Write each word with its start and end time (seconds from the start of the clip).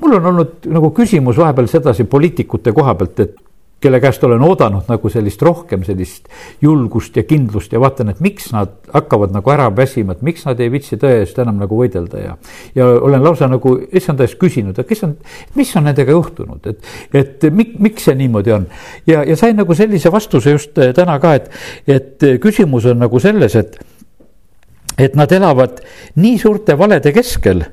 mul 0.00 0.18
on 0.18 0.30
olnud 0.32 0.70
nagu 0.72 0.90
küsimus 0.96 1.38
vahepeal 1.38 1.68
sedasi 1.70 2.04
poliitikute 2.04 2.72
koha 2.72 2.94
pealt, 2.94 3.20
et 3.20 3.36
kelle 3.80 4.00
käest 4.00 4.24
olen 4.24 4.40
oodanud 4.42 4.88
nagu 4.88 5.08
sellist 5.12 5.42
rohkem 5.44 5.82
sellist 5.84 6.30
julgust 6.64 7.16
ja 7.16 7.26
kindlust 7.28 7.72
ja 7.72 7.80
vaatan, 7.80 8.08
et 8.12 8.22
miks 8.24 8.48
nad 8.54 8.72
hakkavad 8.92 9.34
nagu 9.34 9.52
ära 9.52 9.68
väsima, 9.76 10.16
et 10.16 10.22
miks 10.24 10.46
nad 10.48 10.60
ei 10.64 10.70
viitsi 10.72 10.96
tõe 11.00 11.20
eest 11.20 11.38
enam 11.42 11.60
nagu 11.60 11.76
võidelda 11.76 12.22
ja. 12.22 12.36
ja 12.74 12.88
olen 12.96 13.24
lausa 13.24 13.50
nagu 13.52 13.74
issanda 13.92 14.24
eest 14.24 14.38
küsinud, 14.40 14.78
et 14.80 14.88
kes 14.88 15.04
on, 15.04 15.12
mis 15.58 15.74
on 15.76 15.84
nendega 15.90 16.16
juhtunud, 16.16 16.70
et, 16.72 16.90
et 17.20 17.48
mik, 17.52 17.76
miks 17.84 18.08
see 18.08 18.16
niimoodi 18.16 18.56
on. 18.56 18.66
ja, 19.06 19.22
ja 19.28 19.36
sain 19.36 19.60
nagu 19.60 19.76
sellise 19.76 20.12
vastuse 20.12 20.56
just 20.56 20.72
täna 20.96 21.20
ka, 21.20 21.36
et, 21.36 21.52
et 21.86 22.28
küsimus 22.42 22.88
on 22.88 23.04
nagu 23.04 23.20
selles, 23.20 23.58
et, 23.60 23.76
et 24.96 25.20
nad 25.20 25.32
elavad 25.36 25.84
nii 26.16 26.40
suurte 26.40 26.78
valede 26.80 27.12
keskel, 27.12 27.66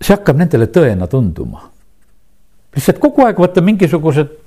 see 0.00 0.14
hakkab 0.16 0.40
nendele 0.40 0.66
tõena 0.72 1.08
tunduma. 1.10 1.68
lihtsalt 2.74 2.98
kogu 3.02 3.26
aeg 3.26 3.38
vaata 3.38 3.60
mingisugused 3.60 4.39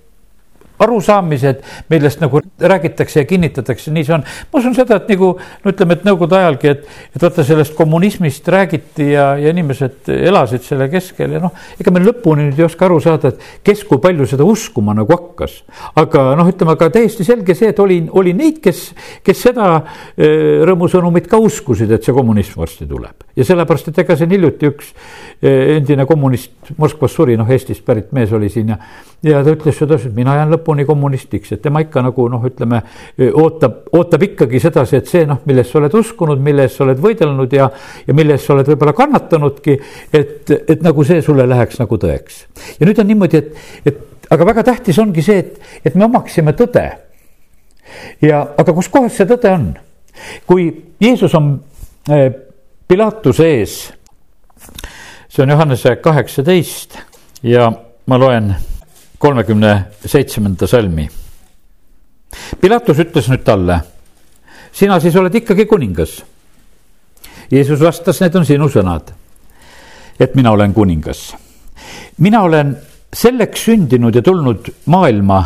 arusaamised, 0.79 1.61
millest 1.89 2.21
nagu 2.23 2.41
räägitakse 2.59 3.21
ja 3.21 3.25
kinnitatakse, 3.29 3.91
nii 3.93 4.05
see 4.07 4.15
on. 4.15 4.23
ma 4.53 4.59
usun 4.59 4.75
seda, 4.75 4.97
et 4.97 5.11
nagu 5.13 5.33
no 5.37 5.71
ütleme, 5.71 5.97
et 5.97 6.07
nõukogude 6.07 6.39
ajalgi, 6.39 6.73
et, 6.73 6.87
et 7.15 7.23
vaata 7.23 7.45
sellest 7.45 7.75
kommunismist 7.77 8.47
räägiti 8.51 9.11
ja, 9.13 9.33
ja 9.39 9.53
inimesed 9.53 10.09
elasid 10.13 10.65
selle 10.65 10.89
keskel 10.91 11.37
ja 11.37 11.43
noh, 11.43 11.53
ega 11.79 11.93
me 11.93 12.01
lõpuni 12.03 12.49
nüüd 12.49 12.59
ei 12.59 12.67
oska 12.67 12.87
aru 12.87 12.99
saada, 13.03 13.33
et 13.33 13.63
kes 13.65 13.83
kui 13.89 14.01
palju 14.03 14.27
seda 14.29 14.47
uskuma 14.47 14.95
nagu 14.97 15.13
hakkas. 15.13 15.59
aga 15.99 16.25
noh, 16.39 16.49
ütleme 16.49 16.75
aga 16.75 16.89
täiesti 16.93 17.25
selge 17.27 17.55
see, 17.57 17.71
et 17.73 17.79
oli, 17.83 18.01
oli 18.11 18.33
neid, 18.37 18.59
kes, 18.63 18.85
kes 19.23 19.45
seda 19.47 19.69
rõõmusõnumit 20.17 21.29
ka 21.31 21.39
uskusid, 21.41 21.91
et 21.93 22.03
see 22.03 22.15
kommunism 22.15 22.59
varsti 22.63 22.89
tuleb. 22.89 23.27
ja 23.35 23.45
sellepärast, 23.47 23.93
et 23.93 24.03
ega 24.03 24.17
siin 24.17 24.33
hiljuti 24.33 24.69
üks 24.73 24.93
endine 25.43 26.05
kommunist 26.09 26.51
Moskvas 26.77 27.13
suri, 27.13 27.37
noh, 27.37 27.49
Eestist 27.51 27.83
pärit 27.85 28.11
mees 28.15 28.31
oli 28.33 28.49
siin 28.49 28.73
ja, 28.73 28.77
ja 29.23 29.43
ta 29.43 29.53
ütles 29.53 29.77
sedasi, 29.77 30.09
et 30.09 30.15
mina 30.15 30.35
jään 30.37 30.51
lõpuni 30.53 30.62
lõpuni 30.63 30.85
kommunistiks, 30.87 31.51
et 31.51 31.61
tema 31.61 31.81
ikka 31.83 32.01
nagu 32.05 32.27
noh, 32.31 32.43
ütleme 32.47 32.79
ootab, 33.35 33.89
ootab 33.91 34.23
ikkagi 34.29 34.61
sedasi, 34.63 35.01
et 35.01 35.11
see 35.11 35.25
noh, 35.27 35.41
milles 35.45 35.67
sa 35.69 35.79
oled 35.81 35.93
uskunud, 35.99 36.39
mille 36.39 36.63
eest 36.63 36.79
sa 36.79 36.85
oled 36.87 37.01
võidelnud 37.03 37.53
ja, 37.53 37.67
ja 38.07 38.15
mille 38.15 38.37
eest 38.37 38.47
sa 38.47 38.55
oled 38.55 38.69
võib-olla 38.71 38.95
kannatanudki, 38.95 39.77
et, 40.13 40.53
et 40.55 40.83
nagu 40.85 41.03
see 41.03 41.21
sulle 41.25 41.45
läheks 41.49 41.81
nagu 41.83 41.99
tõeks. 41.99 42.39
ja 42.79 42.87
nüüd 42.87 42.99
on 43.03 43.11
niimoodi, 43.11 43.43
et, 43.43 43.91
et 43.91 44.29
aga 44.31 44.47
väga 44.53 44.63
tähtis 44.71 44.99
ongi 45.03 45.25
see, 45.25 45.43
et, 45.43 45.59
et 45.85 45.95
me 45.99 46.07
omaksime 46.07 46.55
tõde. 46.57 46.87
ja, 48.23 48.41
aga 48.57 48.73
kus 48.73 48.89
kohas 48.89 49.19
see 49.19 49.29
tõde 49.29 49.51
on? 49.51 49.71
kui 50.47 50.69
Jeesus 51.01 51.33
on 51.35 51.57
Pilatuse 52.87 53.47
ees, 53.49 53.79
see 55.27 55.43
on 55.43 55.49
Johannese 55.49 55.97
kaheksateist 56.03 56.99
ja 57.43 57.71
ma 58.07 58.19
loen 58.19 58.53
kolmekümne 59.23 59.85
seitsmenda 60.05 60.67
salmi. 60.67 61.05
Pilatus 62.61 62.97
ütles 62.99 63.29
nüüd 63.31 63.45
talle, 63.47 63.77
sina 64.75 64.97
siis 64.99 65.15
oled 65.15 65.35
ikkagi 65.39 65.63
kuningas. 65.69 66.17
Jeesus 67.51 67.79
vastas, 67.79 68.19
need 68.19 68.35
on 68.35 68.43
sinu 68.47 68.67
sõnad, 68.73 69.13
et 70.19 70.35
mina 70.35 70.51
olen 70.51 70.73
kuningas. 70.75 71.21
mina 72.17 72.41
olen 72.43 72.75
selleks 73.13 73.63
sündinud 73.63 74.15
ja 74.15 74.21
tulnud 74.21 74.67
maailma, 74.85 75.39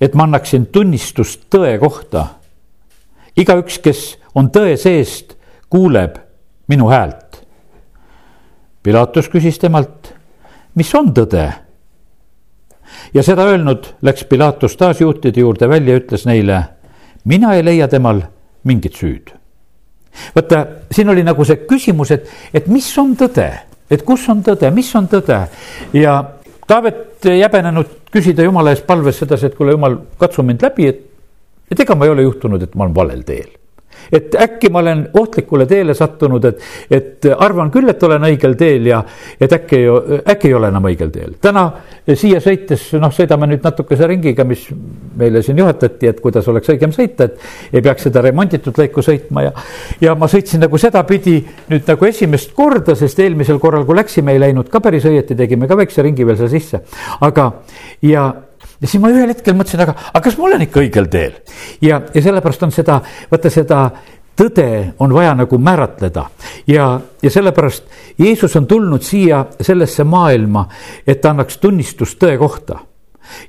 et 0.00 0.14
ma 0.14 0.26
annaksin 0.26 0.66
tunnistust 0.66 1.46
tõe 1.50 1.78
kohta. 1.78 2.26
igaüks, 3.36 3.78
kes 3.78 4.18
on 4.34 4.50
tõe 4.50 4.76
seest, 4.76 5.36
kuuleb 5.70 6.18
minu 6.68 6.90
häält. 6.90 7.44
Pilatus 8.82 9.28
küsis 9.28 9.58
temalt, 9.58 10.14
mis 10.74 10.94
on 10.94 11.14
tõde 11.14 11.69
ja 13.14 13.22
seda 13.22 13.46
öelnud 13.50 13.86
läks 14.02 14.24
Pilatus 14.24 14.76
taas 14.76 15.00
juutide 15.00 15.40
juurde 15.40 15.68
välja 15.68 15.94
ja 15.94 16.00
ütles 16.00 16.26
neile, 16.28 16.62
mina 17.24 17.54
ei 17.54 17.64
leia 17.64 17.88
temal 17.88 18.22
mingit 18.64 18.96
süüd. 18.96 19.30
vaata, 20.34 20.66
siin 20.90 21.08
oli 21.08 21.22
nagu 21.24 21.44
see 21.44 21.62
küsimus, 21.68 22.10
et, 22.10 22.28
et 22.54 22.66
mis 22.66 22.88
on 22.98 23.14
tõde, 23.16 23.48
et 23.90 24.02
kus 24.02 24.28
on 24.28 24.42
tõde, 24.42 24.70
mis 24.74 24.94
on 24.94 25.08
tõde? 25.08 25.40
Ja 25.92 26.18
Taavet 26.70 27.26
ei 27.26 27.40
häbenenud 27.42 27.96
küsida 28.14 28.44
jumala 28.46 28.70
eest 28.70 28.84
palves 28.86 29.16
sedasi, 29.18 29.48
et 29.48 29.56
kuule, 29.58 29.72
jumal, 29.74 29.96
katsu 30.18 30.44
mind 30.46 30.62
läbi, 30.62 30.86
et, 30.86 31.00
et 31.66 31.80
ega 31.82 31.96
ma 31.98 32.06
ei 32.06 32.12
ole 32.14 32.22
juhtunud, 32.28 32.62
et 32.62 32.76
ma 32.78 32.86
olen 32.86 32.94
valel 32.94 33.24
teel 33.26 33.59
et 34.12 34.34
äkki 34.34 34.70
ma 34.72 34.80
olen 34.82 35.04
ohtlikule 35.14 35.66
teele 35.66 35.94
sattunud, 35.94 36.44
et, 36.44 36.62
et 36.90 37.28
arvan 37.36 37.70
küll, 37.70 37.88
et 37.90 38.02
olen 38.02 38.26
õigel 38.30 38.56
teel 38.58 38.88
ja 38.90 39.02
et 39.40 39.52
äkki, 39.52 39.82
äkki 40.28 40.50
ei 40.50 40.54
ole 40.54 40.70
enam 40.72 40.88
õigel 40.90 41.12
teel. 41.14 41.36
täna 41.40 41.66
siia 42.14 42.40
sõites, 42.42 42.88
noh, 43.00 43.12
sõidame 43.14 43.48
nüüd 43.50 43.64
natukese 43.64 44.08
ringiga, 44.10 44.44
mis 44.48 44.66
meile 45.18 45.42
siin 45.46 45.58
juhatati, 45.60 46.10
et 46.10 46.20
kuidas 46.20 46.48
oleks 46.50 46.72
õigem 46.74 46.94
sõita, 46.94 47.30
et 47.30 47.74
ei 47.76 47.84
peaks 47.84 48.08
seda 48.08 48.24
remonditud 48.24 48.76
lõiku 48.80 49.04
sõitma 49.04 49.46
ja, 49.46 49.54
ja 50.00 50.14
ma 50.18 50.28
sõitsin 50.30 50.62
nagu 50.64 50.78
sedapidi 50.80 51.38
nüüd 51.70 51.88
nagu 51.88 52.10
esimest 52.10 52.54
korda, 52.56 52.96
sest 52.98 53.20
eelmisel 53.22 53.60
korral, 53.62 53.86
kui 53.88 53.98
läksime, 53.98 54.34
ei 54.34 54.42
läinud 54.42 54.70
ka 54.72 54.82
päris 54.84 55.06
õieti, 55.08 55.38
tegime 55.38 55.70
ka 55.70 55.78
väikse 55.78 56.04
ringi 56.06 56.26
veel 56.26 56.40
seal 56.40 56.52
sisse, 56.52 56.84
aga 57.26 57.50
ja 58.06 58.30
ja 58.80 58.88
siis 58.88 59.02
ma 59.02 59.10
ühel 59.12 59.28
hetkel 59.32 59.56
mõtlesin, 59.56 59.82
aga, 59.84 59.94
aga 60.12 60.22
kas 60.24 60.38
ma 60.38 60.48
olen 60.48 60.64
ikka 60.66 60.80
õigel 60.82 61.10
teel? 61.12 61.36
ja, 61.84 62.00
ja 62.14 62.22
sellepärast 62.22 62.64
on 62.66 62.74
seda, 62.74 63.00
vaata 63.30 63.52
seda 63.52 63.80
tõde 64.40 64.68
on 64.98 65.12
vaja 65.14 65.34
nagu 65.36 65.58
määratleda 65.58 66.26
ja, 66.70 66.86
ja 67.22 67.30
sellepärast 67.30 67.84
Jeesus 68.18 68.56
on 68.56 68.66
tulnud 68.66 69.04
siia 69.04 69.44
sellesse 69.60 70.04
maailma, 70.04 70.66
et 71.06 71.20
ta 71.20 71.34
annaks 71.34 71.58
tunnistust 71.60 72.18
tõe 72.20 72.38
kohta. 72.40 72.80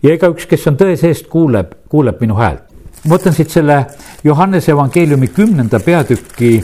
ja 0.04 0.14
igaüks, 0.14 0.46
kes 0.46 0.68
on 0.68 0.78
tõe 0.78 0.98
seest, 1.00 1.30
kuuleb, 1.32 1.74
kuuleb 1.90 2.20
minu 2.22 2.36
häält. 2.36 2.68
ma 3.06 3.16
võtan 3.16 3.34
siit 3.34 3.50
selle 3.50 3.86
Johannese 4.24 4.72
evangeeliumi 4.72 5.28
kümnenda 5.28 5.80
peatüki 5.80 6.58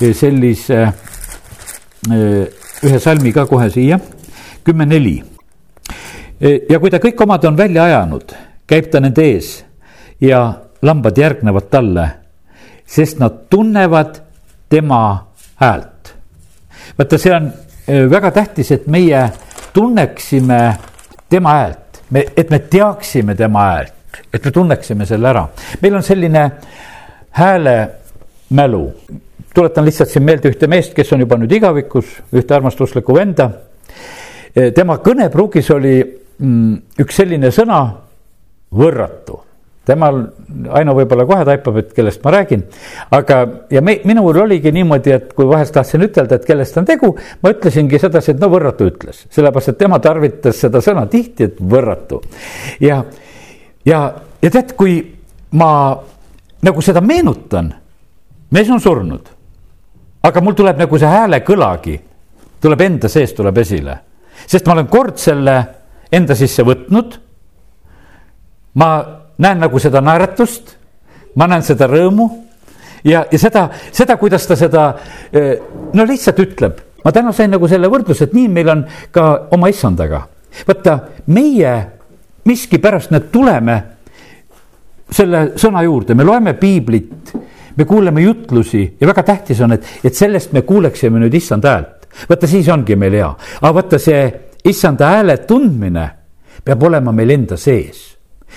eh, 0.00 0.14
sellise 0.14 0.82
eh, 0.82 2.46
ühe 2.82 2.98
salmi 2.98 3.32
ka 3.32 3.46
kohe 3.46 3.70
siia, 3.70 4.00
kümme 4.64 4.86
neli 4.86 5.20
ja 6.40 6.78
kui 6.80 6.90
ta 6.90 7.00
kõik 7.02 7.20
omad 7.22 7.44
on 7.44 7.56
välja 7.56 7.84
ajanud, 7.84 8.32
käib 8.66 8.90
ta 8.90 9.00
nende 9.00 9.24
ees 9.28 9.52
ja 10.20 10.40
lambad 10.82 11.18
järgnevad 11.18 11.68
talle, 11.70 12.06
sest 12.86 13.20
nad 13.20 13.46
tunnevad 13.50 14.20
tema 14.68 15.26
häält. 15.60 16.14
vaata, 16.98 17.18
see 17.18 17.34
on 17.34 17.50
e, 17.86 18.04
väga 18.10 18.30
tähtis, 18.30 18.72
et 18.72 18.86
meie 18.86 19.30
tunneksime 19.72 20.60
tema 21.28 21.52
häält, 21.58 22.02
me, 22.10 22.24
et 22.36 22.50
me 22.50 22.58
teaksime 22.58 23.34
tema 23.34 23.66
häält, 23.72 24.22
et 24.32 24.44
me 24.44 24.50
tunneksime 24.50 25.06
selle 25.06 25.28
ära. 25.28 25.48
meil 25.82 25.94
on 25.94 26.02
selline 26.02 26.50
häälemälu, 27.30 28.84
tuletan 29.54 29.84
lihtsalt 29.84 30.08
siin 30.08 30.24
meelde 30.24 30.48
ühte 30.48 30.66
meest, 30.66 30.94
kes 30.94 31.12
on 31.12 31.20
juba 31.20 31.36
nüüd 31.36 31.52
igavikus, 31.52 32.16
ühte 32.32 32.54
armastuslikku 32.54 33.14
venda. 33.14 33.50
E, 34.56 34.70
tema 34.70 34.96
kõnepruugis 35.04 35.70
oli 35.74 36.19
üks 36.40 37.20
selline 37.20 37.50
sõna, 37.54 37.84
võrratu 38.72 39.40
temal, 39.90 40.20
Aino 40.76 40.94
võib-olla 40.96 41.24
kohe 41.28 41.44
taipab, 41.46 41.78
et 41.80 41.92
kellest 41.96 42.22
ma 42.24 42.32
räägin. 42.34 42.62
aga, 43.16 43.40
ja 43.72 43.82
me, 43.82 43.96
minul 44.04 44.36
oligi 44.42 44.72
niimoodi, 44.74 45.12
et 45.14 45.32
kui 45.36 45.48
vahest 45.48 45.74
tahtsin 45.74 46.04
ütelda, 46.04 46.36
et 46.36 46.46
kellest 46.46 46.76
on 46.78 46.86
tegu, 46.88 47.12
ma 47.42 47.52
ütlesingi 47.54 48.00
sedasi, 48.02 48.34
et 48.34 48.42
no 48.42 48.50
võrratu 48.52 48.88
ütles, 48.90 49.24
sellepärast 49.32 49.72
et 49.72 49.80
tema 49.80 49.98
tarvitas 50.02 50.60
seda 50.66 50.82
sõna 50.84 51.06
tihti, 51.10 51.50
et 51.50 51.58
võrratu. 51.60 52.20
ja, 52.80 53.02
ja, 53.86 54.02
ja 54.42 54.50
tead, 54.50 54.76
kui 54.78 55.00
ma 55.56 55.72
nagu 56.62 56.84
seda 56.84 57.00
meenutan, 57.00 57.72
mees 58.50 58.70
on 58.70 58.80
surnud. 58.80 59.34
aga 60.22 60.40
mul 60.44 60.54
tuleb 60.54 60.78
nagu 60.78 60.98
see 60.98 61.08
häälekõlagi, 61.08 62.00
tuleb 62.60 62.80
enda 62.84 63.08
sees, 63.08 63.32
tuleb 63.32 63.58
esile, 63.58 63.98
sest 64.46 64.66
ma 64.66 64.76
olen 64.76 64.90
kord 64.92 65.16
selle 65.18 65.79
enda 66.12 66.34
sisse 66.34 66.62
võtnud. 66.66 67.18
ma 68.74 68.90
näen 69.38 69.58
nagu 69.58 69.78
seda 69.78 70.00
naeratust, 70.00 70.76
ma 71.34 71.46
näen 71.50 71.62
seda 71.66 71.88
rõõmu 71.90 72.28
ja, 73.04 73.24
ja 73.30 73.38
seda, 73.38 73.68
seda, 73.92 74.16
kuidas 74.20 74.46
ta 74.46 74.56
seda 74.56 74.86
eh, 75.32 75.54
no 75.94 76.06
lihtsalt 76.06 76.38
ütleb. 76.38 76.80
ma 77.04 77.12
täna 77.12 77.32
sain 77.32 77.50
nagu 77.50 77.68
selle 77.68 77.88
võrdluse, 77.88 78.28
et 78.28 78.34
nii 78.36 78.48
meil 78.48 78.68
on 78.68 78.84
ka 79.12 79.26
oma 79.56 79.70
issandaga. 79.72 80.26
vaata, 80.66 80.98
meie 81.26 81.74
miskipärast 82.44 83.14
nüüd 83.14 83.30
tuleme 83.32 83.78
selle 85.10 85.52
sõna 85.58 85.82
juurde, 85.82 86.14
me 86.14 86.24
loeme 86.24 86.54
piiblit, 86.54 87.32
me 87.76 87.84
kuuleme 87.84 88.22
jutlusi 88.22 88.84
ja 89.00 89.08
väga 89.08 89.24
tähtis 89.26 89.60
on, 89.60 89.74
et, 89.74 89.86
et 90.04 90.14
sellest 90.14 90.52
me 90.52 90.62
kuuleksime 90.62 91.18
nüüd 91.22 91.34
issand 91.34 91.66
häält. 91.66 92.06
vaata, 92.28 92.46
siis 92.46 92.68
ongi 92.68 92.96
meil 92.96 93.18
hea, 93.18 93.32
aga 93.62 93.74
vaata 93.74 93.98
see 93.98 94.22
issanda 94.64 95.14
hääle 95.14 95.36
tundmine 95.48 96.10
peab 96.64 96.88
olema 96.88 97.12
meil 97.12 97.36
enda 97.36 97.56
sees. 97.60 98.08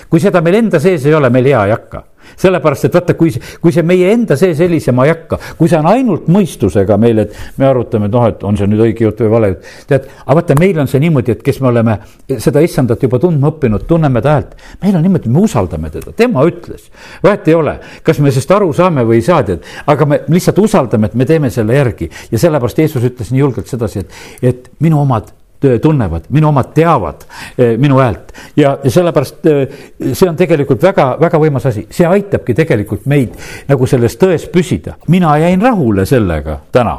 kui 0.10 0.18
seda 0.18 0.42
meil 0.42 0.56
enda 0.58 0.80
sees 0.82 1.04
ei 1.06 1.14
ole, 1.14 1.30
meil 1.30 1.46
hea 1.46 1.68
ei 1.68 1.72
hakka. 1.72 2.04
sellepärast, 2.40 2.86
et 2.88 2.94
vaata, 2.96 3.14
kui, 3.20 3.30
kui 3.62 3.72
see 3.76 3.84
meie 3.86 4.08
enda 4.14 4.34
sees 4.40 4.58
helisema 4.64 5.04
ei 5.06 5.12
hakka, 5.12 5.38
kui 5.60 5.70
see 5.70 5.78
on 5.78 5.90
ainult 5.92 6.30
mõistusega 6.32 6.96
meil, 6.98 7.20
et 7.26 7.36
me 7.60 7.68
arutame, 7.68 8.08
et 8.08 8.16
noh, 8.16 8.26
et 8.32 8.46
on 8.48 8.58
see 8.58 8.70
nüüd 8.72 8.82
õige 8.88 9.06
jutt 9.06 9.20
või 9.22 9.30
vale 9.34 9.50
jutt. 9.52 9.68
tead, 9.92 10.08
aga 10.24 10.38
vaata, 10.40 10.58
meil 10.58 10.80
on 10.82 10.90
see 10.90 11.04
niimoodi, 11.04 11.36
et 11.36 11.44
kes 11.46 11.60
me 11.62 11.70
oleme 11.70 11.98
seda 12.32 12.64
issandat 12.64 13.04
juba 13.06 13.20
tundma 13.22 13.52
õppinud, 13.52 13.86
tunneme 13.92 14.24
ta 14.24 14.38
häält. 14.38 14.56
meil 14.82 14.98
on 14.98 15.06
niimoodi, 15.06 15.30
me 15.36 15.44
usaldame 15.46 15.94
teda, 15.94 16.16
tema 16.24 16.48
ütles. 16.50 16.90
vahet 17.24 17.52
ei 17.52 17.60
ole, 17.60 17.78
kas 18.08 18.24
me 18.24 18.32
sellest 18.32 18.56
aru 18.58 18.74
saame 18.74 19.06
või 19.06 19.20
ei 19.22 19.28
saa, 19.30 19.44
tead, 19.44 19.70
aga 19.86 20.10
me 20.10 20.24
lihtsalt 20.32 20.64
usaldame, 20.64 21.12
et 21.12 21.20
me 21.20 21.30
teeme 21.30 21.54
selle 21.54 21.78
järgi 21.78 22.10
ja 22.32 22.42
sellepärast 22.48 22.82
Jeesus 22.82 23.12
ütles 23.12 23.36
nii 23.36 23.46
julgelt 23.46 23.70
sedasi, 23.70 24.08
et, 24.08 24.20
et 24.42 24.74
minu 24.82 25.04
omad 25.04 25.36
tunnevad, 25.82 26.28
minu 26.30 26.50
omad 26.50 26.74
teavad 26.76 27.24
eh, 27.58 27.78
minu 27.78 28.00
häält. 28.02 28.34
Ja, 28.60 28.76
sellepärast 28.88 29.46
eh, 29.50 29.78
see 30.12 30.30
on 30.30 30.40
tegelikult 30.40 30.84
väga, 30.84 31.14
väga 31.22 31.42
võimas 31.42 31.68
asi, 31.70 31.86
see 31.94 32.08
aitabki 32.08 32.56
tegelikult 32.58 33.08
meid 33.10 33.38
nagu 33.70 33.88
selles 33.90 34.18
tões 34.22 34.50
püsida. 34.52 34.98
mina 35.08 35.38
jäin 35.38 35.62
rahule 35.62 36.06
sellega 36.06 36.60
täna, 36.72 36.98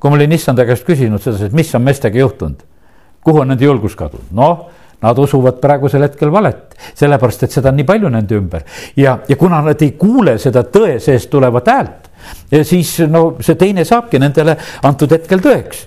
kui 0.00 0.10
ma 0.10 0.20
olin 0.20 0.32
issanda 0.32 0.66
käest 0.66 0.86
küsinud 0.86 1.22
sedasi, 1.22 1.50
et 1.50 1.58
mis 1.58 1.74
on 1.74 1.82
meestega 1.82 2.18
juhtunud, 2.18 2.64
kuhu 3.24 3.44
on 3.44 3.54
nende 3.54 3.64
julgus 3.64 3.96
kadunud, 3.96 4.32
noh 4.32 4.70
Nad 5.04 5.18
usuvad 5.18 5.58
praegusel 5.60 6.06
hetkel 6.06 6.30
valet, 6.32 6.72
sellepärast 6.96 7.42
et 7.44 7.52
seda 7.52 7.68
on 7.68 7.76
nii 7.76 7.84
palju 7.84 8.08
nende 8.08 8.38
ümber. 8.38 8.62
Ja, 8.96 9.18
ja 9.28 9.36
kuna 9.36 9.58
nad 9.66 9.82
ei 9.84 9.90
kuule 10.00 10.38
seda 10.40 10.62
tõe 10.64 10.94
seest 11.02 11.28
tulevat 11.32 11.68
häält, 11.68 12.06
siis 12.62 12.96
no 13.10 13.24
see 13.44 13.58
teine 13.60 13.84
saabki 13.88 14.20
nendele 14.22 14.56
antud 14.84 15.12
hetkel 15.12 15.42
tõeks. 15.44 15.84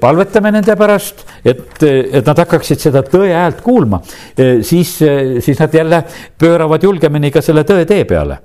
palvetame 0.00 0.52
nende 0.54 0.76
pärast, 0.78 1.24
et, 1.44 1.82
et 1.82 2.24
nad 2.26 2.42
hakkaksid 2.44 2.80
seda 2.80 3.04
tõe 3.06 3.32
häält 3.34 3.60
kuulma, 3.64 4.00
siis, 4.62 4.96
siis 5.44 5.60
nad 5.60 5.74
jälle 5.74 6.02
pööravad 6.38 6.82
julgemini 6.82 7.30
ka 7.34 7.42
selle 7.44 7.64
tõe 7.68 7.86
tee 7.88 8.04
peale 8.08 8.38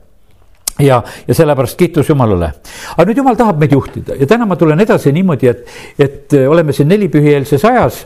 ja, 0.80 1.04
ja 1.28 1.36
sellepärast 1.36 1.78
kiitus 1.78 2.10
Jumalale. 2.10 2.52
aga 2.96 3.08
nüüd 3.08 3.18
Jumal 3.22 3.38
tahab 3.40 3.60
meid 3.62 3.74
juhtida 3.76 4.18
ja 4.20 4.28
täna 4.28 4.48
ma 4.50 4.58
tulen 4.60 4.80
edasi 4.80 5.14
niimoodi, 5.16 5.52
et, 5.52 5.66
et 6.00 6.38
oleme 6.48 6.74
siin 6.76 6.90
nelipühieelses 6.92 7.66
ajas 7.66 8.06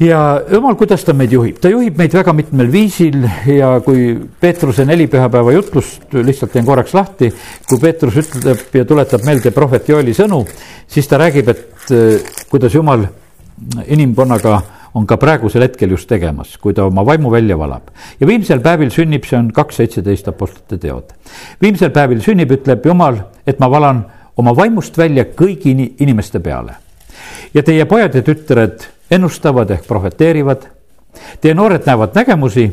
ja 0.00 0.20
jumal, 0.48 0.76
kuidas 0.80 1.04
ta 1.04 1.12
meid 1.16 1.32
juhib, 1.34 1.58
ta 1.60 1.70
juhib 1.72 1.98
meid 2.00 2.14
väga 2.16 2.32
mitmel 2.36 2.70
viisil 2.72 3.20
ja 3.52 3.74
kui 3.84 4.14
Peetruse 4.40 4.86
neli 4.88 5.06
pühapäeva 5.12 5.52
jutlust 5.54 6.14
lihtsalt 6.16 6.54
teen 6.54 6.66
korraks 6.66 6.94
lahti. 6.96 7.32
kui 7.68 7.78
Peetrus 7.80 8.16
ütleb 8.22 8.76
ja 8.80 8.84
tuletab 8.84 9.24
meelde 9.28 9.52
prohvet 9.52 9.88
Joeli 9.88 10.14
sõnu, 10.16 10.44
siis 10.88 11.08
ta 11.08 11.20
räägib, 11.20 11.48
et 11.48 11.92
eh, 11.92 12.20
kuidas 12.50 12.74
jumal 12.74 13.04
inimkonnaga 13.86 14.60
on 14.94 15.06
ka 15.06 15.16
praegusel 15.20 15.62
hetkel 15.62 15.92
just 15.94 16.08
tegemas, 16.10 16.56
kui 16.58 16.74
ta 16.74 16.86
oma 16.88 17.04
vaimu 17.06 17.30
välja 17.30 17.58
valab. 17.58 17.90
ja 18.20 18.26
viimsel 18.26 18.60
päevil 18.60 18.90
sünnib, 18.90 19.24
see 19.28 19.38
on 19.38 19.52
kaks 19.52 19.76
seitseteist 19.76 20.28
apostlite 20.28 20.78
teod. 20.78 21.12
viimsel 21.60 21.90
päevil 21.90 22.22
sünnib, 22.24 22.50
ütleb 22.50 22.86
Jumal, 22.86 23.20
et 23.46 23.60
ma 23.60 23.70
valan 23.70 24.04
oma 24.36 24.56
vaimust 24.56 24.96
välja 24.98 25.24
kõigi 25.24 25.76
inimeste 26.00 26.40
peale. 26.40 26.72
ja 27.54 27.62
teie 27.62 27.84
pojad 27.84 28.14
ja 28.14 28.22
tütred 28.22 28.88
ennustavad 29.10 29.70
ehk 29.70 29.86
prohveteerivad. 29.88 30.68
Teie 31.40 31.54
noored 31.54 31.86
näevad 31.86 32.14
nägemusi 32.14 32.68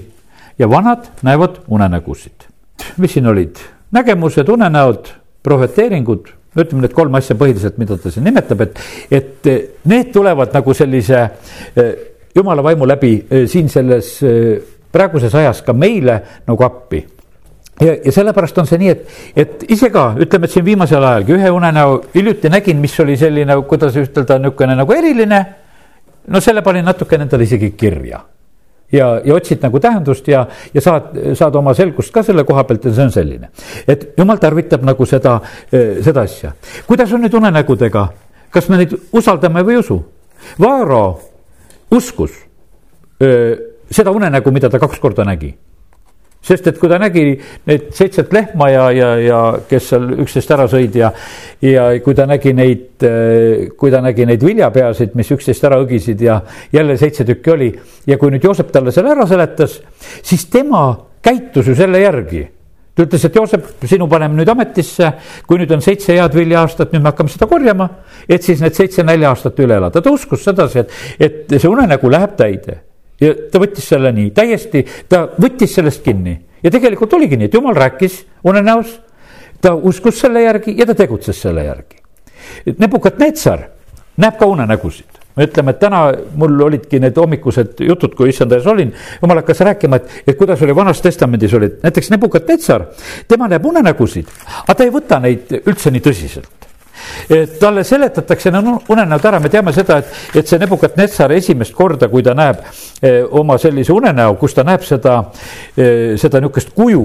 ja 0.60 0.69
vanad 0.69 1.10
näevad 1.22 1.63
unenägusid. 1.68 2.48
mis 2.98 3.13
siin 3.13 3.28
olid? 3.28 3.56
nägemused, 3.92 4.50
unenäod, 4.50 5.07
prohveteeringud, 5.44 6.28
ütleme 6.60 6.84
need 6.84 6.94
kolm 6.95 7.16
asja 7.16 7.38
põhiliselt, 7.39 7.78
mida 7.80 7.98
ta 7.98 8.12
siin 8.12 8.25
nimetab, 8.28 8.66
et, 8.66 8.80
et 9.12 9.50
need 9.88 10.10
tulevad 10.13 10.51
nagu 10.54 10.74
sellise 10.75 11.22
eh, 11.24 11.94
jumala 12.36 12.66
vaimu 12.66 12.88
läbi 12.88 13.13
eh, 13.30 13.45
siin 13.48 13.69
selles 13.72 14.18
eh, 14.28 14.57
praeguses 14.92 15.36
ajas 15.36 15.62
ka 15.63 15.74
meile 15.74 16.18
nagu 16.48 16.66
appi 16.68 17.00
ja, 17.80 17.94
ja 17.94 18.12
sellepärast 18.12 18.57
on 18.57 18.68
see 18.68 18.81
nii, 18.81 18.92
et, 18.92 19.07
et 19.36 19.66
ise 19.72 19.92
ka 19.94 20.10
ütleme, 20.18 20.50
et 20.50 20.56
siin 20.57 20.66
viimasel 20.66 21.04
ajalgi 21.04 21.38
ühe 21.38 21.51
unenäo 21.54 22.01
hiljuti 22.16 22.51
nägin, 22.51 22.81
mis 22.81 23.00
oli 23.04 23.18
selline, 23.19 23.56
kuidas 23.69 23.95
ütelda, 24.01 24.40
niisugune 24.42 24.75
nagu 24.80 24.98
eriline 24.98 25.44
no 26.28 26.42
selle 26.42 26.62
panin 26.62 26.86
natukene 26.86 27.28
endale 27.28 27.44
isegi 27.48 27.72
kirja 27.72 28.22
ja, 28.92 29.08
ja 29.26 29.36
otsid 29.36 29.64
nagu 29.64 29.80
tähendust 29.84 30.28
ja, 30.28 30.46
ja 30.74 30.82
saad, 30.82 31.12
saad 31.38 31.56
oma 31.60 31.74
selgust 31.78 32.14
ka 32.14 32.24
selle 32.24 32.44
koha 32.48 32.64
pealt 32.68 32.88
ja 32.88 32.94
see 32.96 33.08
on 33.08 33.14
selline. 33.14 33.50
et 33.88 34.10
jumal 34.18 34.40
tarvitab 34.42 34.86
nagu 34.88 35.06
seda, 35.06 35.40
eh, 35.72 35.98
seda 36.06 36.24
asja. 36.28 36.54
kuidas 36.88 37.14
on 37.14 37.26
nüüd 37.26 37.36
unenägudega, 37.38 38.08
kas 38.52 38.70
me 38.70 38.82
neid 38.82 38.96
usaldame 39.12 39.64
või 39.68 39.78
ei 39.78 39.84
usu? 39.84 40.02
Vaaro 40.62 41.04
uskus 41.92 42.32
öö, 43.22 43.28
eh, 43.28 43.58
seda 43.92 44.12
unenägu, 44.12 44.52
mida 44.52 44.70
ta 44.70 44.80
kaks 44.80 45.00
korda 45.00 45.26
nägi 45.28 45.56
sest 46.44 46.68
et 46.69 46.80
kui 46.80 46.89
ta 46.89 47.00
nägi 47.01 47.24
neid 47.68 47.89
seitset 47.95 48.34
lehma 48.34 48.69
ja, 48.72 48.88
ja, 48.95 49.10
ja 49.22 49.39
kes 49.69 49.89
seal 49.92 50.10
üksteist 50.24 50.51
ära 50.56 50.68
sõid 50.72 50.95
ja, 51.00 51.12
ja 51.63 51.88
kui 52.04 52.16
ta 52.18 52.28
nägi 52.30 52.54
neid, 52.57 53.06
kui 53.78 53.94
ta 53.94 54.01
nägi 54.06 54.28
neid 54.30 54.44
viljapeasid, 54.45 55.16
mis 55.18 55.31
üksteist 55.36 55.66
ära 55.68 55.80
õgisid 55.84 56.22
ja 56.24 56.39
jälle 56.74 56.98
seitse 56.98 57.25
tükki 57.28 57.56
oli. 57.56 57.72
ja 58.07 58.18
kui 58.18 58.31
nüüd 58.31 58.45
Joosep 58.48 58.72
talle 58.72 58.94
selle 58.95 59.16
ära 59.16 59.28
seletas, 59.28 59.81
siis 60.24 60.45
tema 60.54 60.89
käitus 61.24 61.68
ju 61.68 61.75
selle 61.75 62.01
järgi 62.06 62.45
ta 62.98 63.06
ütles, 63.06 63.28
et 63.28 63.36
Joosep, 63.36 63.66
sinu 63.86 64.07
paneme 64.10 64.40
nüüd 64.40 64.50
ametisse, 64.50 65.12
kui 65.45 65.60
nüüd 65.62 65.72
on 65.75 65.83
seitse 65.86 66.16
head 66.18 66.33
vilja-aastat, 66.33 66.95
nüüd 66.95 67.04
me 67.04 67.12
hakkame 67.12 67.30
seda 67.30 67.45
korjama, 67.50 67.86
et 68.25 68.42
siis 68.42 68.63
need 68.63 68.74
seitse 68.74 69.06
nälja-aastat 69.06 69.60
üle 69.62 69.78
elada. 69.78 70.01
ta 70.01 70.13
uskus 70.13 70.42
sedasi, 70.48 70.81
et, 70.81 70.95
et 71.19 71.57
see 71.60 71.69
unenägu 71.69 72.10
läheb 72.10 72.33
täide 72.40 72.80
ja 73.22 73.34
ta 73.52 73.62
võttis 73.62 73.88
selle 73.90 74.12
nii 74.16 74.31
täiesti, 74.36 74.86
ta 75.10 75.28
võttis 75.42 75.74
sellest 75.78 76.04
kinni 76.06 76.38
ja 76.64 76.72
tegelikult 76.74 77.14
oligi 77.18 77.38
nii, 77.38 77.50
et 77.50 77.54
jumal 77.54 77.75
rääkis 77.78 78.24
unenäos. 78.44 79.00
ta 79.62 79.74
uskus 79.74 80.19
selle 80.19 80.42
järgi 80.42 80.75
ja 80.78 80.86
ta 80.86 80.94
tegutses 80.94 81.42
selle 81.42 81.64
järgi. 81.66 81.98
Nebukadnetsar 82.78 83.64
näeb 84.18 84.38
ka 84.38 84.46
unenägusid 84.46 85.18
me 85.38 85.46
ütleme, 85.46 85.72
et 85.72 85.80
täna 85.80 86.02
mul 86.36 86.62
olidki 86.66 87.00
need 87.00 87.18
hommikused 87.18 87.81
jutud, 87.86 88.16
kui 88.18 88.31
issanda 88.31 88.58
ees 88.58 88.66
olin, 88.68 88.94
jumal 89.22 89.42
hakkas 89.44 89.62
rääkima, 89.69 90.00
et, 90.02 90.16
et 90.28 90.38
kuidas 90.38 90.62
oli 90.66 90.75
Vanas 90.75 91.02
Testamendis 91.02 91.54
olid, 91.54 91.78
näiteks 91.84 92.10
Nebukadnetsar, 92.16 92.88
tema 93.30 93.50
näeb 93.52 93.66
unenägusid, 93.66 94.31
aga 94.64 94.78
ta 94.78 94.88
ei 94.88 94.94
võta 94.94 95.22
neid 95.22 95.54
üldse 95.60 95.94
nii 95.94 96.06
tõsiselt 96.10 96.67
talle 97.60 97.84
seletatakse 97.84 98.52
unenäod 98.90 99.26
ära, 99.26 99.40
me 99.40 99.50
teame 99.52 99.74
seda, 99.76 100.00
et, 100.02 100.12
et 100.42 100.50
see 100.50 100.60
Nebukadnetsar 100.62 101.32
esimest 101.36 101.76
korda, 101.76 102.10
kui 102.12 102.24
ta 102.26 102.36
näeb 102.38 102.62
eh, 103.02 103.24
oma 103.40 103.58
sellise 103.62 103.94
unenäo, 103.96 104.36
kus 104.40 104.56
ta 104.58 104.66
näeb 104.68 104.86
seda, 104.88 105.18
eh, 105.76 106.16
seda 106.20 106.42
niisugust 106.42 106.74
kuju 106.76 107.04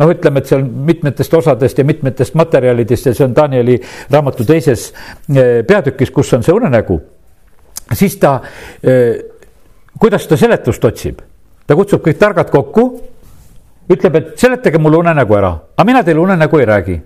noh, 0.00 0.10
ütleme, 0.10 0.40
et 0.40 0.50
seal 0.50 0.64
mitmetest 0.64 1.34
osadest 1.36 1.78
ja 1.78 1.84
mitmetest 1.84 2.36
materjalidest 2.38 3.10
ja 3.10 3.14
see 3.16 3.26
on 3.26 3.36
Danieli 3.36 3.78
raamatu 4.10 4.46
teises 4.48 4.90
eh, 4.90 5.60
peatükis, 5.66 6.12
kus 6.14 6.32
on 6.36 6.46
see 6.46 6.56
unenägu. 6.56 7.00
siis 7.92 8.16
ta, 8.22 8.38
kuidas 9.98 10.26
ta 10.26 10.36
seletust 10.36 10.84
otsib? 10.84 11.20
ta 11.66 11.76
kutsub 11.78 12.02
kõik 12.02 12.18
targad 12.18 12.50
kokku, 12.50 12.84
ütleb, 13.90 14.16
et 14.16 14.32
seletage 14.38 14.78
mulle 14.78 15.02
unenägu 15.04 15.36
ära, 15.38 15.54
aga 15.76 15.86
mina 15.86 16.02
teile 16.06 16.22
unenägu 16.22 16.58
ei 16.58 16.66
räägi 16.66 17.00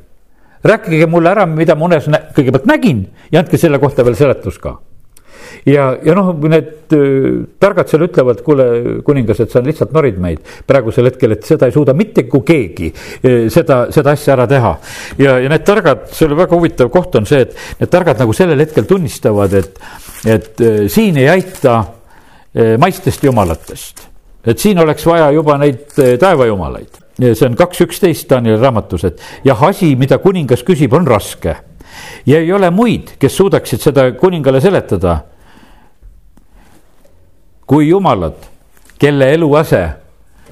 rääkige 0.64 1.06
mulle 1.10 1.34
ära, 1.34 1.46
mida 1.46 1.76
ma 1.76 1.90
unes 1.90 2.08
kõigepealt 2.36 2.66
nägin 2.70 3.06
ja 3.32 3.42
andke 3.42 3.60
selle 3.60 3.78
kohta 3.82 4.04
veel 4.06 4.16
seletus 4.18 4.58
ka 4.62 4.78
ja, 5.66 5.88
ja 6.04 6.14
noh, 6.16 6.30
need 6.50 6.94
äh, 6.94 7.44
targad 7.62 7.90
seal 7.90 8.04
ütlevad, 8.06 8.40
kuule, 8.46 8.66
kuningas, 9.06 9.40
et 9.44 9.52
sa 9.54 9.62
lihtsalt 9.64 9.94
norid 9.96 10.18
meid 10.22 10.42
praegusel 10.68 11.08
hetkel, 11.08 11.36
et 11.36 11.46
seda 11.48 11.68
ei 11.68 11.74
suuda 11.74 11.94
mitte 11.96 12.26
kui 12.30 12.44
keegi 12.46 12.90
äh, 12.90 13.46
seda, 13.52 13.84
seda 13.94 14.14
asja 14.16 14.34
ära 14.36 14.48
teha. 14.50 14.74
ja, 15.20 15.38
ja 15.42 15.52
need 15.52 15.66
targad, 15.66 16.08
see 16.14 16.28
oli 16.28 16.40
väga 16.42 16.58
huvitav 16.58 16.90
koht 16.94 17.20
on 17.20 17.28
see, 17.28 17.44
et 17.46 17.80
need 17.82 17.92
targad 17.92 18.20
nagu 18.22 18.36
sellel 18.36 18.64
hetkel 18.64 18.88
tunnistavad, 18.88 19.54
et, 19.60 19.78
et 20.24 20.64
äh, 20.64 20.82
siin 20.92 21.20
ei 21.22 21.30
aita 21.38 21.82
maistest 22.78 23.24
jumalatest. 23.26 24.04
et 24.46 24.60
siin 24.62 24.78
oleks 24.78 25.02
vaja 25.08 25.32
juba 25.34 25.56
neid 25.58 25.88
taevajumalaid 26.22 27.03
see 27.18 27.46
on 27.46 27.56
kaks 27.56 27.84
üksteist 27.84 28.30
Danieli 28.30 28.60
raamatus, 28.60 29.04
et 29.04 29.22
jah, 29.46 29.62
asi, 29.68 29.94
mida 29.96 30.18
kuningas 30.18 30.64
küsib, 30.66 30.94
on 30.94 31.06
raske. 31.06 31.56
ja 32.26 32.38
ei 32.40 32.52
ole 32.52 32.70
muid, 32.70 33.14
kes 33.18 33.36
suudaksid 33.36 33.80
seda 33.80 34.10
kuningale 34.18 34.60
seletada. 34.60 35.18
kui 37.66 37.88
jumalad, 37.88 38.34
kelle 38.98 39.32
eluase 39.34 39.88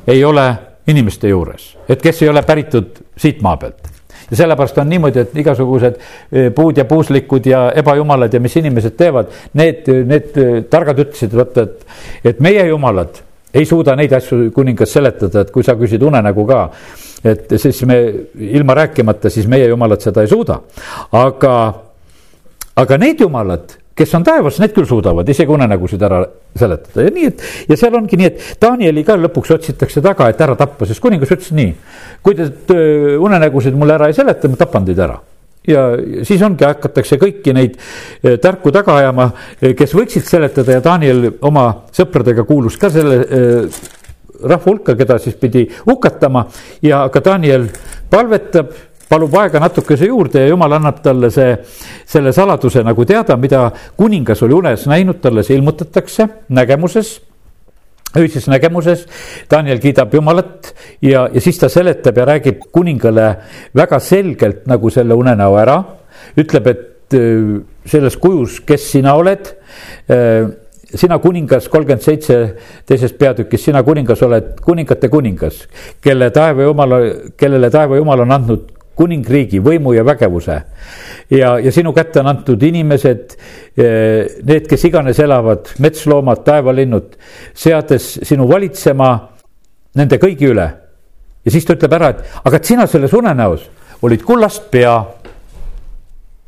ei 0.07 0.25
ole 0.25 0.55
inimeste 0.87 1.29
juures, 1.29 1.77
et 1.89 2.03
kes 2.03 2.23
ei 2.23 2.29
ole 2.29 2.43
päritud 2.43 3.03
siit 3.17 3.43
maa 3.43 3.57
pealt 3.57 3.91
ja 4.31 4.37
sellepärast 4.37 4.79
on 4.79 4.89
niimoodi, 4.89 5.19
et 5.19 5.37
igasugused 5.37 5.99
e, 6.33 6.51
puud 6.51 6.79
ja 6.79 6.85
puuslikud 6.85 7.47
ja 7.47 7.73
ebajumalad 7.77 8.33
ja 8.33 8.41
mis 8.41 8.57
inimesed 8.57 8.97
teevad, 8.97 9.29
need, 9.59 9.91
need 10.09 10.39
targad 10.71 11.03
ütlesid, 11.05 11.37
vaata, 11.37 11.67
et, 11.67 11.85
et 12.25 12.41
meie 12.41 12.65
jumalad 12.67 13.21
ei 13.55 13.67
suuda 13.69 13.97
neid 13.99 14.13
asju 14.17 14.51
kuningas 14.55 14.93
seletada, 14.97 15.45
et 15.45 15.53
kui 15.53 15.65
sa 15.65 15.77
küsid 15.79 16.03
unenägu 16.05 16.45
ka, 16.49 16.63
et 17.25 17.55
siis 17.61 17.83
me 17.89 17.99
ilma 18.49 18.77
rääkimata, 18.83 19.31
siis 19.31 19.49
meie 19.51 19.69
jumalad 19.69 20.03
seda 20.03 20.25
ei 20.25 20.31
suuda. 20.31 20.61
aga, 21.13 21.57
aga 22.77 22.99
need 22.99 23.21
jumalad, 23.21 23.77
kes 23.95 24.15
on 24.17 24.25
taevas, 24.25 24.59
need 24.63 24.73
küll 24.73 24.89
suudavad 24.89 25.29
isegi 25.29 25.53
unenägusid 25.53 26.03
ära 26.03 26.23
seletada 26.59 27.05
ja 27.07 27.13
nii, 27.13 27.27
et 27.29 27.69
ja 27.69 27.77
seal 27.77 27.99
ongi 27.99 28.17
nii, 28.17 28.31
et 28.31 28.63
Danieli 28.63 29.05
ka 29.05 29.19
lõpuks 29.21 29.53
otsitakse 29.59 30.01
taga, 30.05 30.31
et 30.33 30.41
ära 30.41 30.57
tappa, 30.57 30.89
sest 30.89 31.03
kuningas 31.05 31.35
ütles 31.35 31.53
nii. 31.57 31.75
kui 32.23 32.39
te 32.39 32.81
unenägusid 33.21 33.77
mulle 33.77 34.01
ära 34.01 34.09
ei 34.09 34.17
seleta, 34.17 34.49
ma 34.49 34.61
tapan 34.65 34.89
teid 34.89 35.05
ära 35.05 35.21
ja 35.69 35.89
siis 36.27 36.43
ongi, 36.43 36.67
hakatakse 36.67 37.19
kõiki 37.23 37.55
neid 37.57 37.79
äh, 37.79 38.39
tarku 38.43 38.73
taga 38.75 38.99
ajama, 39.01 39.31
äh, 39.61 39.75
kes 39.79 39.95
võiksid 39.97 40.29
seletada 40.29 40.79
ja 40.79 40.85
Daniel 40.85 41.29
oma 41.41 41.67
sõpradega 41.95 42.47
kuulus 42.49 42.79
ka 42.81 42.91
selle 42.91 43.23
rahva 44.43 44.65
hulka, 44.67 44.97
keda 44.99 45.19
siis 45.23 45.37
pidi 45.39 45.69
hukatama 45.87 46.47
ja 46.83 47.05
ka 47.13 47.23
Daniel 47.25 47.69
palvetab 48.11 48.73
palub 49.13 49.35
aega 49.37 49.61
natukese 49.61 50.09
juurde 50.09 50.41
ja 50.41 50.49
jumal 50.49 50.73
annab 50.79 51.03
talle 51.05 51.29
see, 51.31 51.53
selle 52.09 52.33
saladuse 52.33 52.83
nagu 52.85 53.05
teada, 53.09 53.37
mida 53.37 53.67
kuningas 53.97 54.43
oli 54.47 54.57
unes 54.57 54.87
näinud, 54.89 55.21
talle 55.21 55.45
see 55.45 55.59
ilmutatakse 55.59 56.29
nägemuses 56.57 57.19
öises 58.19 58.49
nägemuses, 58.51 59.07
Daniel 59.51 59.81
kiidab 59.81 60.15
Jumalat 60.15 60.73
ja, 61.03 61.29
ja 61.33 61.41
siis 61.41 61.59
ta 61.59 61.69
seletab 61.73 62.19
ja 62.19 62.27
räägib 62.29 62.67
kuningale 62.73 63.29
väga 63.77 64.01
selgelt 64.01 64.67
nagu 64.67 64.91
selle 64.91 65.15
unenäo 65.15 65.57
ära. 65.61 65.83
ütleb, 66.39 66.67
et 66.67 67.15
äh, 67.15 67.63
selles 67.87 68.17
kujus, 68.17 68.61
kes 68.67 68.91
sina 68.93 69.15
oled 69.15 69.49
äh, 70.09 70.51
sina 70.95 71.19
kuningas, 71.19 71.69
kolmkümmend 71.73 72.05
seitse 72.05 72.37
teises 72.87 73.15
peatükis, 73.17 73.65
sina 73.65 73.83
kuningas 73.83 74.23
oled 74.23 74.61
kuningate 74.61 75.09
kuningas, 75.09 75.67
kelle 76.05 76.31
taeva 76.31 76.69
jumal, 76.69 76.97
kellele 77.37 77.71
taeva 77.73 77.97
jumal 77.97 78.25
on 78.27 78.37
andnud 78.37 78.71
kuningriigi 78.97 79.61
võimu 79.63 79.95
ja 79.97 80.05
vägevuse. 80.05 80.63
ja, 81.31 81.59
ja 81.59 81.73
sinu 81.73 81.93
kätte 81.93 82.21
on 82.21 82.27
antud 82.27 82.63
inimesed, 82.63 83.37
eh, 83.77 84.27
need, 84.45 84.69
kes 84.69 84.85
iganes 84.85 85.19
elavad, 85.19 85.73
metsloomad, 85.79 86.45
taevalinnud, 86.45 87.17
seades 87.55 88.19
sinu 88.23 88.49
valitsema 88.49 89.11
nende 89.95 90.19
kõigi 90.21 90.51
üle. 90.53 90.69
ja 91.45 91.51
siis 91.51 91.65
ta 91.65 91.77
ütleb 91.77 91.93
ära, 91.99 92.13
et 92.13 92.45
aga 92.45 92.57
et 92.57 92.65
sina 92.65 92.87
selles 92.87 93.13
unenäos 93.13 93.67
olid 94.03 94.23
kullast 94.23 94.71
pea. 94.71 94.95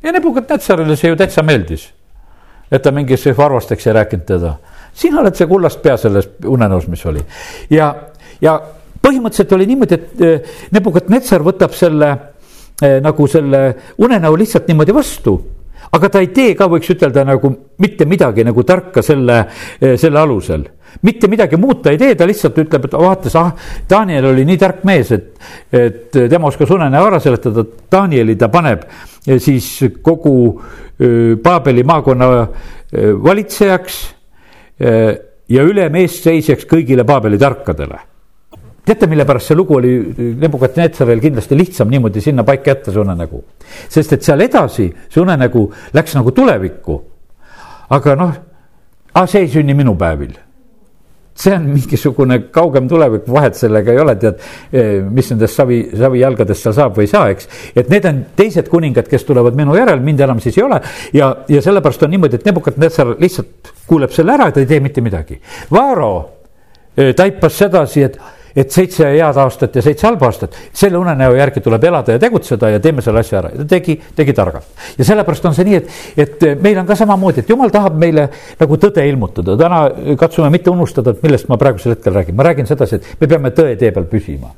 ja 0.03 0.13
Nebukat-Netsarile 0.13 0.97
see 0.97 1.11
ju 1.11 1.17
täitsa 1.17 1.43
meeldis, 1.43 1.89
et 2.71 2.83
ta 2.83 2.93
mingisse 2.93 3.37
varvasteks 3.37 3.87
ei 3.87 3.93
rääkinud 3.93 4.27
teda. 4.27 4.57
sina 4.93 5.21
oled 5.21 5.35
see 5.35 5.47
kullast 5.47 5.83
pea 5.83 5.97
selles 5.97 6.29
unenäos, 6.45 6.89
mis 6.89 7.07
oli 7.07 7.25
ja, 7.71 7.95
ja 8.41 8.61
põhimõtteliselt 9.05 9.53
oli 9.57 9.67
niimoodi, 9.69 9.95
et 9.95 10.23
eh, 10.25 10.55
Nebukat-Netsar 10.73 11.45
võtab 11.45 11.75
selle 11.77 12.13
nagu 12.83 13.27
selle 13.31 13.61
unenäo 14.03 14.35
lihtsalt 14.37 14.67
niimoodi 14.69 14.95
vastu 14.95 15.37
aga 15.95 16.09
ta 16.09 16.23
ei 16.23 16.31
tee 16.35 16.55
ka, 16.59 16.67
võiks 16.71 16.91
ütelda 16.95 17.25
nagu 17.27 17.51
mitte 17.83 18.07
midagi 18.09 18.45
nagu 18.47 18.65
tarka 18.67 19.03
selle, 19.03 19.45
eh, 19.81 19.95
selle 20.01 20.21
alusel. 20.21 20.65
mitte 21.03 21.27
midagi 21.27 21.57
muud 21.59 21.81
ta 21.83 21.91
ei 21.91 21.99
tee, 21.99 22.15
ta 22.15 22.27
lihtsalt 22.27 22.59
ütleb, 22.63 22.85
et 22.87 22.93
vaatas, 22.95 23.35
ah, 23.35 23.51
Daniel 23.91 24.29
oli 24.31 24.45
nii 24.47 24.59
tark 24.59 24.85
mees, 24.87 25.11
et, 25.11 25.33
et 25.73 26.15
tema 26.31 26.47
oskas 26.47 26.71
unenäo 26.71 27.09
ära 27.09 27.19
seletada, 27.19 27.65
Danieli 27.91 28.37
ta 28.39 28.49
paneb 28.49 28.87
eh, 29.27 29.39
siis 29.39 29.81
kogu 30.03 30.61
Paabeli 30.95 31.83
maakonna 31.83 32.27
valitsejaks 33.27 33.97
ja 35.51 35.65
ülemeestseisjaks 35.67 36.69
kõigile 36.71 37.03
Paabeli 37.03 37.41
tarkadele 37.43 38.14
teate, 38.85 39.09
mille 39.09 39.25
pärast 39.25 39.51
see 39.51 39.57
lugu 39.57 39.79
oli 39.79 39.93
Nebukat-Neetsaril 40.41 41.21
kindlasti 41.23 41.57
lihtsam 41.59 41.91
niimoodi 41.93 42.21
sinna 42.25 42.45
paika 42.45 42.75
jätta, 42.75 42.93
see 42.93 43.01
unenägu. 43.01 43.43
sest 43.89 44.13
et 44.13 44.23
seal 44.23 44.45
edasi 44.45 44.91
see 45.09 45.23
unenägu 45.23 45.67
läks 45.95 46.17
nagu 46.19 46.33
tulevikku. 46.37 47.03
aga 47.91 48.17
noh, 48.17 48.35
see 49.27 49.45
ei 49.45 49.49
sünni 49.49 49.75
minu 49.75 49.95
päevil. 49.97 50.35
see 51.35 51.55
on 51.55 51.65
mingisugune 51.67 52.39
kaugem 52.55 52.89
tulevik, 52.89 53.25
vahet 53.27 53.57
sellega 53.59 53.91
ei 53.93 53.99
ole, 53.99 54.15
tead, 54.15 54.37
eh, 54.73 55.01
mis 55.03 55.33
nendest 55.33 55.59
savi, 55.59 55.81
savijalgadest 55.99 56.63
seal 56.63 56.77
saab 56.77 56.95
või 56.95 57.09
ei 57.09 57.11
saa, 57.11 57.31
eks. 57.33 57.49
et 57.75 57.91
need 57.91 58.05
on 58.07 58.21
teised 58.37 58.69
kuningad, 58.71 59.09
kes 59.11 59.25
tulevad 59.27 59.57
minu 59.59 59.75
järel, 59.75 59.99
mind 60.05 60.21
enam 60.29 60.45
siis 60.45 60.61
ei 60.61 60.63
ole. 60.63 60.79
ja, 61.13 61.33
ja 61.49 61.63
sellepärast 61.65 62.05
on 62.07 62.15
niimoodi, 62.15 62.39
et 62.39 62.47
Nebukat-Netsar 62.47 63.17
lihtsalt 63.19 63.75
kuuleb 63.89 64.15
selle 64.15 64.37
ära 64.37 64.53
ta 64.53 64.63
ei 64.63 64.71
tee 64.71 64.81
mitte 64.85 65.03
midagi. 65.03 65.41
Vaaro 65.73 66.15
eh, 66.97 67.15
taipas 67.17 67.59
sedasi, 67.65 68.07
et 68.07 68.21
et 68.57 68.71
seitse 68.71 69.07
head 69.11 69.39
aastat 69.41 69.77
ja 69.77 69.83
seitse 69.83 70.07
halba 70.07 70.29
aastat, 70.31 70.55
selle 70.73 70.99
unenäo 70.99 71.35
järgi 71.35 71.63
tuleb 71.65 71.85
elada 71.91 72.15
ja 72.15 72.23
tegutseda 72.23 72.71
ja 72.75 72.81
teeme 72.83 73.03
selle 73.03 73.25
asja 73.25 73.41
ära. 73.41 73.51
Ja 73.55 73.63
ta 73.63 73.67
tegi, 73.75 73.97
tegi 74.17 74.35
targalt. 74.37 74.69
ja 74.99 75.05
sellepärast 75.05 75.49
on 75.51 75.57
see 75.57 75.67
nii, 75.69 75.81
et, 75.81 75.91
et 76.25 76.47
meil 76.63 76.79
on 76.79 76.87
ka 76.87 76.97
samamoodi, 76.99 77.43
et 77.43 77.51
jumal 77.51 77.73
tahab 77.75 77.99
meile 78.01 78.29
nagu 78.61 78.79
tõde 78.81 79.07
ilmutada, 79.09 79.57
täna 79.59 79.81
katsume 80.21 80.53
mitte 80.55 80.71
unustada, 80.71 81.15
et 81.15 81.27
millest 81.27 81.51
ma 81.51 81.59
praegusel 81.61 81.97
hetkel 81.97 82.15
räägin, 82.15 82.39
ma 82.39 82.47
räägin 82.47 82.71
sedasi, 82.71 83.01
et 83.01 83.21
me 83.21 83.31
peame 83.31 83.51
tõe 83.57 83.75
tee 83.81 83.91
peal 83.95 84.09
püsima. 84.11 84.55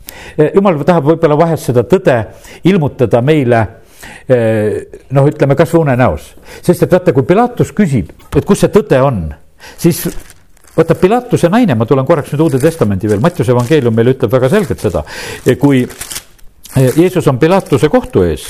jumal 0.55 0.85
tahab 0.85 1.11
võib-olla 1.13 1.41
vahest 1.41 1.73
seda 1.73 1.87
tõde 1.89 2.21
ilmutada 2.69 3.23
meile 3.25 3.65
noh, 4.29 5.27
ütleme 5.27 5.57
kasvõi 5.59 5.87
unenäos, 5.87 6.31
sest 6.63 6.85
et 6.85 6.93
vaata, 6.93 7.15
kui 7.17 7.27
Pilatus 7.27 7.73
küsib, 7.77 8.13
et 8.37 8.45
kus 8.47 8.65
see 8.65 8.73
tõde 8.75 9.01
on, 9.03 9.23
siis 9.81 10.05
vaata 10.77 10.95
Pilatuse 10.95 11.49
naine, 11.49 11.75
ma 11.75 11.87
tulen 11.89 12.07
korraks 12.07 12.33
nüüd 12.35 12.45
Uude 12.47 12.61
Testamendi 12.61 13.09
veel, 13.09 13.21
Mattiuse 13.25 13.55
evangeelium 13.55 13.95
meile 13.97 14.13
ütleb 14.17 14.33
väga 14.33 14.51
selgelt 14.53 14.83
seda, 14.83 15.03
kui 15.61 15.83
eh, 15.87 16.91
Jeesus 16.99 17.27
on 17.33 17.39
Pilatuse 17.41 17.89
kohtu 17.93 18.27
ees, 18.27 18.45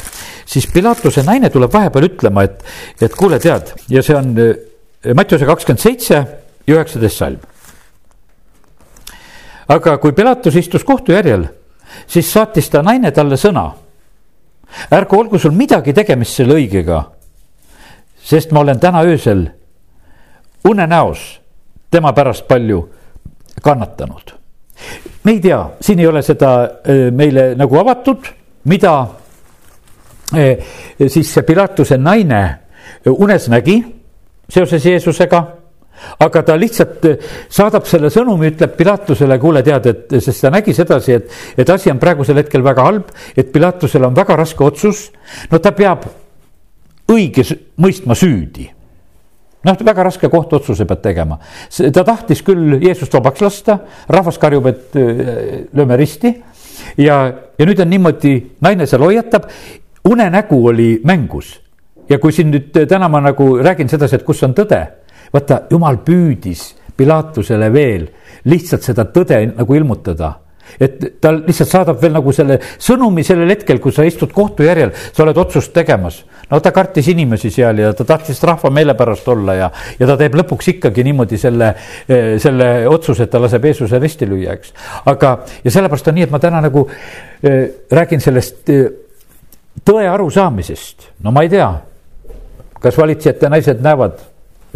siis 0.49 0.67
Pilatuse 0.73 1.23
naine 1.27 1.51
tuleb 1.55 1.73
vahepeal 1.73 2.09
ütlema, 2.09 2.47
et, 2.49 2.65
et 3.01 3.15
kuule, 3.15 3.39
tead, 3.43 3.75
ja 3.93 4.03
see 4.03 4.19
on 4.19 4.33
eh, 4.43 5.15
Mattiuse 5.15 5.47
kakskümmend 5.47 5.83
seitse 5.83 6.19
ja 6.19 6.75
üheksateist 6.75 7.23
salm. 7.23 7.41
aga 9.69 9.97
kui 10.03 10.13
Pilatus 10.13 10.55
istus 10.59 10.85
kohtujärjel, 10.85 11.47
siis 12.07 12.33
saatis 12.33 12.71
ta 12.71 12.83
naine 12.83 13.11
talle 13.15 13.39
sõna. 13.39 13.71
ärgu 14.91 15.19
olgu 15.19 15.39
sul 15.39 15.55
midagi 15.55 15.93
tegemist 15.95 16.35
selle 16.35 16.59
õigega, 16.59 17.05
sest 18.19 18.51
ma 18.51 18.61
olen 18.61 18.81
täna 18.83 19.07
öösel 19.07 19.47
unenäos 20.67 21.46
tema 21.91 22.13
pärast 22.13 22.47
palju 22.49 22.83
kannatanud. 23.63 24.33
me 25.25 25.33
ei 25.33 25.41
tea, 25.41 25.61
siin 25.81 25.99
ei 25.99 26.07
ole 26.07 26.23
seda 26.23 26.53
äh, 26.63 27.11
meile 27.13 27.55
nagu 27.57 27.79
avatud, 27.81 28.27
mida 28.65 28.95
äh, 30.37 30.67
siis 31.09 31.33
see 31.35 31.43
Pilatuse 31.43 31.99
naine 31.99 32.43
unes 33.07 33.49
nägi 33.49 33.81
seoses 34.49 34.85
Jeesusega 34.85 35.43
aga 36.21 36.43
ta 36.45 36.57
lihtsalt 36.59 37.07
saadab 37.53 37.87
selle 37.89 38.11
sõnumi, 38.13 38.53
ütleb 38.53 38.77
Pilatusele, 38.79 39.39
kuule, 39.41 39.63
tead, 39.67 39.89
et 39.91 40.17
sest 40.21 40.45
ta 40.45 40.53
nägi 40.53 40.75
sedasi, 40.77 41.17
et, 41.17 41.35
et 41.57 41.73
asi 41.73 41.91
on 41.93 42.01
praegusel 42.03 42.41
hetkel 42.43 42.65
väga 42.65 42.85
halb, 42.87 43.11
et 43.37 43.51
Pilatusel 43.53 44.05
on 44.05 44.17
väga 44.17 44.37
raske 44.37 44.65
otsus. 44.65 45.07
no 45.51 45.59
ta 45.59 45.73
peab 45.77 46.07
õige 47.13 47.47
mõistma 47.81 48.17
süüdi 48.19 48.69
noh, 49.65 49.79
väga 49.85 50.05
raske 50.07 50.29
kohtuotsuse 50.29 50.85
pead 50.85 51.03
tegema. 51.03 51.39
ta 51.93 52.05
tahtis 52.05 52.43
küll 52.43 52.79
Jeesust 52.83 53.15
vabaks 53.15 53.41
lasta, 53.41 53.79
rahvas 54.09 54.39
karjub, 54.39 54.67
et 54.67 54.97
äh, 54.97 55.67
lööme 55.73 55.97
risti. 55.97 56.35
ja, 56.99 57.33
ja 57.59 57.67
nüüd 57.67 57.81
on 57.81 57.91
niimoodi, 57.91 58.37
naine 58.61 58.87
seal 58.87 59.03
hoiatab, 59.03 59.49
unenägu 60.09 60.67
oli 60.67 61.01
mängus. 61.05 61.61
ja 62.09 62.19
kui 62.19 62.33
siin 62.33 62.51
nüüd 62.53 62.87
täna 62.89 63.09
ma 63.09 63.21
nagu 63.21 63.57
räägin 63.59 63.89
sedasi, 63.89 64.17
et 64.17 64.25
kus 64.25 64.43
on 64.43 64.55
tõde, 64.55 64.83
vaata, 65.33 65.67
jumal 65.71 66.03
püüdis 66.05 66.75
Pilatusele 66.97 67.67
veel 67.73 68.07
lihtsalt 68.49 68.87
seda 68.87 69.05
tõde 69.13 69.37
nagu 69.51 69.75
ilmutada 69.77 70.31
et 70.81 71.21
ta 71.23 71.33
lihtsalt 71.35 71.71
saadab 71.71 72.01
veel 72.03 72.15
nagu 72.17 72.33
selle 72.35 72.59
sõnumi 72.83 73.25
sellel 73.27 73.53
hetkel, 73.55 73.81
kui 73.83 73.95
sa 73.95 74.07
istud 74.07 74.33
kohtujärjel, 74.35 74.93
sa 75.15 75.25
oled 75.25 75.39
otsust 75.41 75.73
tegemas. 75.77 76.23
No 76.51 76.61
ta 76.61 76.73
kartis 76.75 77.09
inimesi 77.11 77.51
seal 77.51 77.81
ja 77.83 77.93
ta 77.97 78.05
tahtis 78.07 78.43
rahva 78.47 78.71
meele 78.71 78.95
pärast 78.99 79.29
olla 79.29 79.55
ja, 79.59 79.71
ja 79.99 80.09
ta 80.09 80.17
teeb 80.21 80.37
lõpuks 80.41 80.71
ikkagi 80.77 81.05
niimoodi 81.07 81.39
selle, 81.41 81.73
eh, 82.09 82.37
selle 82.43 82.71
otsuse, 82.91 83.27
et 83.27 83.33
ta 83.33 83.41
laseb 83.43 83.67
Jeesuse 83.67 84.01
risti 84.03 84.29
lüüa, 84.29 84.57
eks. 84.57 84.73
aga, 85.13 85.37
ja 85.65 85.75
sellepärast 85.75 86.13
on 86.13 86.19
nii, 86.19 86.29
et 86.29 86.35
ma 86.35 86.43
täna 86.43 86.63
nagu 86.65 86.87
äh, 86.87 87.61
räägin 87.91 88.23
sellest 88.23 88.73
äh, 88.73 88.89
tõe 89.87 90.07
arusaamisest, 90.11 91.11
no 91.27 91.35
ma 91.35 91.45
ei 91.47 91.53
tea, 91.53 91.71
kas 92.83 92.99
valitsejate 92.99 93.51
naised 93.53 93.83
näevad 93.85 94.21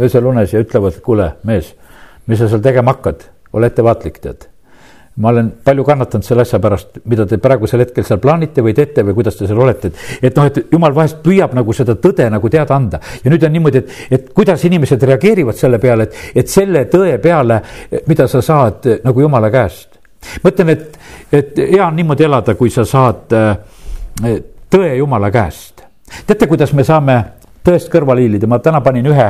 öösel 0.00 0.26
unes 0.26 0.54
ja 0.54 0.62
ütlevad, 0.62 0.98
kuule, 1.04 1.34
mees, 1.46 1.74
mis 2.26 2.40
sa 2.40 2.50
seal 2.50 2.64
tegema 2.64 2.96
hakkad, 2.96 3.28
ole 3.54 3.70
ettevaatlik, 3.70 4.22
tead 4.22 4.49
ma 5.16 5.28
olen 5.28 5.50
palju 5.64 5.84
kannatanud 5.84 6.24
selle 6.24 6.44
asja 6.46 6.60
pärast, 6.62 7.00
mida 7.10 7.26
te 7.26 7.38
praegusel 7.42 7.82
hetkel 7.82 8.04
seal 8.06 8.20
plaanite 8.22 8.62
või 8.62 8.74
teete 8.76 9.02
või 9.04 9.16
kuidas 9.18 9.36
te 9.36 9.48
seal 9.48 9.58
olete, 9.58 9.90
et. 9.90 10.04
et 10.30 10.36
noh, 10.38 10.46
et 10.46 10.72
jumal 10.72 10.94
vahest 10.94 11.18
püüab 11.24 11.54
nagu 11.56 11.74
seda 11.76 11.96
tõde 12.00 12.28
nagu 12.30 12.50
teada 12.52 12.76
anda 12.76 13.00
ja 13.24 13.32
nüüd 13.32 13.44
on 13.44 13.52
niimoodi, 13.56 13.82
et, 13.82 13.96
et 14.10 14.30
kuidas 14.36 14.64
inimesed 14.64 15.02
reageerivad 15.10 15.58
selle 15.58 15.80
peale, 15.82 16.06
et, 16.06 16.22
et 16.42 16.52
selle 16.52 16.84
tõe 16.92 17.18
peale, 17.22 17.60
mida 18.06 18.28
sa 18.30 18.42
saad 18.44 18.86
nagu 19.04 19.26
jumala 19.26 19.50
käest. 19.50 19.98
ma 20.44 20.54
ütlen, 20.54 20.72
et, 20.76 20.98
et 21.32 21.60
hea 21.66 21.84
on 21.86 21.96
niimoodi 21.96 22.24
elada, 22.24 22.54
kui 22.54 22.70
sa 22.70 22.86
saad 22.86 23.34
äh, 23.34 24.40
tõe 24.70 24.94
jumala 24.94 25.30
käest. 25.34 25.82
teate, 26.26 26.46
kuidas 26.46 26.72
me 26.72 26.86
saame 26.86 27.18
tõest 27.66 27.90
kõrvale 27.92 28.22
hiilida, 28.24 28.46
ma 28.46 28.58
täna 28.62 28.80
panin 28.80 29.10
ühe 29.10 29.28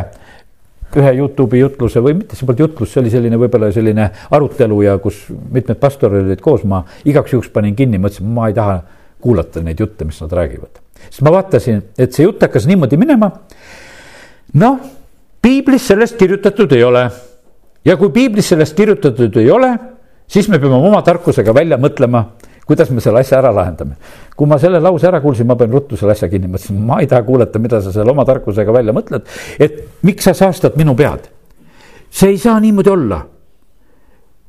ühe 0.98 1.12
Youtube'i 1.18 1.60
jutluse 1.60 2.02
või 2.02 2.16
mitte, 2.18 2.36
see 2.36 2.46
polnud 2.48 2.64
jutlus, 2.64 2.92
see 2.92 3.02
oli 3.02 3.12
selline 3.12 3.38
võib-olla 3.40 3.70
selline 3.74 4.08
arutelu 4.34 4.80
ja 4.82 4.96
kus 5.02 5.22
mitmed 5.30 5.78
pastorid 5.82 6.26
olid 6.26 6.42
koos, 6.42 6.64
ma 6.64 6.82
igaks 7.08 7.34
juhuks 7.34 7.50
panin 7.54 7.76
kinni, 7.78 8.00
mõtlesin, 8.02 8.30
ma 8.34 8.48
ei 8.50 8.56
taha 8.56 8.80
kuulata 9.20 9.62
neid 9.64 9.80
jutte, 9.80 10.06
mis 10.08 10.20
nad 10.22 10.32
räägivad. 10.32 10.80
siis 11.08 11.22
ma 11.26 11.32
vaatasin, 11.36 11.82
et 11.98 12.12
see 12.12 12.24
jutt 12.24 12.42
hakkas 12.42 12.66
niimoodi 12.66 12.96
minema. 13.00 13.30
noh, 14.54 14.78
piiblis 15.42 15.86
sellest 15.86 16.18
kirjutatud 16.18 16.72
ei 16.72 16.84
ole. 16.84 17.08
ja 17.84 17.96
kui 17.96 18.10
piiblis 18.10 18.48
sellest 18.48 18.76
kirjutatud 18.76 19.36
ei 19.36 19.50
ole, 19.50 19.74
siis 20.26 20.48
me 20.48 20.58
peame 20.58 20.76
oma 20.76 21.02
tarkusega 21.02 21.54
välja 21.54 21.78
mõtlema 21.78 22.24
kuidas 22.70 22.92
me 22.94 23.02
selle 23.02 23.24
asja 23.24 23.40
ära 23.40 23.50
lahendame. 23.54 23.96
kui 24.36 24.46
ma 24.46 24.58
selle 24.62 24.78
lause 24.80 25.08
ära 25.10 25.20
kuulsin, 25.20 25.48
ma 25.50 25.58
panin 25.58 25.74
ruttu 25.74 25.98
selle 25.98 26.14
asja 26.14 26.28
kinni, 26.30 26.46
mõtlesin, 26.52 26.78
ma 26.86 27.00
ei 27.02 27.10
taha 27.10 27.26
kuulata, 27.26 27.58
mida 27.58 27.82
sa 27.82 27.92
selle 27.92 28.14
oma 28.14 28.24
tarkusega 28.28 28.72
välja 28.72 28.94
mõtled. 28.94 29.26
et 29.58 29.82
miks 30.06 30.28
sa 30.28 30.36
saastad 30.38 30.78
minu 30.78 30.94
pead? 30.94 31.26
see 32.10 32.34
ei 32.34 32.38
saa 32.38 32.58
niimoodi 32.62 32.90
olla 32.90 33.20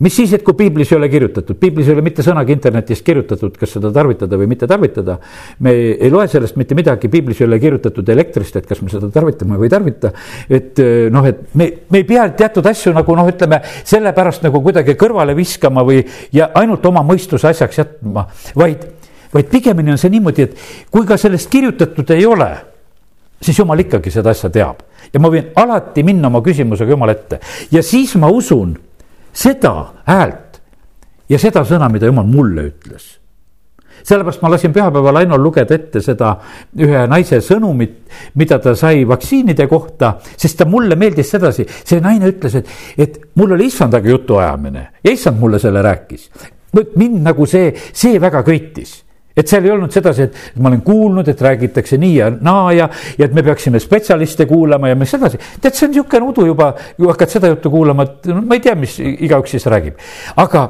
mis 0.01 0.15
siis, 0.15 0.31
et 0.33 0.43
kui 0.45 0.55
piiblis 0.57 0.91
ei 0.91 0.97
ole 0.97 1.09
kirjutatud, 1.11 1.57
piiblis 1.61 1.89
ei 1.89 1.95
ole 1.95 2.03
mitte 2.05 2.23
sõnagi 2.25 2.55
internetist 2.55 3.05
kirjutatud, 3.05 3.53
kas 3.59 3.75
seda 3.77 3.91
tarvitada 3.93 4.39
või 4.39 4.49
mitte 4.49 4.67
tarvitada. 4.69 5.17
me 5.59 5.73
ei 5.93 6.09
loe 6.11 6.27
sellest 6.31 6.57
mitte 6.57 6.75
midagi, 6.77 7.09
piiblis 7.11 7.41
ei 7.41 7.47
ole 7.47 7.59
kirjutatud 7.61 8.09
elektrist, 8.09 8.55
et 8.57 8.67
kas 8.69 8.81
me 8.81 8.89
seda 8.89 9.11
tarvitame 9.13 9.59
või 9.59 9.69
ei 9.69 9.75
tarvita. 9.75 10.13
et 10.49 10.79
eh, 10.79 11.09
noh, 11.13 11.27
et 11.27 11.53
me, 11.55 11.69
me 11.89 12.01
ei 12.01 12.07
pea 12.07 12.27
teatud 12.29 12.65
asju 12.65 12.95
nagu 12.97 13.15
noh, 13.15 13.29
ütleme 13.29 13.61
sellepärast 13.83 14.43
nagu 14.47 14.61
kuidagi 14.61 14.97
kõrvale 14.99 15.35
viskama 15.37 15.85
või 15.85 16.01
ja 16.33 16.49
ainult 16.55 16.85
oma 16.85 17.05
mõistuse 17.05 17.51
asjaks 17.51 17.83
jätma, 17.83 18.25
vaid, 18.55 18.85
vaid 19.33 19.53
pigemini 19.53 19.93
on 19.93 20.01
see 20.01 20.13
niimoodi, 20.13 20.49
et 20.49 20.91
kui 20.91 21.05
ka 21.05 21.17
sellest 21.21 21.49
kirjutatud 21.51 22.09
ei 22.17 22.25
ole 22.25 22.51
siis 23.41 23.57
jumal 23.57 23.79
ikkagi 23.81 24.13
seda 24.13 24.33
asja 24.33 24.49
teab 24.53 24.81
ja 25.13 25.19
ma 25.21 25.31
võin 25.33 25.51
alati 25.57 26.03
minna 26.05 26.29
oma 26.29 26.41
küsimusega 26.45 26.93
jumala 26.93 27.15
ette 27.17 27.41
ja 27.73 27.81
siis 27.85 28.13
ma 28.21 28.29
usun 28.31 28.75
seda 29.33 29.73
häält 30.07 30.61
ja 31.29 31.39
seda 31.39 31.63
sõna, 31.67 31.89
mida 31.91 32.09
jumal 32.09 32.27
mulle 32.27 32.69
ütles. 32.71 33.17
sellepärast 34.03 34.41
ma 34.41 34.49
lasin 34.49 34.73
pühapäeval 34.73 35.19
Ainol 35.19 35.43
lugeda 35.43 35.75
ette 35.75 36.01
seda 36.01 36.31
ühe 36.77 37.03
naise 37.07 37.37
sõnumit, 37.45 37.99
mida 38.35 38.57
ta 38.59 38.73
sai 38.75 39.03
vaktsiinide 39.07 39.67
kohta, 39.69 40.15
sest 40.37 40.57
ta 40.57 40.65
mulle 40.65 40.95
meeldis 40.95 41.29
sedasi, 41.29 41.67
see 41.85 42.01
naine 42.01 42.31
ütles, 42.33 42.55
et, 42.57 42.71
et 42.97 43.19
mul 43.35 43.53
oli 43.53 43.69
issandaga 43.69 44.09
jutuajamine 44.09 44.87
ja 45.03 45.11
issand 45.11 45.39
mulle 45.39 45.59
selle 45.59 45.81
rääkis. 45.85 46.29
mind 46.95 47.21
nagu 47.21 47.45
see, 47.45 47.73
see 47.93 48.19
väga 48.21 48.43
köitis 48.43 49.03
et 49.37 49.47
seal 49.47 49.65
ei 49.65 49.71
olnud 49.71 49.93
sedasi, 49.93 50.27
et 50.27 50.59
ma 50.61 50.69
olen 50.71 50.81
kuulnud, 50.85 51.27
et 51.31 51.41
räägitakse 51.41 51.99
nii 52.01 52.15
ja 52.17 52.29
naa 52.33 52.71
ja, 52.75 52.89
ja 53.17 53.27
et 53.27 53.33
me 53.35 53.43
peaksime 53.45 53.79
spetsialiste 53.79 54.45
kuulama 54.49 54.91
ja 54.91 54.99
mis 54.99 55.13
edasi. 55.17 55.39
tead, 55.61 55.73
see 55.73 55.87
on 55.87 55.95
niisugune 55.95 56.31
udu 56.33 56.45
juba, 56.51 56.73
ju 56.97 57.09
hakkad 57.11 57.35
seda 57.37 57.51
juttu 57.51 57.71
kuulama, 57.73 58.07
et 58.07 58.31
no 58.31 58.43
ma 58.43 58.57
ei 58.57 58.63
tea, 58.63 58.75
mis 58.75 58.99
igaüks 58.99 59.55
siis 59.55 59.67
räägib. 59.71 59.99
aga 60.35 60.67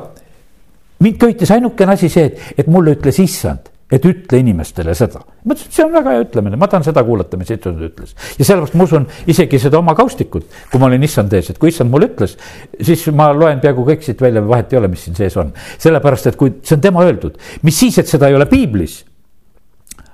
mind 1.01 1.19
köitis 1.21 1.51
ainukene 1.51 1.97
asi 1.97 2.09
see, 2.09 2.29
et, 2.31 2.49
et 2.61 2.71
mulle 2.71 2.95
ütles 2.97 3.21
issand 3.23 3.70
et 3.91 4.05
ütle 4.07 4.39
inimestele 4.39 4.93
seda. 4.95 5.21
ma 5.43 5.53
ütlesin, 5.53 5.69
et 5.69 5.75
see 5.75 5.85
on 5.85 5.93
väga 5.93 6.15
hea 6.15 6.23
ütlemine, 6.23 6.57
ma 6.59 6.69
tahan 6.71 6.85
seda 6.87 7.03
kuulata, 7.05 7.37
mis 7.39 7.51
issand 7.51 7.83
ütles. 7.83 8.15
ja 8.39 8.47
sellepärast 8.47 8.77
ma 8.79 8.87
usun 8.87 9.07
isegi 9.31 9.59
seda 9.59 9.79
oma 9.81 9.95
kaustikut, 9.97 10.47
kui 10.71 10.81
ma 10.81 10.87
olin 10.87 11.03
issand 11.07 11.33
ees, 11.35 11.51
et 11.51 11.59
kui 11.61 11.73
issand 11.73 11.91
mulle 11.91 12.11
ütles, 12.11 12.37
siis 12.79 13.05
ma 13.15 13.31
loen 13.35 13.59
peaaegu 13.63 13.85
kõik 13.87 14.05
siit 14.07 14.21
välja, 14.23 14.43
vahet 14.47 14.73
ei 14.73 14.79
ole, 14.79 14.91
mis 14.91 15.03
siin 15.07 15.17
sees 15.19 15.35
on. 15.41 15.51
sellepärast, 15.77 16.31
et 16.31 16.39
kui 16.39 16.55
see 16.63 16.77
on 16.77 16.83
tema 16.83 17.03
öeldud, 17.07 17.39
mis 17.67 17.79
siis, 17.83 17.99
et 17.99 18.11
seda 18.11 18.31
ei 18.31 18.37
ole 18.37 18.47
piiblis. 18.51 19.01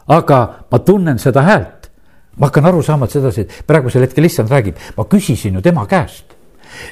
aga 0.07 0.39
ma 0.71 0.79
tunnen 0.79 1.19
seda 1.21 1.45
häält. 1.45 1.91
ma 2.37 2.49
hakkan 2.49 2.65
aru 2.69 2.81
saama 2.85 3.07
sedasi, 3.09 3.45
et 3.45 3.61
praegusel 3.67 4.05
hetkel 4.05 4.25
issand 4.25 4.49
räägib, 4.49 4.81
ma 4.97 5.05
küsisin 5.05 5.53
ju 5.57 5.61
tema 5.61 5.85
käest 5.85 6.36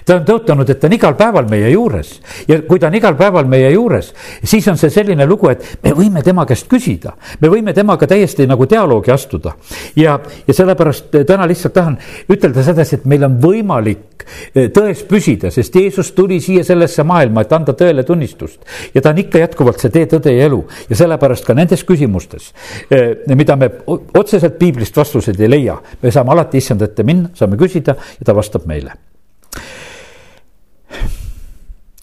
ta 0.05 0.19
on 0.19 0.25
tõotanud, 0.25 0.69
et 0.69 0.79
ta 0.79 0.87
on 0.87 0.95
igal 0.95 1.15
päeval 1.17 1.47
meie 1.49 1.69
juures. 1.71 2.11
Ja 2.47 2.59
kui 2.67 2.79
ta 2.79 2.87
on 2.87 2.97
igal 2.97 3.15
päeval 3.19 3.47
meie 3.49 3.71
juures, 3.73 4.11
siis 4.43 4.67
on 4.71 4.77
see 4.79 4.91
selline 4.93 5.25
lugu, 5.27 5.49
et 5.51 5.63
me 5.83 5.93
võime 5.97 6.23
tema 6.25 6.45
käest 6.47 6.67
küsida, 6.71 7.15
me 7.41 7.51
võime 7.51 7.73
temaga 7.73 8.07
täiesti 8.09 8.47
nagu 8.47 8.67
dialoogi 8.69 9.11
astuda. 9.11 9.55
ja, 9.95 10.19
ja 10.47 10.53
sellepärast 10.53 11.15
täna 11.27 11.47
lihtsalt 11.47 11.73
tahan 11.73 11.97
ütelda 12.31 12.63
sedasi, 12.63 12.99
et 12.99 13.05
meil 13.05 13.23
on 13.27 13.39
võimalik 13.41 14.25
eh, 14.53 14.69
tões 14.73 15.03
püsida, 15.07 15.51
sest 15.51 15.75
Jeesus 15.75 16.11
tuli 16.17 16.39
siia 16.41 16.63
sellesse 16.63 17.03
maailma, 17.03 17.45
et 17.45 17.53
anda 17.53 17.73
tõele 17.73 18.03
tunnistust. 18.03 18.61
ja 18.93 19.01
ta 19.01 19.13
on 19.13 19.23
ikka 19.25 19.41
jätkuvalt 19.43 19.81
see 19.81 19.93
tee, 19.93 20.05
tõde 20.11 20.33
ja 20.35 20.45
elu. 20.49 20.61
Ja 20.89 20.95
sellepärast 20.95 21.45
ka 21.45 21.53
nendes 21.53 21.83
küsimustes, 21.83 22.53
eh, 22.89 23.25
mida 23.35 23.55
me 23.55 23.71
otseselt 24.17 24.59
piiblist 24.59 24.97
vastuseid 24.97 25.39
ei 25.39 25.49
leia, 25.49 25.79
me 26.01 26.11
saame 26.11 26.31
alati 26.31 26.57
issand 26.57 26.81
ette 26.81 27.03
minna, 27.03 27.29
saame 27.33 27.57
küsida 27.57 27.95
ja 27.95 28.25
ta 28.25 28.35
vastab 28.35 28.65
meile 28.69 28.95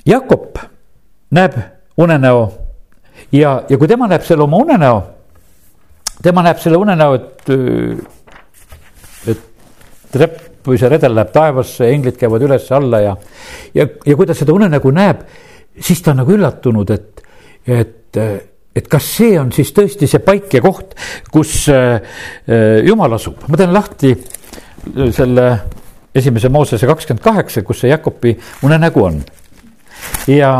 Jakob 0.06 0.58
näeb 1.30 1.56
unenäo 1.96 2.52
ja, 3.32 3.62
ja 3.68 3.78
kui 3.78 3.88
tema 3.88 4.08
näeb 4.10 4.24
selle 4.26 4.44
oma 4.44 4.60
unenäo, 4.62 5.02
tema 6.22 6.44
näeb 6.44 6.60
selle 6.62 6.80
unenäo, 6.80 7.14
et, 7.18 7.52
et 9.32 9.44
trepp 10.12 10.66
või 10.66 10.78
see 10.78 10.90
redel 10.90 11.14
läheb 11.16 11.32
taevasse, 11.34 11.88
englid 11.90 12.18
käivad 12.20 12.44
üles-alla 12.46 13.02
ja, 13.02 13.16
ja, 13.74 13.86
ja 14.06 14.16
kui 14.18 14.28
ta 14.28 14.36
seda 14.38 14.54
unenägu 14.54 14.92
näeb, 14.94 15.24
siis 15.78 16.02
ta 16.02 16.12
on 16.12 16.22
nagu 16.22 16.34
üllatunud, 16.34 16.92
et, 16.94 17.22
et, 17.66 18.20
et 18.76 18.88
kas 18.90 19.10
see 19.18 19.36
on 19.40 19.52
siis 19.54 19.72
tõesti 19.74 20.08
see 20.10 20.22
paik 20.22 20.54
ja 20.58 20.62
koht, 20.64 20.94
kus 21.32 21.66
äh, 21.72 21.98
jumal 22.86 23.18
asub. 23.18 23.42
ma 23.48 23.58
teen 23.58 23.74
lahti 23.74 24.14
selle 25.14 25.46
esimese 26.14 26.50
Moosese 26.52 26.86
kakskümmend 26.90 27.24
kaheksa, 27.24 27.62
kus 27.66 27.82
see 27.82 27.90
Jakobi 27.90 28.34
unenägu 28.66 29.06
on 29.06 29.22
ja, 30.26 30.52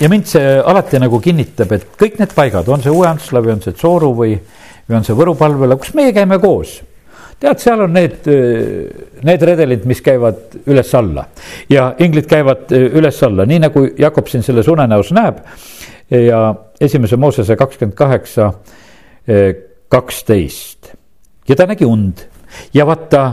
ja 0.00 0.08
mind 0.08 0.26
see 0.30 0.56
alati 0.60 1.00
nagu 1.02 1.20
kinnitab, 1.22 1.76
et 1.76 1.86
kõik 2.00 2.18
need 2.20 2.34
paigad, 2.36 2.68
on 2.68 2.82
see 2.82 2.92
Uue-Antsla 2.92 3.42
või 3.44 3.54
on 3.56 3.62
see 3.64 3.76
Tsooru 3.76 4.10
või, 4.16 4.34
või 4.88 4.98
on 4.98 5.06
see 5.06 5.16
Võru 5.18 5.36
palvela, 5.38 5.78
kus 5.80 5.94
meie 5.96 6.14
käime 6.16 6.38
koos. 6.42 6.80
Tead, 7.40 7.58
seal 7.60 7.82
on 7.84 7.92
need, 7.92 8.28
need 9.26 9.42
redelid, 9.44 9.82
mis 9.90 10.00
käivad 10.04 10.54
üles-alla. 10.70 11.26
Ja 11.68 11.88
inglid 12.00 12.28
käivad 12.30 12.70
üles-alla, 12.72 13.44
nii 13.50 13.58
nagu 13.66 13.82
Jakob 13.98 14.30
siin 14.30 14.46
selles 14.46 14.70
unenäos 14.70 15.10
näeb. 15.12 15.42
ja 16.10 16.54
esimese 16.80 17.16
Moosese 17.16 17.56
kakskümmend 17.56 17.96
kaheksa, 17.96 18.52
kaksteist. 19.88 20.94
Ja 21.48 21.56
ta 21.56 21.66
nägi 21.66 21.84
und. 21.84 22.22
Ja 22.74 22.86
vaata, 22.86 23.24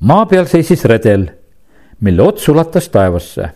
maa 0.00 0.26
peal 0.26 0.48
seisis 0.50 0.84
redel, 0.84 1.28
mille 2.00 2.22
ots 2.22 2.48
ulatas 2.48 2.88
taevasse 2.88 3.52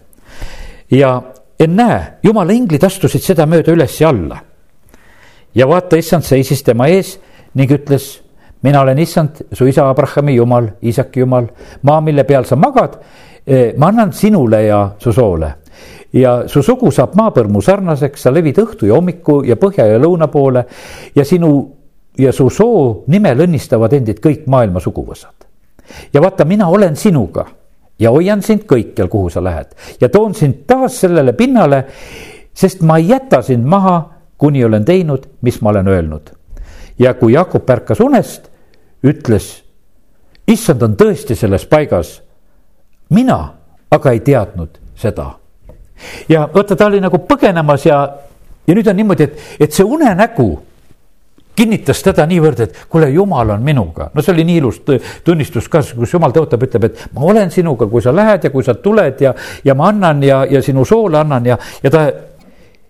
ja 0.92 1.22
ennäe, 1.60 2.00
jumala 2.22 2.52
inglid 2.52 2.84
astusid 2.84 3.24
sedamööda 3.24 3.72
üles 3.72 4.00
ja 4.00 4.10
alla. 4.12 4.38
ja 5.54 5.68
vaata, 5.68 5.96
issand 5.96 6.24
seisis 6.24 6.62
tema 6.62 6.88
ees 6.88 7.18
ning 7.54 7.70
ütles, 7.72 8.20
mina 8.62 8.80
olen 8.80 8.98
issand, 8.98 9.42
su 9.52 9.66
isa 9.66 9.88
Abrahami 9.90 10.36
jumal, 10.36 10.68
Iisaki 10.82 11.20
jumal, 11.20 11.48
maa, 11.82 12.00
mille 12.00 12.24
peal 12.24 12.44
sa 12.44 12.56
magad, 12.56 12.98
eh, 13.46 13.74
ma 13.76 13.88
annan 13.88 14.12
sinule 14.12 14.62
ja 14.64 14.90
su 14.98 15.12
soole 15.12 15.54
ja 16.12 16.42
su 16.48 16.62
sugu 16.62 16.90
saab 16.92 17.14
maapõrmu 17.16 17.62
sarnaseks, 17.64 18.22
sa 18.22 18.32
levid 18.32 18.58
õhtu 18.60 18.88
ja 18.88 18.96
hommiku 18.98 19.40
ja 19.48 19.56
põhja 19.56 19.86
ja 19.88 20.00
lõuna 20.00 20.28
poole 20.28 20.66
ja 21.14 21.24
sinu 21.24 21.52
ja 22.18 22.32
su 22.32 22.50
soo 22.50 23.04
nimel 23.08 23.46
õnnistavad 23.46 23.92
endid 23.96 24.20
kõik 24.20 24.44
maailma 24.46 24.80
suguvõsad. 24.80 25.48
ja 26.12 26.20
vaata, 26.20 26.44
mina 26.44 26.68
olen 26.68 26.96
sinuga 26.96 27.46
ja 28.02 28.10
hoian 28.10 28.42
sind 28.42 28.66
kõikjal, 28.68 29.08
kuhu 29.08 29.30
sa 29.30 29.42
lähed 29.44 29.72
ja 30.00 30.08
toon 30.12 30.34
sind 30.34 30.64
taas 30.66 30.98
sellele 31.00 31.32
pinnale, 31.38 31.84
sest 32.54 32.82
ma 32.82 32.98
ei 32.98 33.08
jäta 33.12 33.42
sind 33.42 33.66
maha, 33.68 33.96
kuni 34.38 34.64
olen 34.64 34.84
teinud, 34.84 35.28
mis 35.40 35.60
ma 35.62 35.70
olen 35.70 35.88
öelnud. 35.88 36.32
ja 36.98 37.14
kui 37.14 37.32
Jakob 37.32 37.70
ärkas 37.70 38.00
unest, 38.00 38.50
ütles, 39.06 39.62
issand 40.48 40.82
on 40.82 40.96
tõesti 40.96 41.34
selles 41.38 41.66
paigas. 41.66 42.22
mina 43.10 43.54
aga 43.90 44.10
ei 44.10 44.20
teadnud 44.20 44.78
seda. 44.96 45.30
ja 46.28 46.48
vaata, 46.54 46.76
ta 46.76 46.86
oli 46.86 47.00
nagu 47.00 47.18
põgenemas 47.28 47.86
ja, 47.86 48.02
ja 48.66 48.74
nüüd 48.74 48.88
on 48.88 48.96
niimoodi, 48.96 49.28
et, 49.28 49.42
et 49.60 49.72
see 49.72 49.84
unenägu 49.84 50.50
kinnitas 51.62 52.02
teda 52.02 52.26
niivõrd, 52.28 52.64
et 52.66 52.82
kuule, 52.90 53.08
jumal 53.14 53.54
on 53.54 53.62
minuga. 53.62 54.10
no 54.14 54.22
see 54.22 54.34
oli 54.34 54.44
nii 54.48 54.58
ilus 54.62 54.82
tunnistus 55.24 55.68
ka, 55.70 55.82
kus 55.96 56.14
jumal 56.14 56.34
tõotab, 56.34 56.66
ütleb, 56.66 56.88
et 56.90 57.06
ma 57.14 57.26
olen 57.30 57.54
sinuga, 57.54 57.86
kui 57.90 58.02
sa 58.02 58.14
lähed 58.14 58.48
ja 58.48 58.50
kui 58.50 58.66
sa 58.66 58.74
tuled 58.74 59.22
ja, 59.22 59.34
ja 59.64 59.78
ma 59.78 59.88
annan 59.92 60.22
ja, 60.26 60.42
ja 60.50 60.62
sinu 60.62 60.84
soole 60.88 61.20
annan 61.20 61.46
ja, 61.52 61.58
ja 61.82 61.94
ta. 61.94 62.04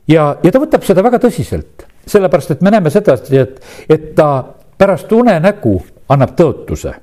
ja, 0.08 0.26
ja 0.42 0.52
ta 0.52 0.62
võtab 0.62 0.86
seda 0.88 1.04
väga 1.04 1.20
tõsiselt, 1.22 1.86
sellepärast 2.06 2.56
et 2.56 2.64
me 2.64 2.72
näeme 2.74 2.90
sedasi, 2.90 3.38
et, 3.38 3.60
et 3.88 4.12
ta 4.16 4.32
pärast 4.78 5.12
unenägu 5.12 5.76
annab 6.12 6.34
tõotuse. 6.38 6.96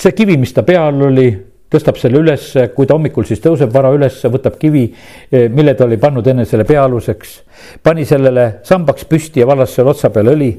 see 0.00 0.16
kivi, 0.16 0.36
mis 0.40 0.52
ta 0.56 0.62
peal 0.64 1.02
oli, 1.10 1.28
tõstab 1.70 1.98
selle 2.00 2.18
ülesse, 2.18 2.70
kui 2.74 2.88
ta 2.88 2.96
hommikul 2.96 3.26
siis 3.28 3.42
tõuseb 3.44 3.70
vara 3.72 3.92
ülesse, 3.94 4.30
võtab 4.32 4.56
kivi, 4.58 4.88
eh, 5.30 5.46
mille 5.52 5.74
ta 5.78 5.86
oli 5.86 6.00
pannud 6.02 6.26
enne 6.26 6.44
selle 6.44 6.64
pea 6.64 6.84
aluseks. 6.84 7.42
pani 7.82 8.04
sellele 8.04 8.60
sambaks 8.64 9.04
püsti 9.04 9.40
ja 9.40 9.46
vallas 9.46 9.74
seal 9.74 9.88
otsa 9.88 10.10
peal 10.10 10.32
õli. 10.34 10.50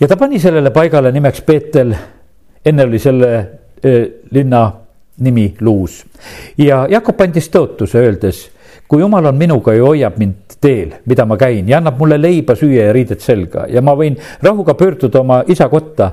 Ja 0.00 0.08
ta 0.08 0.16
pani 0.16 0.38
sellele 0.40 0.70
paigale 0.70 1.12
nimeks 1.12 1.42
Peetel. 1.42 1.94
enne 2.64 2.84
oli 2.84 2.98
selle 2.98 3.30
eh, 3.82 4.04
linna 4.30 4.72
nimi 5.18 5.54
luus. 5.60 6.04
ja 6.58 6.86
Jakob 6.90 7.20
andis 7.20 7.50
tõotuse, 7.50 7.98
öeldes, 7.98 8.44
kui 8.88 9.00
jumal 9.02 9.26
on 9.30 9.36
minuga 9.36 9.74
ja 9.74 9.84
hoiab 9.84 10.18
mind 10.18 10.56
teel, 10.60 10.94
mida 11.06 11.26
ma 11.26 11.36
käin 11.38 11.68
ja 11.68 11.78
annab 11.78 11.98
mulle 11.98 12.18
leiba 12.20 12.54
süüa 12.58 12.88
ja 12.88 12.94
riided 12.94 13.22
selga 13.22 13.66
ja 13.70 13.82
ma 13.82 13.94
võin 13.98 14.16
rahuga 14.42 14.74
pöörduda 14.78 15.20
oma 15.20 15.42
isa 15.46 15.68
kotta, 15.68 16.12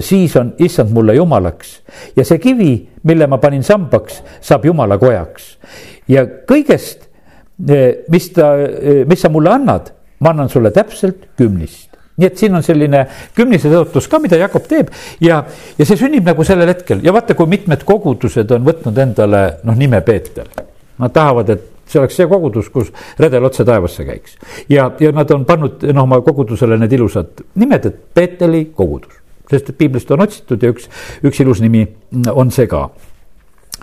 siis 0.00 0.36
on 0.36 0.54
issand 0.64 0.92
mulle 0.92 1.16
jumalaks. 1.16 1.80
ja 2.16 2.24
see 2.24 2.38
kivi, 2.38 2.72
mille 3.02 3.26
ma 3.26 3.38
panin 3.38 3.62
sambaks, 3.62 4.22
saab 4.40 4.64
jumala 4.64 4.98
kojaks. 4.98 5.56
ja 6.08 6.24
kõigest, 6.48 7.08
mis 8.08 8.30
ta, 8.32 8.52
mis 9.08 9.20
sa 9.20 9.32
mulle 9.32 9.52
annad, 9.52 9.92
ma 10.20 10.32
annan 10.32 10.48
sulle 10.48 10.70
täpselt 10.70 11.28
kümnist 11.36 11.95
nii 12.16 12.26
et 12.26 12.38
siin 12.40 12.54
on 12.56 12.64
selline 12.64 13.04
kümnise 13.36 13.70
tõotus 13.72 14.08
ka, 14.10 14.20
mida 14.22 14.38
Jakob 14.40 14.66
teeb. 14.68 14.90
Ja, 15.20 15.42
ja 15.78 15.86
see 15.86 15.98
sünnib 16.00 16.26
nagu 16.26 16.44
sellel 16.48 16.72
hetkel. 16.72 17.02
Ja 17.04 17.14
vaata, 17.16 17.36
kui 17.36 17.48
mitmed 17.50 17.84
kogudused 17.86 18.52
on 18.56 18.64
võtnud 18.66 19.00
endale 19.04 19.42
noh, 19.68 19.76
nime 19.76 20.00
Peeter. 20.06 20.48
Nad 20.96 21.12
tahavad, 21.12 21.52
et 21.52 21.72
see 21.86 22.00
oleks 22.00 22.16
see 22.18 22.28
kogudus, 22.30 22.70
kus 22.72 22.90
redel 23.20 23.44
otse 23.46 23.64
taevasse 23.64 24.04
käiks. 24.06 24.36
ja, 24.68 24.88
ja 25.00 25.12
nad 25.14 25.30
on 25.30 25.44
pannud 25.46 25.84
noh, 25.92 26.02
oma 26.02 26.20
kogudusele 26.24 26.78
need 26.80 26.96
ilusad 26.96 27.44
nimed, 27.62 27.86
et 27.86 28.00
Peeteli 28.14 28.64
kogudus, 28.74 29.20
sest 29.50 29.70
et 29.70 29.78
piiblist 29.78 30.10
on 30.10 30.24
otsitud 30.24 30.62
ja 30.62 30.72
üks, 30.74 30.88
üks 31.22 31.42
ilus 31.44 31.62
nimi 31.62 31.84
on 32.32 32.50
see 32.50 32.66
ka. 32.70 32.88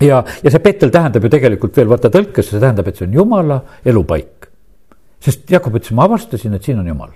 Ja, 0.02 0.24
ja 0.43 0.52
see 0.52 0.60
Peetel 0.60 0.91
tähendab 0.91 1.24
ju 1.24 1.32
tegelikult 1.32 1.78
veel 1.78 1.91
vaata 1.91 2.12
tõlkes, 2.12 2.50
see 2.50 2.60
tähendab, 2.60 2.89
et 2.89 3.00
see 3.00 3.08
on 3.08 3.22
jumala 3.22 3.62
elupaik 3.86 4.50
sest 5.24 5.52
Jakob 5.52 5.78
ütles, 5.80 5.94
ma 5.96 6.08
avastasin, 6.08 6.56
et 6.58 6.64
siin 6.64 6.80
on 6.80 6.88
jumal. 6.88 7.14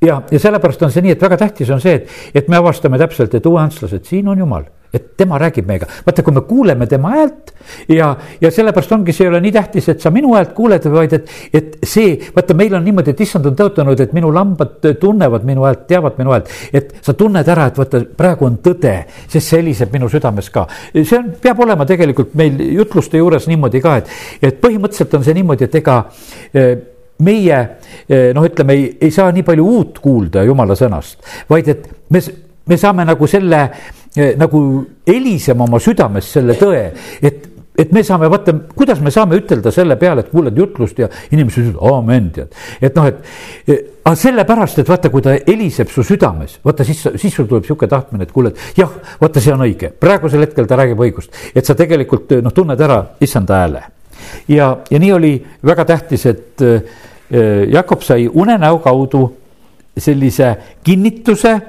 ja, 0.00 0.22
ja 0.30 0.42
sellepärast 0.42 0.82
on 0.86 0.92
see 0.94 1.04
nii, 1.06 1.16
et 1.16 1.22
väga 1.22 1.40
tähtis 1.44 1.70
on 1.70 1.80
see, 1.82 2.00
et, 2.00 2.20
et 2.34 2.48
me 2.48 2.60
avastame 2.60 2.98
täpselt, 3.00 3.34
et 3.34 3.46
uueantslased, 3.46 4.06
siin 4.06 4.28
on 4.28 4.38
jumal 4.38 4.68
et 4.92 5.16
tema 5.16 5.38
räägib 5.38 5.68
meiega, 5.68 5.86
vaata, 6.06 6.22
kui 6.26 6.34
me 6.34 6.42
kuuleme 6.46 6.86
tema 6.90 7.12
häält 7.14 7.52
ja, 7.94 8.08
ja 8.40 8.50
sellepärast 8.50 8.92
ongi, 8.96 9.14
see 9.14 9.28
ei 9.28 9.30
ole 9.30 9.40
nii 9.44 9.52
tähtis, 9.54 9.86
et 9.92 10.02
sa 10.02 10.10
minu 10.10 10.32
häält 10.34 10.50
kuuled, 10.56 10.86
vaid 10.90 11.14
et, 11.14 11.30
et 11.54 11.76
see, 11.86 12.16
vaata, 12.34 12.56
meil 12.58 12.74
on 12.74 12.84
niimoodi, 12.84 13.14
et 13.14 13.22
issand 13.22 13.46
on 13.46 13.58
tõotanud, 13.58 14.02
et 14.02 14.14
minu 14.16 14.32
lambad 14.34 14.90
tunnevad 15.00 15.46
minu 15.46 15.66
häält, 15.68 15.86
teavad 15.90 16.18
minu 16.18 16.34
häält. 16.34 16.50
et 16.74 16.94
sa 17.06 17.14
tunned 17.14 17.48
ära, 17.54 17.68
et 17.70 17.78
vaata, 17.78 18.02
praegu 18.18 18.48
on 18.50 18.58
tõde, 18.64 18.96
sest 19.28 19.46
see 19.46 19.60
heliseb 19.60 19.94
minu 19.94 20.10
südames 20.10 20.50
ka. 20.50 20.66
see 20.96 21.18
on, 21.18 21.34
peab 21.42 21.62
olema 21.62 21.86
tegelikult 21.86 22.34
meil 22.38 22.58
jutluste 22.74 23.22
juures 23.22 23.46
niimoodi 23.50 23.82
ka, 23.84 23.96
et, 24.02 24.16
et 24.42 24.62
põhimõtteliselt 24.62 25.14
on 25.20 25.26
see 25.26 25.38
niimoodi, 25.38 25.70
et 25.70 25.78
ega 25.84 26.00
eh, 26.50 26.74
meie 27.26 27.58
eh, 28.08 28.30
noh, 28.36 28.46
ütleme, 28.46 28.76
ei, 28.76 28.90
ei 29.00 29.14
saa 29.14 29.30
nii 29.34 29.46
palju 29.46 29.66
uut 29.66 30.00
kuulda 30.02 30.44
jumala 30.46 30.76
sõnast, 30.78 31.20
vaid 31.50 31.68
et 31.72 31.86
me, 32.10 32.22
me 32.70 32.80
saame 32.80 33.06
nagu 33.08 33.30
selle 33.30 33.62
eh, 34.16 34.34
nagu 34.40 34.62
helisema 35.08 35.66
oma 35.68 35.80
südames 35.82 36.32
selle 36.38 36.58
tõe, 36.60 36.84
et 37.22 37.48
et 37.80 37.92
me 37.92 38.02
saame, 38.04 38.28
vaata, 38.30 38.52
kuidas 38.76 39.00
me 39.00 39.12
saame 39.14 39.38
ütelda 39.40 39.70
selle 39.72 39.96
peale, 40.00 40.24
et 40.24 40.32
kuuled 40.32 40.56
jutlust 40.58 40.98
ja 41.00 41.08
inimesed 41.32 41.70
ütlevad 41.70 41.94
aamen, 41.94 42.26
tead. 42.34 42.58
et 42.82 42.98
noh, 42.98 43.06
et 43.08 43.70
eh, 43.70 43.78
aga 44.04 44.16
sellepärast, 44.20 44.82
et 44.82 44.90
vaata, 44.90 45.10
kui 45.12 45.24
ta 45.24 45.36
heliseb 45.38 45.92
su 45.92 46.04
südames, 46.06 46.58
vaata 46.66 46.84
siis, 46.84 47.00
siis 47.20 47.36
sul 47.36 47.48
tuleb 47.50 47.68
sihuke 47.68 47.88
tahtmine, 47.90 48.26
et 48.26 48.34
kuule, 48.34 48.52
et 48.52 48.82
jah, 48.82 48.90
vaata, 49.20 49.42
see 49.42 49.54
on 49.54 49.64
õige, 49.64 49.92
praegusel 50.02 50.44
hetkel 50.44 50.68
ta 50.68 50.78
räägib 50.80 51.00
õigust, 51.06 51.32
et 51.54 51.66
sa 51.66 51.76
tegelikult 51.78 52.36
noh, 52.44 52.54
tunned 52.56 52.80
ära 52.84 53.00
issanda 53.24 53.62
hääle. 53.62 53.84
ja, 54.48 54.74
ja 54.90 55.00
nii 55.00 55.12
oli 55.16 55.32
väga 55.66 55.86
tähtis, 55.94 56.26
et 56.26 56.66
Jakob 57.70 58.02
sai 58.02 58.28
unenäo 58.28 58.78
kaudu 58.82 59.22
sellise 59.98 60.56
kinnituse, 60.84 61.60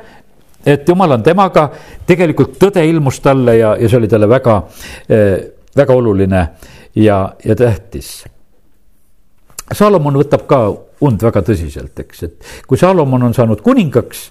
et 0.66 0.90
jumal 0.90 1.18
on 1.18 1.24
temaga, 1.24 1.68
tegelikult 2.08 2.58
tõde 2.62 2.84
ilmus 2.88 3.20
talle 3.22 3.58
ja, 3.58 3.76
ja 3.80 3.90
see 3.90 4.00
oli 4.02 4.10
talle 4.12 4.30
väga, 4.30 4.58
äh, 5.10 5.34
väga 5.78 5.98
oluline 5.98 6.46
ja, 6.96 7.24
ja 7.46 7.56
tähtis. 7.58 8.22
Salomon 9.72 10.18
võtab 10.20 10.44
ka 10.50 10.62
und 11.02 11.24
väga 11.24 11.42
tõsiselt, 11.48 11.96
eks, 12.04 12.24
et 12.28 12.50
kui 12.68 12.78
Salomon 12.78 13.24
on 13.30 13.34
saanud 13.34 13.62
kuningaks 13.64 14.26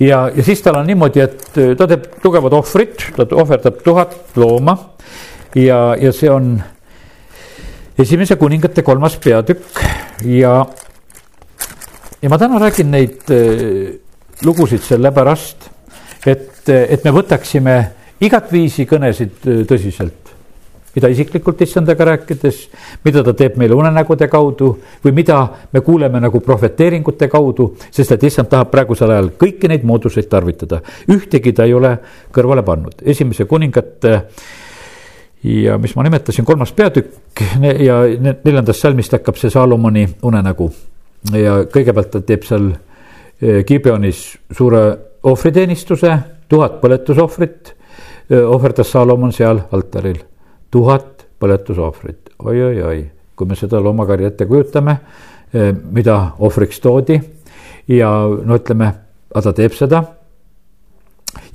ja, 0.00 0.28
ja 0.30 0.44
siis 0.46 0.62
tal 0.64 0.78
on 0.78 0.86
niimoodi, 0.88 1.24
et 1.24 1.58
ta 1.76 1.88
teeb 1.90 2.06
tugevad 2.22 2.54
ohvrid, 2.56 2.94
ta 3.16 3.26
ohverdab 3.34 3.82
tuhat 3.84 4.38
looma 4.40 4.76
ja, 5.58 5.96
ja 6.00 6.12
see 6.14 6.30
on 6.32 6.54
esimese 7.98 8.36
kuningate 8.36 8.82
kolmas 8.82 9.16
peatükk. 9.16 9.78
Ja, 10.24 10.66
ja 12.22 12.30
ma 12.30 12.38
täna 12.38 12.58
räägin 12.62 12.90
neid 12.90 13.30
äh, 13.30 13.94
lugusid 14.44 14.82
sellepärast, 14.82 15.70
et, 16.26 16.68
et 16.68 17.04
me 17.04 17.14
võtaksime 17.14 17.78
igatviisi 18.24 18.88
kõnesid 18.90 19.48
äh, 19.48 19.64
tõsiselt. 19.68 20.20
Mida 20.94 21.08
isiklikult 21.10 21.58
issandaga 21.64 22.04
rääkides, 22.06 22.58
mida 23.02 23.24
ta 23.26 23.32
teeb 23.34 23.56
meile 23.58 23.74
unenägude 23.74 24.28
kaudu 24.30 24.68
või 25.02 25.14
mida 25.16 25.40
me 25.74 25.82
kuuleme 25.82 26.20
nagu 26.22 26.38
prohveteeringute 26.38 27.26
kaudu, 27.32 27.72
sest 27.90 28.14
et 28.14 28.26
issand 28.30 28.46
tahab 28.52 28.70
praegusel 28.70 29.10
ajal 29.10 29.32
kõiki 29.40 29.70
neid 29.72 29.82
mooduseid 29.82 30.28
tarvitada. 30.30 30.78
ühtegi 31.10 31.52
ta 31.52 31.66
ei 31.66 31.74
ole 31.74 31.96
kõrvale 32.30 32.62
pannud, 32.62 33.02
esimese 33.02 33.44
kuningate 33.50 34.20
ja 35.44 35.78
mis 35.78 35.96
ma 35.96 36.02
nimetasin, 36.02 36.44
kolmas 36.44 36.72
peatükk 36.72 37.42
ja 37.60 38.00
neljandast 38.44 38.80
salmist 38.80 39.12
hakkab 39.12 39.36
see 39.36 39.52
Saalomoni 39.52 40.06
unenägu. 40.22 40.70
ja 41.32 41.64
kõigepealt 41.72 42.10
ta 42.12 42.20
teeb 42.20 42.44
seal 42.44 42.70
eh, 42.72 43.64
Gibeonis 43.64 44.38
suure 44.52 44.82
ohvriteenistuse, 45.24 46.18
tuhat 46.48 46.80
põletusohvrit 46.80 47.74
eh, 48.30 48.40
ohverdas 48.40 48.90
Saalomon 48.92 49.32
seal 49.32 49.60
altaril, 49.72 50.18
tuhat 50.70 51.26
põletusohvrit 51.40 52.34
oi,, 52.38 52.56
oi-oi-oi, 52.62 53.04
kui 53.36 53.48
me 53.48 53.56
seda 53.56 53.80
loomakarja 53.80 54.32
ette 54.32 54.48
kujutame, 54.48 54.98
eh, 55.52 55.72
mida 55.72 56.18
ohvriks 56.38 56.80
toodi 56.80 57.20
ja 57.88 58.10
no 58.44 58.60
ütleme, 58.60 58.92
aga 59.34 59.48
ta 59.50 59.56
teeb 59.60 59.76
seda. 59.76 60.04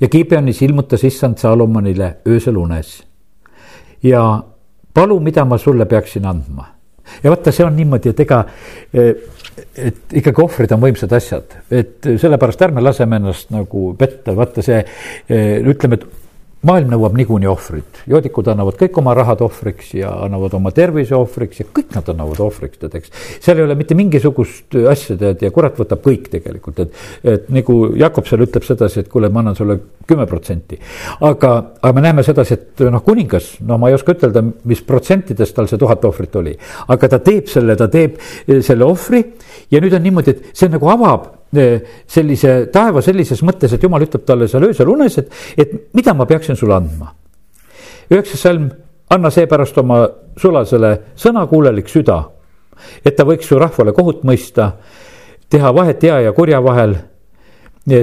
ja 0.00 0.08
Gibeonis 0.08 0.62
ilmutas 0.62 1.04
issand 1.04 1.38
Saalomonile 1.38 2.16
öösel 2.26 2.56
unes 2.56 3.00
ja 4.02 4.22
palu, 4.94 5.20
mida 5.20 5.44
ma 5.44 5.58
sulle 5.58 5.86
peaksin 5.86 6.26
andma. 6.26 6.66
ja 7.22 7.30
vaata, 7.30 7.52
see 7.52 7.66
on 7.66 7.76
niimoodi, 7.76 8.12
et 8.12 8.20
ega, 8.20 8.44
et 8.94 10.16
ikkagi 10.20 10.42
ohvrid 10.42 10.72
on 10.76 10.82
võimsad 10.82 11.12
asjad, 11.16 11.56
et 11.70 12.06
sellepärast 12.22 12.62
ärme 12.68 12.84
laseme 12.84 13.18
ennast 13.18 13.50
nagu 13.54 13.90
petta, 13.98 14.34
vaata 14.36 14.62
see, 14.62 14.82
ütleme, 15.30 15.98
et 15.98 16.06
maailm 16.66 16.90
nõuab 16.92 17.14
niikuinii 17.16 17.48
ohvrit, 17.48 18.02
joodikud 18.10 18.48
annavad 18.52 18.76
kõik 18.80 18.98
oma 19.00 19.14
rahad 19.16 19.40
ohvriks 19.46 19.94
ja 19.96 20.10
annavad 20.26 20.52
oma 20.58 20.72
tervise 20.76 21.14
ohvriks 21.16 21.62
ja 21.62 21.66
kõik 21.72 21.94
nad 21.96 22.10
annavad 22.12 22.42
ohvriks, 22.44 22.76
tead, 22.82 22.98
eks. 22.98 23.14
seal 23.40 23.62
ei 23.62 23.64
ole 23.64 23.76
mitte 23.78 23.96
mingisugust 23.96 24.76
asja, 24.90 25.16
tead, 25.20 25.40
ja 25.46 25.52
kurat 25.54 25.80
võtab 25.80 26.04
kõik 26.04 26.28
tegelikult, 26.34 26.82
et, 26.84 27.00
et 27.24 27.48
nagu 27.54 27.78
Jakob 27.96 28.28
seal 28.28 28.44
ütleb 28.44 28.68
sedasi, 28.68 29.00
et 29.00 29.08
kuule, 29.12 29.32
ma 29.32 29.40
annan 29.40 29.56
sulle 29.56 29.78
kümme 30.10 30.28
protsenti. 30.28 30.76
aga, 31.24 31.54
aga 31.80 31.94
me 31.96 32.04
näeme 32.04 32.26
sedasi, 32.28 32.60
et 32.60 32.84
noh, 32.92 33.00
kuningas, 33.08 33.54
no 33.64 33.80
ma 33.80 33.88
ei 33.88 33.96
oska 33.96 34.18
ütelda, 34.18 34.44
mis 34.68 34.84
protsentides 34.84 35.56
tal 35.56 35.70
see 35.70 35.80
tuhat 35.80 36.04
ohvrit 36.04 36.36
oli, 36.42 36.56
aga 36.92 37.14
ta 37.16 37.24
teeb 37.24 37.48
selle, 37.48 37.76
ta 37.80 37.88
teeb 37.88 38.20
selle 38.60 38.84
ohvri 38.84 39.24
ja 39.72 39.80
nüüd 39.80 39.96
on 39.96 40.04
niimoodi, 40.04 40.36
et 40.36 40.52
see 40.52 40.68
nagu 40.68 40.92
avab 40.92 41.39
sellise 41.50 42.54
taeva 42.72 43.02
sellises 43.02 43.42
mõttes, 43.42 43.72
et 43.74 43.82
jumal 43.82 44.04
ütleb 44.06 44.24
talle 44.26 44.48
seal 44.48 44.68
öösel 44.68 44.88
unes, 44.88 45.18
et, 45.18 45.32
et 45.58 45.72
mida 45.94 46.14
ma 46.14 46.26
peaksin 46.26 46.56
sulle 46.56 46.76
andma. 46.76 47.14
üheksas 48.10 48.40
salm, 48.40 48.70
anna 49.10 49.30
seepärast 49.30 49.78
oma 49.78 50.04
sulasele 50.38 50.92
sõnakuulelik 51.18 51.88
süda, 51.90 52.22
et 53.04 53.16
ta 53.16 53.26
võiks 53.26 53.48
su 53.50 53.58
rahvale 53.58 53.92
kohut 53.92 54.22
mõista, 54.24 54.72
teha 55.50 55.72
vahet 55.74 56.02
hea 56.02 56.20
ja 56.26 56.32
kurja 56.32 56.62
vahel 56.62 56.96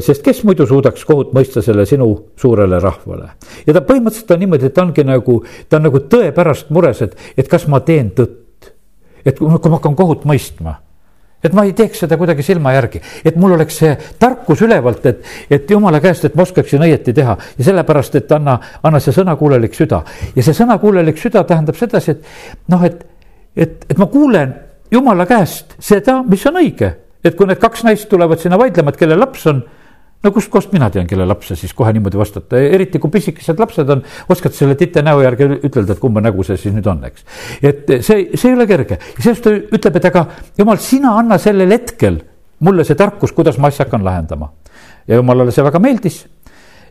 sest 0.01 0.23
kes 0.25 0.41
muidu 0.43 0.65
suudaks 0.67 1.05
kohut 1.05 1.31
mõista 1.37 1.61
selle 1.63 1.85
sinu 1.85 2.09
suurele 2.35 2.79
rahvale. 2.81 3.29
ja 3.67 3.73
ta 3.73 3.81
põhimõtteliselt 3.85 4.33
on 4.33 4.39
niimoodi, 4.39 4.65
et 4.65 4.73
ta 4.73 4.83
ongi 4.83 5.03
nagu, 5.05 5.37
ta 5.69 5.77
on 5.77 5.87
nagu 5.87 6.01
tõe 6.11 6.31
pärast 6.35 6.69
mures, 6.69 7.01
et, 7.01 7.15
et 7.37 7.47
kas 7.47 7.67
ma 7.67 7.79
teen 7.79 8.11
tõtt. 8.11 8.73
et 9.23 9.37
kui 9.37 9.47
ma 9.47 9.59
hakkan 9.59 9.95
kohut 9.95 10.25
mõistma 10.25 10.75
et 11.47 11.55
ma 11.57 11.65
ei 11.67 11.73
teeks 11.77 12.03
seda 12.03 12.17
kuidagi 12.19 12.43
silma 12.45 12.73
järgi, 12.75 13.01
et 13.25 13.37
mul 13.39 13.55
oleks 13.55 13.79
see 13.81 13.93
tarkus 14.19 14.61
ülevalt, 14.65 15.05
et, 15.09 15.23
et 15.49 15.71
jumala 15.71 16.01
käest, 16.03 16.27
et 16.27 16.35
ma 16.35 16.45
oskaksin 16.45 16.83
õieti 16.85 17.15
teha 17.15 17.37
ja 17.57 17.67
sellepärast, 17.69 18.19
et 18.19 18.31
anna, 18.35 18.57
anna 18.83 19.01
see 19.03 19.15
sõnakuulelik 19.15 19.75
süda. 19.77 20.03
ja 20.35 20.43
see 20.43 20.55
sõnakuulelik 20.57 21.19
süda 21.21 21.43
tähendab 21.47 21.79
sedasi, 21.79 22.17
et 22.17 22.69
noh, 22.73 22.83
et, 22.85 23.03
et, 23.55 23.85
et 23.89 23.97
ma 23.97 24.09
kuulen 24.11 24.53
jumala 24.91 25.27
käest 25.29 25.77
seda, 25.79 26.21
mis 26.27 26.45
on 26.49 26.61
õige. 26.61 26.93
et 27.23 27.35
kui 27.35 27.47
need 27.49 27.59
kaks 27.59 27.83
naist 27.83 28.07
tulevad 28.09 28.39
sinna 28.39 28.59
vaidlema, 28.59 28.93
et 28.93 28.99
kelle 28.99 29.17
laps 29.17 29.47
on 29.51 29.63
no 30.23 30.31
kustkohast 30.33 30.71
mina 30.73 30.89
tean, 30.93 31.07
kelle 31.09 31.27
laps 31.29 31.51
see 31.51 31.59
siis 31.63 31.73
kohe 31.77 31.91
niimoodi 31.95 32.19
vastata, 32.19 32.59
eriti 32.59 33.01
kui 33.01 33.13
pisikesed 33.13 33.59
lapsed 33.61 33.89
on, 33.93 34.01
oskad 34.33 34.55
selle 34.57 34.77
tite 34.79 35.03
näo 35.05 35.21
järgi 35.23 35.49
ütelda, 35.57 35.93
et 35.93 36.01
kumba 36.01 36.23
nägu 36.25 36.45
see 36.47 36.57
siis 36.59 36.75
nüüd 36.75 36.87
on, 36.89 37.03
eks. 37.07 37.27
et 37.61 37.93
see, 38.05 38.29
see 38.33 38.51
ei 38.51 38.55
ole 38.57 38.67
kerge 38.69 38.97
ja 38.97 39.19
sellest 39.19 39.45
ta 39.45 39.53
ütleb, 39.53 39.99
et 39.99 40.09
aga 40.09 40.25
jumal, 40.57 40.81
sina 40.81 41.17
anna 41.21 41.37
sellel 41.41 41.71
hetkel 41.75 42.21
mulle 42.65 42.87
see 42.87 42.97
tarkus, 42.97 43.35
kuidas 43.37 43.59
ma 43.61 43.69
asja 43.69 43.85
hakkan 43.85 44.05
lahendama. 44.05 44.51
ja 45.07 45.21
jumalale 45.21 45.53
see 45.53 45.65
väga 45.65 45.79
meeldis 45.83 46.23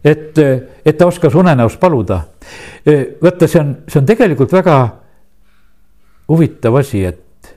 et, 0.04 0.38
et 0.84 0.98
ta 0.98 1.06
oskas 1.06 1.34
unenäos 1.34 1.76
paluda. 1.76 2.20
vaata, 3.22 3.48
see 3.48 3.60
on, 3.60 3.76
see 3.88 4.00
on 4.00 4.06
tegelikult 4.06 4.52
väga 4.52 4.76
huvitav 6.28 6.76
asi, 6.78 7.04
et, 7.04 7.54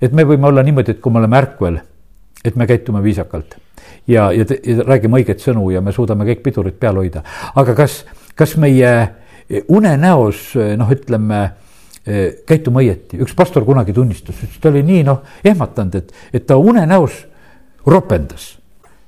et 0.00 0.12
me 0.12 0.24
võime 0.28 0.48
olla 0.50 0.64
niimoodi, 0.64 0.96
et 0.96 1.00
kui 1.00 1.12
me 1.12 1.22
oleme 1.22 1.38
ärkvel, 1.40 1.78
et 2.46 2.56
me 2.56 2.66
käitume 2.66 3.02
viisakalt. 3.04 3.56
Ja, 4.06 4.30
ja, 4.32 4.46
ja 4.46 4.86
räägime 4.86 5.20
õiget 5.20 5.42
sõnu 5.42 5.68
ja 5.74 5.82
me 5.82 5.92
suudame 5.94 6.26
kõik 6.28 6.42
pidurid 6.44 6.76
peal 6.80 6.98
hoida. 7.00 7.22
aga 7.54 7.74
kas, 7.74 8.04
kas 8.38 8.56
meie 8.60 8.92
unenäos 9.68 10.52
noh, 10.78 10.90
ütleme 10.90 11.40
käitume 12.46 12.84
õieti, 12.84 13.18
üks 13.22 13.34
pastor 13.34 13.64
kunagi 13.66 13.94
tunnistas, 13.94 14.38
ütles, 14.38 14.60
ta 14.62 14.70
oli 14.70 14.84
nii 14.86 15.02
noh 15.06 15.24
ehmatanud, 15.44 15.94
et, 15.98 16.12
et 16.38 16.46
ta 16.46 16.54
unenäos 16.58 17.24
ropendas 17.86 18.52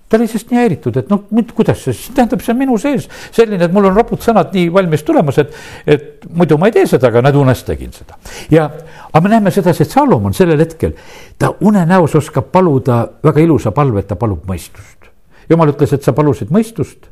ta 0.09 0.17
oli 0.17 0.27
sellest 0.29 0.51
nii 0.53 0.61
häiritud, 0.61 0.97
et 0.97 1.11
noh, 1.13 1.25
kuidas 1.55 1.83
see 1.85 1.93
siis 1.93 2.15
tähendab, 2.17 2.41
see 2.45 2.55
on 2.55 2.61
minu 2.61 2.79
sees 2.81 3.09
selline, 3.35 3.67
et 3.67 3.75
mul 3.75 3.91
on 3.91 3.97
ropud 3.97 4.23
sõnad 4.25 4.55
nii 4.57 4.71
valmis 4.73 5.05
tulemas, 5.07 5.41
et, 5.43 5.57
et 5.87 6.27
muidu 6.33 6.59
ma 6.61 6.71
ei 6.71 6.77
tee 6.79 6.87
seda, 6.89 7.11
aga 7.11 7.23
näed, 7.27 7.37
unes 7.39 7.63
tegin 7.67 7.93
seda. 7.97 8.17
ja, 8.53 8.69
aga 9.11 9.23
me 9.25 9.35
näeme 9.35 9.53
sedasi, 9.55 9.85
et 9.85 9.93
Salomon 9.93 10.37
sellel 10.37 10.61
hetkel, 10.65 10.95
ta 11.39 11.53
unenäos 11.61 12.17
oskab 12.19 12.49
paluda 12.55 13.03
väga 13.25 13.45
ilusa 13.45 13.75
palve, 13.77 14.05
et 14.05 14.09
ta 14.09 14.17
palub 14.17 14.49
mõistust. 14.49 15.13
jumal 15.51 15.75
ütles, 15.75 15.93
et 15.93 16.05
sa 16.05 16.17
palusid 16.17 16.53
mõistust 16.55 17.11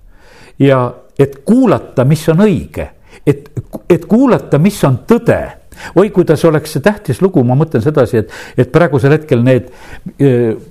ja 0.59 0.81
et 1.19 1.43
kuulata, 1.45 2.05
mis 2.05 2.25
on 2.33 2.45
õige, 2.45 2.89
et, 3.27 3.51
et 3.91 4.09
kuulata, 4.09 4.59
mis 4.59 4.81
on 4.85 5.03
tõde 5.09 5.41
oi, 5.97 6.11
kuidas 6.15 6.45
oleks 6.49 6.77
see 6.77 6.85
tähtis 6.85 7.21
lugu, 7.25 7.43
ma 7.45 7.57
mõtlen 7.59 7.85
sedasi, 7.85 8.23
et, 8.23 8.35
et 8.57 8.73
praegusel 8.73 9.15
hetkel 9.17 9.43
need 9.47 9.69
e, 10.19 10.31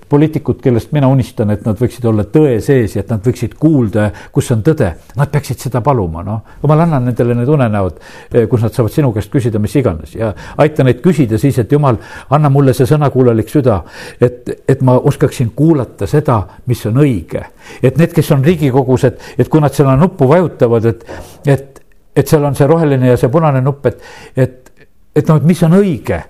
poliitikud, 0.10 0.60
kellest 0.64 0.94
mina 0.96 1.10
unistan, 1.12 1.52
et 1.54 1.66
nad 1.68 1.80
võiksid 1.80 2.06
olla 2.10 2.26
tõe 2.30 2.58
sees 2.64 2.98
ja 2.98 3.04
et 3.06 3.12
nad 3.14 3.24
võiksid 3.26 3.58
kuulda, 3.60 4.10
kus 4.36 4.52
on 4.56 4.64
tõde, 4.66 4.92
nad 5.16 5.32
peaksid 5.32 5.68
seda 5.68 5.82
paluma, 5.86 6.24
noh. 6.26 6.58
jumal, 6.64 6.86
anna 6.86 7.02
nendele 7.04 7.38
need 7.38 7.52
unenäod, 7.52 8.02
e, 8.32 8.46
kus 8.52 8.66
nad 8.66 8.76
saavad 8.76 8.94
sinu 8.94 9.12
käest 9.16 9.34
küsida 9.34 9.62
mis 9.62 9.76
iganes 9.80 10.16
ja 10.18 10.32
aita 10.62 10.86
neid 10.86 11.02
küsida 11.04 11.40
siis, 11.42 11.60
et 11.62 11.72
jumal, 11.72 12.00
anna 12.34 12.52
mulle 12.54 12.74
see 12.78 12.88
sõnakuulelik 12.90 13.52
süda, 13.52 13.82
et, 14.22 14.52
et 14.68 14.84
ma 14.86 14.98
oskaksin 14.98 15.52
kuulata 15.56 16.08
seda, 16.10 16.42
mis 16.70 16.86
on 16.90 17.02
õige. 17.04 17.46
et 17.82 17.98
need, 17.98 18.14
kes 18.14 18.32
on 18.36 18.44
Riigikogus, 18.46 19.08
et, 19.10 19.22
et 19.38 19.50
kui 19.50 19.62
nad 19.64 19.74
seda 19.74 19.96
nuppu 20.00 20.28
vajutavad, 20.30 20.86
et, 20.92 21.08
et, 21.48 21.82
et 22.16 22.28
seal 22.28 22.46
on 22.46 22.56
see 22.56 22.68
roheline 22.70 23.14
ja 23.14 23.18
see 23.20 23.32
punane 23.32 23.62
nupp, 23.66 23.86
et, 23.90 24.02
et 24.36 24.65
et 25.16 25.28
noh, 25.30 25.38
et 25.40 25.48
mis 25.48 25.64
on 25.64 25.78
õige. 25.80 26.24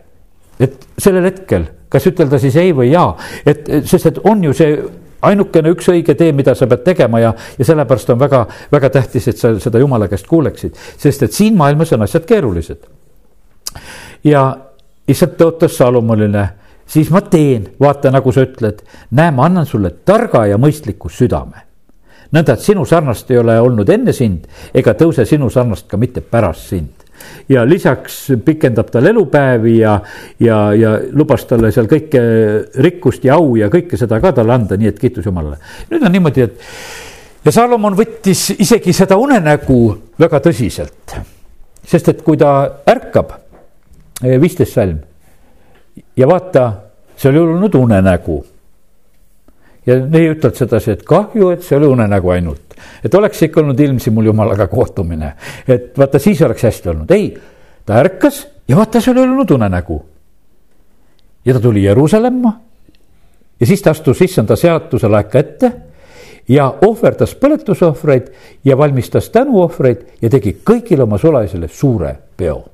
et 0.59 0.85
sellel 0.97 1.25
hetkel, 1.27 1.65
kas 1.91 2.05
ütelda 2.07 2.37
siis 2.39 2.55
ei 2.55 2.69
või 2.71 2.87
jaa, 2.93 3.09
et 3.45 3.65
sest, 3.83 4.05
et 4.07 4.19
on 4.23 4.43
ju 4.43 4.53
see 4.55 4.77
ainukene 5.25 5.73
üks 5.73 5.89
õige 5.91 6.15
tee, 6.15 6.31
mida 6.31 6.53
sa 6.55 6.67
pead 6.71 6.85
tegema 6.85 7.19
ja, 7.19 7.33
ja 7.59 7.67
sellepärast 7.67 8.13
on 8.13 8.21
väga, 8.21 8.45
väga 8.71 8.89
tähtis, 8.93 9.27
et 9.27 9.41
sa 9.41 9.51
seda 9.59 9.81
jumala 9.81 10.07
käest 10.07 10.27
kuuleksid, 10.29 10.77
sest 11.01 11.27
et 11.27 11.35
siin 11.35 11.57
maailmas 11.59 11.91
on 11.95 12.05
asjad 12.07 12.23
keerulised. 12.29 12.87
ja 14.23 14.45
issand 15.07 15.35
tõotas 15.39 15.75
Salomonile, 15.77 16.47
siis 16.87 17.11
ma 17.11 17.21
teen, 17.21 17.67
vaata, 17.79 18.11
nagu 18.15 18.31
sa 18.31 18.45
ütled, 18.47 18.81
näe, 19.11 19.31
ma 19.35 19.49
annan 19.49 19.67
sulle 19.67 19.91
targa 20.05 20.45
ja 20.47 20.57
mõistliku 20.57 21.11
südame. 21.11 21.65
nõnda, 22.31 22.53
et 22.53 22.63
sinu 22.63 22.85
sarnast 22.85 23.31
ei 23.31 23.37
ole 23.37 23.59
olnud 23.61 23.89
enne 23.89 24.13
sind 24.13 24.47
ega 24.73 24.93
tõuse 24.93 25.25
sinu 25.25 25.49
sarnast 25.49 25.87
ka 25.87 25.97
mitte 25.97 26.21
pärast 26.21 26.69
sind 26.69 27.04
ja 27.49 27.65
lisaks 27.67 28.19
pikendab 28.45 28.89
tal 28.91 29.05
elupäevi 29.11 29.77
ja, 29.79 29.99
ja, 30.39 30.59
ja 30.73 30.95
lubas 31.11 31.45
talle 31.49 31.71
seal 31.71 31.89
kõike 31.91 32.21
rikkust 32.83 33.25
ja 33.25 33.39
au 33.39 33.55
ja 33.59 33.69
kõike 33.73 33.99
seda 33.99 34.19
ka 34.23 34.33
talle 34.35 34.55
anda, 34.55 34.77
nii 34.77 34.91
et 34.93 35.01
kiitus 35.01 35.25
Jumalale. 35.25 35.59
nüüd 35.91 36.05
on 36.05 36.15
niimoodi, 36.15 36.45
et 36.45 37.45
ja 37.45 37.53
Salomon 37.53 37.97
võttis 37.97 38.47
isegi 38.57 38.93
seda 38.93 39.17
unenägu 39.21 39.79
väga 40.19 40.41
tõsiselt, 40.47 41.17
sest 41.85 42.09
et 42.13 42.23
kui 42.25 42.37
ta 42.37 42.55
ärkab, 42.89 43.35
eh, 44.23 44.39
viisteist 44.41 44.73
salm 44.73 44.99
ja 46.17 46.27
vaata, 46.27 46.71
see 47.15 47.29
oli 47.31 47.39
olnud 47.43 47.75
unenägu 47.79 48.41
ja 49.85 49.97
nii 50.01 50.29
ütled 50.33 50.57
sedasi, 50.57 50.95
et 50.95 51.03
kahju, 51.07 51.51
et 51.53 51.63
see 51.63 51.77
oli 51.77 51.87
unenägu 51.87 52.29
ainult. 52.33 52.75
et 53.03 53.13
oleks 53.13 53.41
ikka 53.41 53.61
olnud 53.61 53.79
ilmsi 53.79 54.11
mul 54.11 54.25
jumalaga 54.31 54.67
kohtumine, 54.67 55.33
et 55.67 55.97
vaata, 55.97 56.19
siis 56.19 56.41
oleks 56.41 56.63
hästi 56.63 56.89
olnud, 56.89 57.11
ei, 57.11 57.37
ta 57.85 57.99
ärkas 58.01 58.47
ja 58.67 58.77
vaata, 58.77 59.01
see 59.01 59.11
oli 59.11 59.21
olnud 59.21 59.51
unenägu. 59.51 60.05
ja 61.45 61.53
ta 61.53 61.59
tuli 61.59 61.83
Jeruusalemma 61.83 62.53
ja 63.59 63.65
siis 63.65 63.81
ta 63.81 63.91
astus 63.91 64.21
issanda 64.21 64.55
seaduse 64.55 65.07
laeka 65.07 65.39
ette 65.39 65.71
ja 66.47 66.67
ohverdas 66.85 67.35
põletusohvreid 67.35 68.27
ja 68.65 68.77
valmistas 68.77 69.29
tänuohvreid 69.29 70.21
ja 70.21 70.29
tegi 70.29 70.57
kõigile 70.65 71.03
oma 71.03 71.17
sulalisele 71.17 71.67
suure 71.67 72.15
peo. 72.37 72.65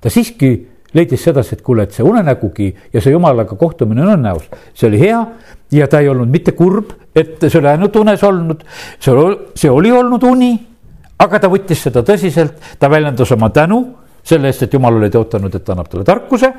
ta 0.00 0.10
siiski 0.10 0.68
leidis 0.98 1.24
sedasi, 1.28 1.56
et 1.56 1.62
kuule, 1.64 1.86
et 1.86 1.94
see 1.94 2.06
unenägugi 2.06 2.68
ja 2.92 3.02
see 3.02 3.14
jumalaga 3.14 3.56
kohtumine 3.58 4.04
on 4.04 4.16
õnnäos, 4.16 4.48
see 4.74 4.88
oli 4.90 5.00
hea 5.02 5.20
ja 5.74 5.88
ta 5.90 6.02
ei 6.02 6.10
olnud 6.10 6.30
mitte 6.32 6.54
kurb, 6.58 6.92
et 7.16 7.38
see 7.46 7.60
oli 7.60 7.70
ainult 7.72 7.96
unes 8.00 8.24
olnud, 8.26 8.64
see 8.98 9.14
oli, 9.14 9.38
see 9.58 9.70
oli 9.72 9.92
olnud 9.94 10.26
uni, 10.28 10.52
aga 11.22 11.40
ta 11.42 11.50
võttis 11.52 11.86
seda 11.88 12.04
tõsiselt, 12.06 12.58
ta 12.78 12.90
väljendas 12.90 13.32
oma 13.36 13.50
tänu 13.54 13.82
selle 14.28 14.50
eest, 14.50 14.66
et 14.66 14.74
jumal 14.74 14.98
oli 14.98 15.08
tõotanud, 15.12 15.54
et 15.54 15.64
ta 15.64 15.72
annab 15.72 15.88
talle 15.88 16.04
tarkuse 16.04 16.50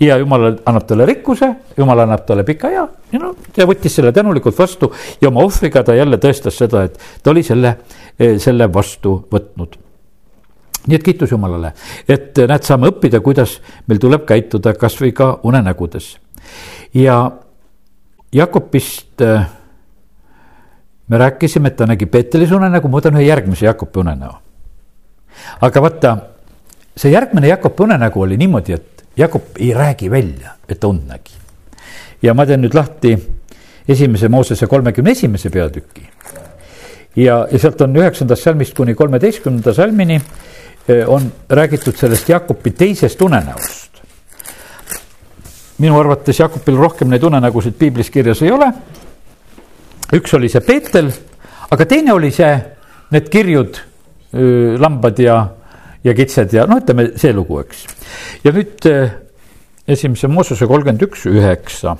ja 0.00 0.16
jumal 0.20 0.46
annab 0.52 0.86
talle 0.88 1.08
rikkuse, 1.08 1.50
jumal 1.76 2.04
annab 2.04 2.24
talle 2.28 2.44
pika 2.48 2.70
ea 2.72 2.86
ja 3.12 3.20
noh, 3.20 3.34
ta 3.54 3.66
võttis 3.68 3.98
selle 3.98 4.14
tänulikult 4.16 4.56
vastu 4.58 4.92
ja 5.20 5.28
oma 5.28 5.44
ohvriga 5.44 5.84
ta 5.84 5.96
jälle 5.98 6.20
tõestas 6.22 6.56
seda, 6.62 6.86
et 6.88 6.96
ta 7.22 7.34
oli 7.34 7.44
selle, 7.44 7.76
selle 8.16 8.70
vastu 8.72 9.18
võtnud 9.32 9.76
nii 10.88 10.96
et 10.96 11.04
kiitus 11.04 11.32
Jumalale, 11.32 11.72
et 12.08 12.38
näed, 12.48 12.64
saame 12.64 12.88
õppida, 12.92 13.20
kuidas 13.24 13.58
meil 13.88 14.00
tuleb 14.00 14.24
käituda 14.28 14.72
kasvõi 14.78 15.12
ka 15.12 15.38
unenägudes. 15.48 16.16
ja 16.94 17.30
Jakobist 18.32 19.22
äh, 19.22 19.48
me 21.08 21.18
rääkisime, 21.18 21.68
et 21.68 21.76
ta 21.76 21.86
nägi 21.86 22.06
Peetelis 22.06 22.52
unenägu, 22.52 22.88
ma 22.88 23.00
võtan 23.00 23.16
ühe 23.16 23.28
järgmise 23.28 23.66
Jakobi 23.66 24.00
unenäo. 24.00 24.32
aga 25.60 25.82
vaata, 25.82 26.16
see 26.96 27.12
järgmine 27.12 27.48
Jakobi 27.48 27.84
unenägu 27.84 28.20
oli 28.20 28.36
niimoodi, 28.36 28.72
et 28.72 29.04
Jakob 29.16 29.56
ei 29.58 29.74
räägi 29.74 30.10
välja, 30.10 30.56
et 30.68 30.80
ta 30.80 30.88
und 30.88 31.06
nägi. 31.08 31.36
ja 32.22 32.34
ma 32.34 32.46
teen 32.46 32.60
nüüd 32.60 32.74
lahti 32.74 33.16
esimese 33.88 34.28
Moosese 34.28 34.66
kolmekümne 34.66 35.10
esimese 35.10 35.50
peatüki. 35.50 36.08
ja, 37.16 37.46
ja 37.50 37.58
sealt 37.58 37.80
on 37.80 37.96
üheksandast 37.96 38.42
salmist 38.42 38.74
kuni 38.74 38.94
kolmeteistkümnenda 38.94 39.74
salmini 39.74 40.20
Eh, 40.20 40.56
on 41.06 41.32
räägitud 41.50 41.96
sellest 41.96 42.28
Jakobi 42.28 42.70
teisest 42.70 43.22
unenäost. 43.22 43.88
minu 45.78 45.98
arvates 46.00 46.40
Jakobil 46.40 46.76
rohkem 46.76 47.10
neid 47.10 47.22
unenägusid 47.22 47.76
piiblis 47.78 48.10
kirjas 48.10 48.42
ei 48.42 48.50
ole. 48.52 48.72
üks 50.12 50.34
oli 50.34 50.48
see 50.48 50.60
Peetel, 50.60 51.12
aga 51.70 51.86
teine 51.86 52.12
oli 52.12 52.30
see, 52.30 52.56
need 53.10 53.28
kirjud, 53.28 53.80
lambad 54.78 55.18
ja, 55.18 55.38
ja 56.04 56.14
kitsed 56.14 56.52
ja 56.52 56.66
no 56.66 56.80
ütleme 56.80 57.10
see 57.16 57.32
lugu, 57.32 57.60
eks. 57.60 57.84
ja 58.44 58.52
nüüd 58.52 58.88
esimese 59.88 60.28
Moosese 60.28 60.66
kolmkümmend 60.66 61.02
üks, 61.02 61.26
üheksa. 61.26 61.96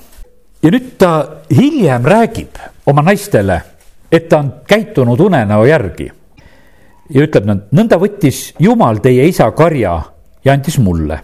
ja 0.63 0.71
nüüd 0.71 0.95
ta 0.97 1.11
hiljem 1.53 2.05
räägib 2.05 2.57
oma 2.85 3.05
naistele, 3.05 3.61
et 4.11 4.29
ta 4.29 4.41
on 4.41 4.53
käitunud 4.67 5.19
unenäo 5.19 5.65
järgi 5.65 6.09
ja 7.09 7.25
ütleb 7.25 7.47
nõnda 7.49 7.97
võttis 8.01 8.53
Jumal 8.61 9.01
teie 9.03 9.25
isa 9.29 9.49
karja 9.57 9.95
ja 10.45 10.53
andis 10.53 10.77
mulle. 10.79 11.19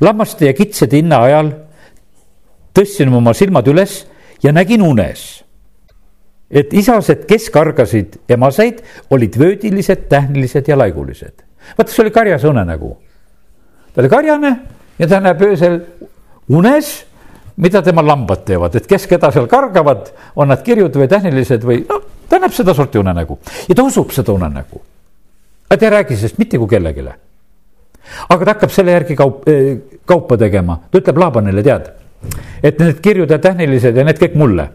lammaste 0.00 0.46
ja 0.46 0.54
kitsede 0.54 0.96
hinna 1.00 1.22
ajal 1.26 1.52
tõstsin 2.74 3.10
oma 3.14 3.34
silmad 3.34 3.66
üles 3.68 4.04
ja 4.42 4.52
nägin 4.52 4.82
unes, 4.82 5.42
et 6.50 6.72
isased, 6.74 7.24
kes 7.26 7.48
kargasid 7.50 8.20
emaseid, 8.28 8.82
olid 9.10 9.38
vöödilised, 9.38 10.08
tähnilised 10.08 10.68
ja 10.68 10.78
laigulised. 10.78 11.42
vaata, 11.78 11.92
see 11.92 12.02
oli 12.02 12.10
karjase 12.10 12.48
unenägu. 12.48 12.96
ta 13.94 14.00
oli 14.00 14.08
karjane 14.08 14.56
ja 14.98 15.08
ta 15.08 15.20
näeb 15.20 15.42
öösel 15.42 15.80
unes, 16.48 17.04
mida 17.56 17.82
tema 17.82 18.02
lambad 18.02 18.44
teevad, 18.44 18.74
et 18.76 18.86
kes 18.86 19.06
keda 19.06 19.30
seal 19.32 19.46
kargavad, 19.46 20.12
on 20.36 20.48
nad 20.48 20.62
kirjud 20.62 20.96
või 20.96 21.08
tähnilised 21.08 21.64
või 21.64 21.84
noh 21.88 22.11
ta 22.32 22.40
näeb 22.40 22.54
sedasorti 22.56 22.98
unenägu 22.98 23.38
ja 23.68 23.74
ta 23.76 23.84
usub 23.84 24.10
seda 24.10 24.32
unenägu. 24.32 24.80
aga 25.68 25.80
ta 25.80 25.86
ei 25.86 25.90
räägi 25.90 26.16
sellest 26.16 26.38
mitte 26.38 26.58
kui 26.58 26.68
kellelegi. 26.68 27.04
aga 28.28 28.44
ta 28.44 28.54
hakkab 28.54 28.70
selle 28.70 28.90
järgi 28.90 29.16
kaup, 29.16 29.48
eh, 29.48 29.78
kaupa 30.06 30.36
tegema, 30.36 30.80
ta 30.90 30.98
ütleb 30.98 31.18
Laabanile, 31.18 31.62
tead, 31.62 31.90
et 32.62 32.78
need 32.78 33.00
kirjud 33.00 33.30
ja 33.30 33.38
tähnilised 33.38 33.96
ja 33.96 34.04
need 34.04 34.18
kõik 34.18 34.34
mulle. 34.34 34.68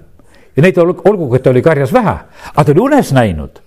ja 0.56 0.64
neid 0.64 0.78
olgugi, 0.78 1.36
et 1.36 1.48
oli 1.48 1.62
karjas 1.62 1.94
vähe, 1.94 2.18
aga 2.54 2.64
ta 2.64 2.72
oli 2.72 2.82
unes 2.82 3.12
näinud 3.14 3.62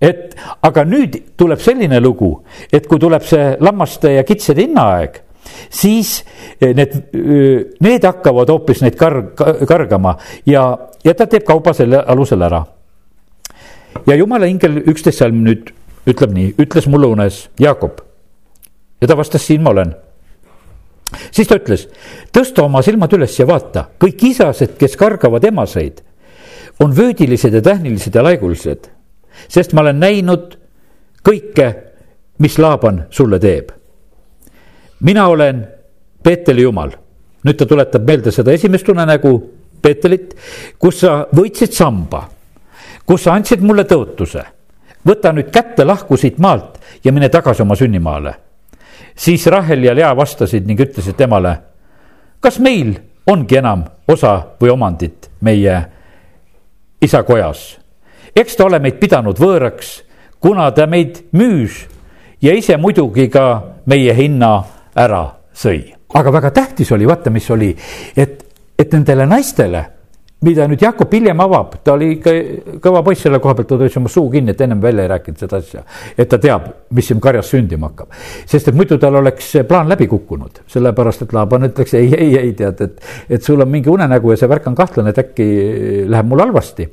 et 0.00 0.36
aga 0.62 0.84
nüüd 0.84 1.16
tuleb 1.36 1.58
selline 1.58 2.00
lugu, 2.00 2.44
et 2.72 2.86
kui 2.86 2.98
tuleb 2.98 3.22
see 3.26 3.56
lammaste 3.60 4.12
ja 4.12 4.22
kitsede 4.22 4.62
hinnaaeg, 4.62 5.22
siis 5.70 6.24
eh, 6.60 6.70
need, 6.70 6.94
eh, 7.14 7.66
need 7.80 8.04
hakkavad 8.06 8.48
hoopis 8.48 8.82
neid 8.86 8.94
kar-, 8.94 9.34
kargama 9.66 10.16
ja, 10.46 10.70
ja 11.04 11.14
ta 11.14 11.26
teeb 11.26 11.42
kauba 11.42 11.74
selle 11.74 12.04
alusel 12.06 12.46
ära 12.46 12.62
ja 14.08 14.16
jumala 14.16 14.48
ingel 14.48 14.82
üksteist 14.88 15.20
salm 15.22 15.44
nüüd 15.44 15.72
ütleb 16.08 16.32
nii, 16.32 16.52
ütles 16.58 16.86
mulle 16.88 17.06
unes, 17.06 17.48
Jaakob. 17.60 18.00
ja 19.00 19.08
ta 19.08 19.16
vastas, 19.16 19.44
siin 19.46 19.62
ma 19.62 19.70
olen 19.70 19.94
siis 21.30 21.48
ta 21.48 21.58
ütles, 21.58 21.86
tõsta 22.34 22.64
oma 22.64 22.82
silmad 22.84 23.12
üles 23.16 23.36
ja 23.38 23.46
vaata, 23.48 23.88
kõik 24.00 24.24
isased, 24.30 24.76
kes 24.80 24.96
kargavad 25.00 25.44
emaseid, 25.48 26.02
on 26.84 26.94
vöödilised 26.96 27.54
ja 27.54 27.62
tähnilised 27.62 28.14
ja 28.14 28.22
laigulised. 28.22 28.88
sest 29.48 29.72
ma 29.72 29.80
olen 29.80 30.00
näinud 30.00 30.56
kõike, 31.24 31.74
mis 32.38 32.58
Laaban 32.58 33.06
sulle 33.10 33.38
teeb. 33.38 33.70
mina 35.00 35.28
olen 35.28 35.66
Peeteli 36.22 36.62
jumal. 36.62 36.90
nüüd 37.44 37.56
ta 37.56 37.66
tuletab 37.66 38.06
meelde 38.06 38.30
seda 38.32 38.52
esimest 38.52 38.88
unenägu, 38.88 39.50
Peetelit, 39.82 40.34
kus 40.78 41.00
sa 41.00 41.26
võitsid 41.32 41.72
samba, 41.72 42.28
kus 43.08 43.24
sa 43.24 43.32
andsid 43.32 43.64
mulle 43.64 43.88
tõotuse. 43.88 44.44
võta 45.08 45.32
nüüd 45.32 45.48
kätte 45.50 45.84
lahku 45.84 46.16
siit 46.16 46.38
maalt 46.38 46.78
ja 47.04 47.12
mine 47.12 47.28
tagasi 47.28 47.62
oma 47.62 47.76
sünnimaale 47.76 48.34
siis 49.18 49.46
Rahel 49.46 49.84
ja 49.84 49.94
Lea 49.96 50.16
vastasid 50.16 50.66
ning 50.66 50.80
ütlesid 50.80 51.16
temale, 51.18 51.56
kas 52.40 52.58
meil 52.62 52.94
ongi 53.26 53.58
enam 53.58 53.84
osa 54.08 54.34
või 54.60 54.70
omandit 54.72 55.30
meie 55.40 55.78
isa 57.02 57.22
kojas. 57.22 57.78
eks 58.36 58.56
ta 58.56 58.64
ole 58.64 58.78
meid 58.78 58.98
pidanud 59.00 59.38
võõraks, 59.38 60.02
kuna 60.40 60.70
ta 60.70 60.86
meid 60.86 61.24
müüs 61.32 61.86
ja 62.42 62.54
ise 62.54 62.76
muidugi 62.76 63.28
ka 63.28 63.62
meie 63.86 64.14
hinna 64.14 64.64
ära 64.94 65.24
sõi. 65.54 65.94
aga 66.14 66.32
väga 66.32 66.50
tähtis 66.50 66.92
oli, 66.92 67.06
vaata, 67.06 67.30
mis 67.30 67.50
oli, 67.50 67.76
et, 68.16 68.44
et 68.78 68.92
nendele 68.92 69.26
naistele 69.26 69.84
mida 70.46 70.66
nüüd 70.70 70.82
Jakob 70.82 71.12
hiljem 71.12 71.40
avab, 71.42 71.72
ta 71.84 71.94
oli 71.96 72.12
ikka 72.14 72.34
kõva 72.82 73.02
poiss 73.06 73.24
selle 73.26 73.40
koha 73.42 73.56
pealt, 73.58 73.68
ta 73.70 73.78
hoidis 73.80 73.96
oma 73.98 74.10
suu 74.12 74.28
kinni, 74.30 74.54
et 74.54 74.60
ennem 74.62 74.80
välja 74.82 75.06
ei 75.06 75.10
rääkinud 75.10 75.42
seda 75.42 75.58
asja. 75.58 75.82
et 76.16 76.28
ta 76.30 76.38
teab, 76.38 76.68
mis 76.94 77.08
siin 77.10 77.20
karjas 77.20 77.50
sündima 77.50 77.90
hakkab. 77.90 78.14
sest 78.46 78.68
et 78.70 78.78
muidu 78.78 78.98
tal 79.02 79.18
oleks 79.18 79.50
plaan 79.68 79.88
läbi 79.90 80.06
kukkunud, 80.06 80.62
sellepärast 80.70 81.26
et 81.26 81.34
Laaban 81.34 81.66
ütleks 81.70 81.94
ei, 81.98 82.12
ei, 82.14 82.36
ei 82.38 82.52
tead, 82.58 82.84
et, 82.86 83.02
et 83.28 83.42
sul 83.42 83.60
on 83.60 83.70
mingi 83.70 83.90
unenägu 83.90 84.30
ja 84.30 84.38
see 84.38 84.50
värk 84.50 84.70
on 84.70 84.78
kahtlane, 84.78 85.10
et 85.10 85.18
äkki 85.24 85.48
läheb 86.06 86.30
mul 86.30 86.44
halvasti. 86.46 86.88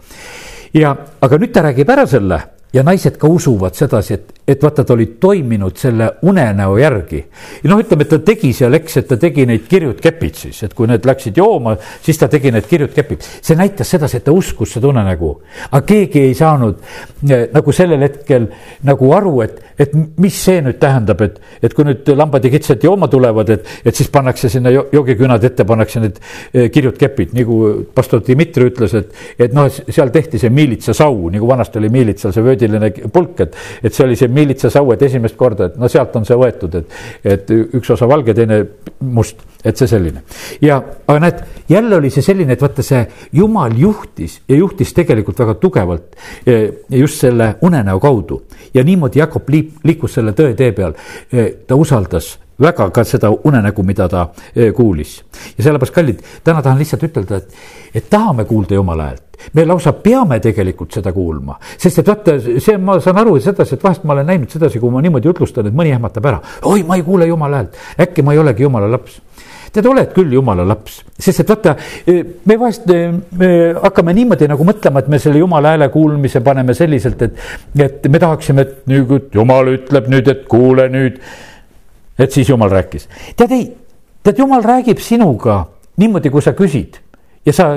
ja, 0.74 0.96
aga 1.22 1.38
nüüd 1.38 1.54
ta 1.54 1.68
räägib 1.70 1.94
ära 1.94 2.08
selle 2.10 2.42
ja 2.74 2.84
naised 2.84 3.20
ka 3.22 3.30
usuvad 3.30 3.78
sedasi, 3.78 4.18
et, 4.18 4.34
et 4.48 4.64
vaata, 4.64 4.84
ta 4.84 4.94
oli 4.94 5.06
toiminud 5.20 5.78
selle 5.78 6.10
unenäo 6.22 6.78
järgi. 6.78 7.24
noh, 7.64 7.80
ütleme, 7.82 8.06
et 8.06 8.10
ta 8.10 8.20
tegi 8.20 8.52
seal, 8.54 8.74
eks, 8.78 8.98
et 8.98 9.08
ta 9.08 9.18
tegi 9.18 9.46
neid 9.46 9.68
kirjud 9.70 10.02
kepid 10.02 10.36
siis, 10.36 10.64
et 10.68 10.74
kui 10.74 10.88
need 10.90 11.06
läksid 11.06 11.38
jooma, 11.38 11.76
siis 12.06 12.20
ta 12.22 12.28
tegi 12.32 12.52
need 12.52 12.68
kirjud 12.70 12.94
kepid. 12.94 13.24
see 13.42 13.58
näitas 13.58 13.90
sedasi, 13.90 14.18
et 14.18 14.26
ta 14.26 14.34
uskus 14.36 14.76
seda 14.76 14.90
unenägu. 14.92 15.32
aga 15.72 15.82
keegi 15.86 16.26
ei 16.28 16.34
saanud 16.38 16.82
eh, 17.30 17.48
nagu 17.54 17.72
sellel 17.72 18.02
hetkel 18.06 18.50
nagu 18.84 19.14
aru, 19.14 19.40
et, 19.46 19.62
et 19.80 19.96
mis 20.18 20.36
see 20.44 20.62
nüüd 20.66 20.80
tähendab, 20.82 21.22
et, 21.22 21.40
et 21.64 21.74
kui 21.74 21.88
nüüd 21.88 22.10
lambad 22.18 22.46
ja 22.46 22.54
kitsed 22.54 22.84
jooma 22.84 23.08
tulevad, 23.08 23.50
et, 23.50 23.66
et 23.86 23.96
siis 23.96 24.10
pannakse 24.14 24.50
sinna 24.50 24.74
joogiküünad 24.74 25.44
ette, 25.44 25.66
pannakse 25.66 26.04
need 26.04 26.20
eh, 26.54 26.70
kirjud 26.74 27.00
kepid, 27.02 27.34
nagu 27.38 27.62
pastor 27.96 28.22
Dmitri 28.26 28.70
ütles, 28.70 28.94
et, 29.00 29.14
et 29.40 29.54
noh, 29.54 29.70
seal 29.70 30.14
tehti 30.14 30.42
see 30.42 30.54
miilitsasau, 30.54 31.32
nagu 31.34 31.50
vanasti 31.50 31.82
oli 31.82 31.90
miilitsal 31.94 32.34
see 32.36 32.46
vöödi 32.46 32.66
vöödiline 32.66 33.10
pulk, 33.12 33.40
et, 33.40 33.56
et 33.84 33.94
see 33.94 34.06
oli 34.06 34.18
see 34.20 34.32
miilitsasaued 34.36 35.02
esimest 35.08 35.38
korda, 35.40 35.70
et 35.70 35.80
no 35.82 35.90
sealt 35.92 36.16
on 36.20 36.28
see 36.28 36.38
võetud, 36.40 36.78
et, 36.82 36.96
et 37.36 37.52
üks 37.80 37.92
osa 37.96 38.08
valge, 38.10 38.36
teine 38.38 38.62
must, 39.16 39.42
et 39.64 39.78
see 39.78 39.90
selline. 39.90 40.24
ja, 40.62 40.82
aga 41.08 41.20
näed, 41.24 41.44
jälle 41.70 42.00
oli 42.00 42.12
see 42.14 42.26
selline, 42.26 42.56
et 42.56 42.62
vaata, 42.62 42.86
see 42.86 43.04
jumal 43.36 43.76
juhtis 43.80 44.40
ja 44.50 44.60
juhtis 44.60 44.94
tegelikult 44.94 45.40
väga 45.40 45.58
tugevalt 45.62 46.16
just 46.90 47.22
selle 47.24 47.56
unenäo 47.66 48.00
kaudu 48.00 48.42
ja 48.74 48.84
niimoodi 48.84 49.20
Jakob 49.20 49.50
liik-, 49.50 49.78
liikus 49.84 50.18
selle 50.20 50.36
tõe 50.38 50.54
tee 50.56 50.72
peal. 50.76 50.96
ta 51.68 51.76
usaldas 51.76 52.36
väga 52.62 52.90
ka 52.90 53.04
seda 53.04 53.30
unenägu, 53.32 53.84
mida 53.84 54.08
ta 54.10 54.28
kuulis. 54.76 55.24
ja 55.58 55.64
sellepärast, 55.64 55.94
kallid, 55.94 56.22
täna 56.44 56.62
tahan 56.62 56.80
lihtsalt 56.80 57.04
ütelda, 57.04 57.42
et, 57.42 57.56
et 57.96 58.10
tahame 58.10 58.46
kuulda 58.46 58.76
jumala 58.76 59.12
häält 59.12 59.25
me 59.54 59.66
lausa 59.66 59.94
peame 59.94 60.40
tegelikult 60.44 60.96
seda 60.98 61.14
kuulma, 61.16 61.58
sest 61.78 62.02
et 62.02 62.10
vaata, 62.10 62.38
see, 62.40 62.78
ma 62.82 62.98
saan 63.04 63.22
aru 63.22 63.38
sedasi, 63.42 63.78
et 63.78 63.84
vahest 63.84 64.06
ma 64.08 64.16
olen 64.16 64.30
näinud 64.32 64.52
sedasi, 64.52 64.82
kui 64.82 64.94
ma 64.94 65.04
niimoodi 65.04 65.32
jutlustan, 65.32 65.70
et 65.70 65.76
mõni 65.76 65.94
ehmatab 65.96 66.26
ära. 66.32 66.42
oi, 66.72 66.84
ma 66.88 66.98
ei 67.00 67.06
kuule 67.06 67.28
jumala 67.30 67.62
häält, 67.62 67.80
äkki 68.08 68.26
ma 68.26 68.36
ei 68.36 68.42
olegi 68.44 68.66
jumala 68.68 68.90
laps. 68.92 69.22
Tead, 69.76 69.88
oled 69.92 70.12
küll 70.16 70.32
jumala 70.32 70.64
laps, 70.64 71.02
sest 71.20 71.42
et 71.44 71.50
vaata, 71.52 71.76
me 72.48 72.58
vahest 72.60 72.86
me 73.36 73.50
hakkame 73.84 74.14
niimoodi 74.16 74.48
nagu 74.48 74.68
mõtlema, 74.68 75.04
et 75.04 75.10
me 75.12 75.20
selle 75.20 75.42
jumala 75.42 75.74
hääle 75.74 75.90
kuulmise 75.92 76.40
paneme 76.46 76.74
selliselt, 76.78 77.26
et, 77.28 77.42
et 77.84 78.08
me 78.12 78.22
tahaksime, 78.24 78.64
et 78.64 78.92
nüüd 78.92 79.36
jumal 79.36 79.74
ütleb 79.74 80.08
nüüd, 80.12 80.32
et 80.32 80.46
kuule 80.52 80.88
nüüd. 80.94 81.20
et 82.20 82.32
siis 82.32 82.48
jumal 82.48 82.72
rääkis, 82.72 83.10
tead 83.36 83.52
ei, 83.52 83.66
tead 84.24 84.40
jumal 84.40 84.64
räägib 84.64 85.02
sinuga 85.04 85.66
niimoodi, 86.00 86.32
kui 86.32 86.44
sa 86.44 86.56
küsid 86.56 87.02
ja 87.46 87.54
sa, 87.54 87.68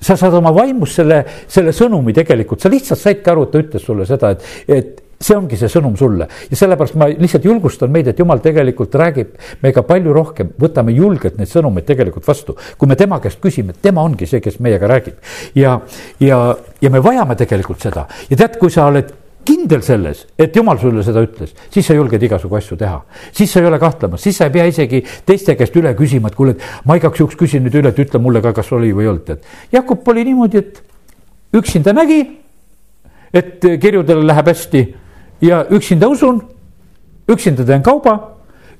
sa 0.00 0.16
saad 0.16 0.36
oma 0.38 0.52
vaimus 0.54 0.94
selle, 1.00 1.22
selle 1.50 1.74
sõnumi 1.76 2.14
tegelikult, 2.16 2.62
sa 2.62 2.72
lihtsalt 2.72 3.00
saidki 3.00 3.32
aru, 3.32 3.46
et 3.46 3.52
ta 3.52 3.64
ütles 3.64 3.84
sulle 3.84 4.06
seda, 4.08 4.32
et, 4.36 4.46
et 4.68 5.02
see 5.20 5.36
ongi 5.36 5.56
see 5.56 5.70
sõnum 5.72 5.96
sulle. 5.96 6.28
Ja 6.50 6.58
sellepärast 6.60 6.96
ma 7.00 7.08
lihtsalt 7.08 7.46
julgustan 7.48 7.92
meid, 7.92 8.10
et 8.10 8.18
jumal 8.20 8.42
tegelikult 8.44 8.94
räägib 9.00 9.34
meiega 9.64 9.84
palju 9.86 10.14
rohkem, 10.14 10.52
võtame 10.60 10.94
julgelt 10.96 11.38
neid 11.40 11.50
sõnumeid 11.50 11.88
tegelikult 11.88 12.26
vastu. 12.28 12.56
kui 12.76 12.88
me 12.88 12.96
tema 12.96 13.20
käest 13.20 13.40
küsime, 13.40 13.74
tema 13.82 14.04
ongi 14.04 14.28
see, 14.28 14.40
kes 14.44 14.60
meiega 14.60 14.88
räägib. 14.90 15.16
Ja, 15.54 15.80
ja, 16.20 16.40
ja 16.80 16.90
me 16.90 17.02
vajame 17.02 17.36
tegelikult 17.36 17.80
seda. 17.80 18.06
Ja 18.30 18.36
tead, 18.36 18.60
kui 18.60 18.70
sa 18.70 18.90
oled 18.90 19.12
kindel 19.46 19.82
selles, 19.82 20.24
et 20.38 20.56
jumal 20.56 20.78
sulle 20.80 21.04
seda 21.06 21.22
ütles, 21.24 21.52
siis 21.72 21.86
sa 21.86 21.94
julged 21.94 22.22
igasugu 22.22 22.58
asju 22.58 22.76
teha. 22.80 23.00
siis 23.32 23.52
sa 23.52 23.60
ei 23.60 23.66
ole 23.66 23.78
kahtlemas, 23.78 24.22
siis 24.22 24.36
sa 24.36 24.48
ei 24.48 24.54
pea 24.54 24.66
isegi 24.66 25.02
teiste 25.26 25.54
käest 25.56 25.76
üle 25.76 25.94
küsima, 25.94 26.28
et 26.28 26.34
kuule, 26.34 26.56
et 26.56 26.84
ma 26.84 26.96
igaks 26.98 27.20
juhuks 27.20 27.38
küsin 27.38 27.62
nüüd 27.66 27.74
üle, 27.78 27.92
et 27.94 27.98
ütle 28.02 28.20
mulle 28.22 28.42
ka, 28.42 28.52
kas 28.56 28.72
oli 28.72 28.92
või 28.92 29.06
ei 29.06 29.12
olnud, 29.12 29.30
et. 29.30 29.46
Jakob 29.72 30.08
oli 30.08 30.24
niimoodi, 30.26 30.58
et 30.58 30.82
üksinda 31.56 31.94
nägi, 31.96 32.20
et 33.34 33.64
kirjudel 33.80 34.24
läheb 34.26 34.50
hästi 34.50 34.82
ja 35.46 35.64
üksinda 35.70 36.08
usun, 36.08 36.40
üksinda 37.28 37.66
teen 37.66 37.82
kauba, 37.86 38.16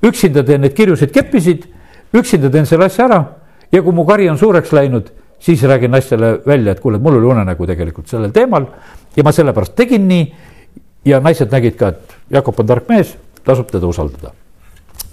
üksinda 0.03 0.43
teen 0.45 0.61
need 0.65 0.75
kirjused 0.77 1.13
keppisid, 1.13 1.67
üksinda 2.15 2.51
teen 2.51 2.65
selle 2.65 2.87
asja 2.87 3.07
ära 3.07 3.23
ja 3.71 3.81
kui 3.83 3.95
mu 3.95 4.05
kari 4.07 4.29
on 4.29 4.37
suureks 4.39 4.71
läinud, 4.75 5.09
siis 5.39 5.63
räägin 5.63 5.91
naistele 5.91 6.39
välja, 6.47 6.71
et 6.71 6.79
kuule, 6.79 6.97
mul 6.97 7.19
oli 7.19 7.31
unenägu 7.33 7.67
tegelikult 7.67 8.07
sellel 8.09 8.31
teemal 8.33 8.65
ja 9.15 9.23
ma 9.23 9.33
sellepärast 9.33 9.75
tegin 9.77 10.07
nii 10.07 10.23
ja 11.07 11.21
naised 11.23 11.53
nägid 11.53 11.79
ka, 11.79 11.93
et 11.95 12.17
Jakob 12.37 12.59
on 12.59 12.67
tark 12.67 12.91
mees, 12.91 13.15
tasub 13.47 13.71
teda 13.71 13.87
usaldada 13.87 14.33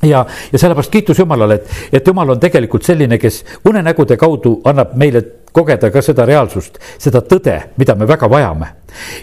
ja, 0.03 0.27
ja 0.53 0.59
sellepärast 0.59 0.91
kiitus 0.91 1.19
Jumalale, 1.19 1.55
et, 1.55 1.71
et 1.93 2.07
Jumal 2.07 2.31
on 2.31 2.41
tegelikult 2.41 2.83
selline, 2.83 3.19
kes 3.19 3.45
unenägude 3.65 4.17
kaudu 4.17 4.59
annab 4.65 4.95
meile 5.01 5.23
kogeda 5.53 5.91
ka 5.91 6.03
seda 6.03 6.27
reaalsust, 6.29 6.79
seda 6.99 7.23
tõde, 7.25 7.57
mida 7.79 7.95
me 7.95 8.09
väga 8.09 8.31
vajame. 8.31 8.69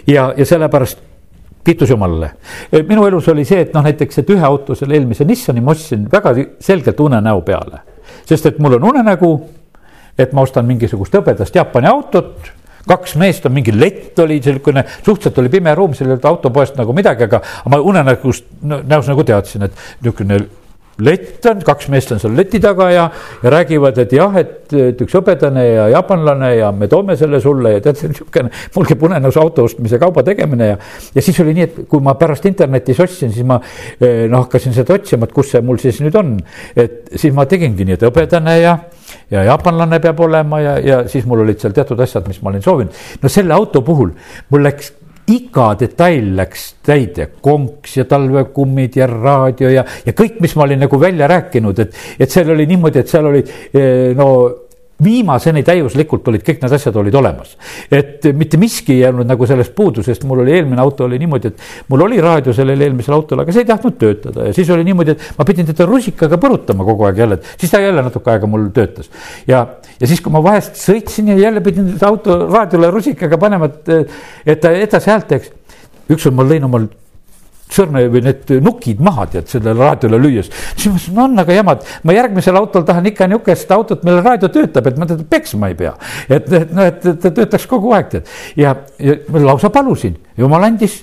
ja, 0.06 0.32
ja 0.36 0.46
sellepärast 0.46 0.98
kiitus 1.64 1.90
Jumalale. 1.90 2.30
minu 2.88 3.06
elus 3.06 3.28
oli 3.28 3.44
see, 3.44 3.60
et 3.60 3.74
noh, 3.74 3.84
näiteks, 3.84 4.18
et 4.18 4.30
ühe 4.30 4.44
auto, 4.46 4.74
selle 4.74 4.98
eelmise 4.98 5.24
Nissani 5.24 5.60
ma 5.60 5.76
ostsin 5.76 6.08
väga 6.12 6.34
selgelt 6.60 7.00
unenäo 7.00 7.40
peale. 7.40 7.78
sest 8.26 8.46
et 8.46 8.58
mul 8.58 8.74
on 8.80 8.84
unenägu, 8.84 9.32
et 10.18 10.32
ma 10.32 10.42
ostan 10.42 10.66
mingisugust 10.66 11.14
hõbedast 11.14 11.54
Jaapani 11.54 11.88
autot 11.88 12.52
kaks 12.88 13.16
meest 13.20 13.46
on, 13.46 13.54
mingi 13.56 13.74
lett 13.76 14.18
oli 14.22 14.40
niisugune, 14.40 14.86
suhteliselt 15.02 15.38
oli 15.42 15.52
pime 15.52 15.74
ruum, 15.78 15.94
olnud 16.00 16.32
autopoest 16.32 16.80
nagu 16.80 16.96
midagi, 16.96 17.28
aga 17.28 17.42
ma 17.70 17.78
unenägust 17.82 18.48
näos 18.62 19.10
nagu 19.10 19.24
teadsin, 19.26 19.68
et 19.68 19.78
niisugune 20.00 20.42
lett 21.00 21.46
on, 21.48 21.60
kaks 21.64 21.88
meest 21.92 22.12
on 22.12 22.20
seal 22.20 22.34
leti 22.36 22.60
taga 22.62 22.88
ja, 22.92 23.06
ja 23.42 23.52
räägivad, 23.52 23.96
et 24.02 24.12
jah, 24.16 24.34
et, 24.38 24.72
et 24.76 25.00
üks 25.02 25.14
hõbedane 25.16 25.64
ja 25.64 25.86
jaapanlane 25.94 26.50
ja 26.58 26.68
me 26.76 26.88
toome 26.90 27.16
selle 27.18 27.40
sulle 27.42 27.76
ja 27.76 27.82
tead, 27.84 27.98
see 27.98 28.08
on 28.10 28.14
niisugune, 28.14 28.52
mul 28.76 28.88
käib 28.90 29.06
unenäos 29.08 29.38
auto 29.40 29.64
ostmise 29.68 30.00
kauba 30.02 30.24
tegemine 30.26 30.72
ja. 30.74 30.78
ja 31.14 31.24
siis 31.24 31.40
oli 31.44 31.56
nii, 31.56 31.68
et 31.68 31.78
kui 31.90 32.04
ma 32.04 32.14
pärast 32.20 32.46
internetis 32.50 33.00
ostsin, 33.02 33.32
siis 33.34 33.46
ma 33.48 33.58
noh, 34.02 34.42
hakkasin 34.44 34.76
seda 34.76 34.98
otsima, 34.98 35.28
et 35.28 35.36
kus 35.36 35.54
see 35.54 35.64
mul 35.64 35.80
siis 35.82 36.02
nüüd 36.04 36.18
on. 36.20 36.36
et 36.76 37.14
siis 37.16 37.34
ma 37.34 37.48
tegingi 37.48 37.88
nii, 37.88 37.96
et 37.96 38.06
hõbedane 38.10 38.58
ja 38.60 38.76
ja 39.32 39.44
jaapanlane 39.48 40.00
peab 40.02 40.20
olema 40.20 40.60
ja, 40.62 40.78
ja 40.78 41.04
siis 41.08 41.26
mul 41.28 41.44
olid 41.46 41.60
seal 41.62 41.74
teatud 41.76 42.00
asjad, 42.04 42.28
mis 42.28 42.42
ma 42.42 42.52
olin 42.52 42.64
soovinud. 42.64 42.98
no 43.22 43.32
selle 43.32 43.54
auto 43.56 43.82
puhul 43.86 44.12
mul 44.52 44.68
läks 44.68 44.92
iga 45.32 45.72
detail 45.78 46.32
läks 46.36 46.64
täide, 46.84 47.28
konks 47.44 47.96
ja 47.96 48.04
talvekummid 48.10 48.98
ja 48.98 49.06
raadio 49.06 49.70
ja, 49.70 49.84
ja 50.06 50.14
kõik, 50.18 50.40
mis 50.42 50.56
ma 50.58 50.66
olin 50.66 50.82
nagu 50.82 50.98
välja 51.00 51.28
rääkinud, 51.30 51.78
et, 51.84 51.96
et 52.18 52.30
seal 52.30 52.50
oli 52.54 52.66
niimoodi, 52.70 53.02
et 53.02 53.12
seal 53.12 53.30
oli 53.30 53.42
eh, 53.44 54.10
no 54.18 54.28
viimaseni 55.04 55.62
täiuslikult 55.66 56.28
olid 56.28 56.44
kõik 56.46 56.62
need 56.62 56.76
asjad 56.78 56.96
olid 57.00 57.14
olemas. 57.18 57.56
et 57.90 58.28
mitte 58.36 58.60
miski 58.60 58.96
ei 58.96 59.00
jäänud 59.04 59.28
nagu 59.28 59.46
sellest 59.46 59.74
puudu, 59.74 60.02
sest 60.02 60.24
mul 60.28 60.44
oli 60.44 60.56
eelmine 60.56 60.80
auto 60.82 61.04
oli 61.04 61.18
niimoodi, 61.22 61.52
et 61.52 61.88
mul 61.88 62.06
oli 62.06 62.20
raadio 62.20 62.54
sellel 62.56 62.80
eelmisel 62.80 63.16
autol, 63.16 63.42
aga 63.42 63.52
see 63.54 63.64
ei 63.64 63.70
tahtnud 63.70 63.98
töötada 64.00 64.48
ja 64.48 64.56
siis 64.56 64.70
oli 64.70 64.84
niimoodi, 64.88 65.16
et 65.16 65.38
ma 65.38 65.46
pidin 65.48 65.68
teda 65.68 65.86
rusikaga 65.88 66.38
põrutama 66.42 66.86
kogu 66.88 67.08
aeg 67.08 67.22
jälle, 67.24 67.40
siis 67.56 67.72
ta 67.72 67.80
jälle 67.82 68.04
natuke 68.04 68.30
aega 68.34 68.50
mul 68.50 68.68
töötas. 68.74 69.10
ja, 69.46 69.66
ja 70.00 70.06
siis, 70.06 70.20
kui 70.20 70.32
ma 70.32 70.42
vahest 70.44 70.78
sõitsin 70.80 71.32
ja 71.32 71.38
jälle 71.38 71.64
pidin 71.64 71.94
auto 72.06 72.44
raadiole 72.46 72.90
rusikaga 72.90 73.38
panema, 73.38 73.70
et, 73.70 74.14
et 74.46 74.60
ta 74.60 74.72
edasi 74.76 75.10
häält 75.10 75.28
teeks 75.30 75.52
ükskord 76.12 76.36
ma 76.36 76.46
lõin 76.46 76.66
omal 76.66 76.88
sõrme 77.72 78.04
või 78.12 78.24
need 78.26 78.50
nukid 78.64 79.00
maha, 79.04 79.26
tead, 79.32 79.48
sellele 79.50 79.78
raadiole 79.78 80.20
lüües. 80.22 80.50
siis 80.76 80.88
ma 80.88 80.96
mõtlesin, 80.96 81.16
no 81.16 81.24
on 81.24 81.44
aga 81.44 81.58
jamad, 81.58 81.86
ma 82.04 82.16
järgmisel 82.16 82.58
autol 82.60 82.84
tahan 82.88 83.06
ikka 83.12 83.28
nihukest 83.30 83.72
autot, 83.74 84.04
millel 84.06 84.24
raadio 84.24 84.50
töötab, 84.52 84.90
et 84.90 84.98
ma 85.00 85.08
teda 85.08 85.24
peksma 85.28 85.72
ei 85.72 85.78
pea. 85.78 85.94
et, 86.28 86.52
et 86.52 86.74
noh, 86.74 86.90
et 86.90 87.00
ta 87.00 87.30
töötaks 87.30 87.66
kogu 87.70 87.94
aeg, 87.96 88.12
tead. 88.12 88.36
ja, 88.56 88.76
ja 88.98 89.16
ma 89.32 89.46
lausa 89.52 89.72
palusin, 89.74 90.18
jumal 90.38 90.68
andis 90.68 91.02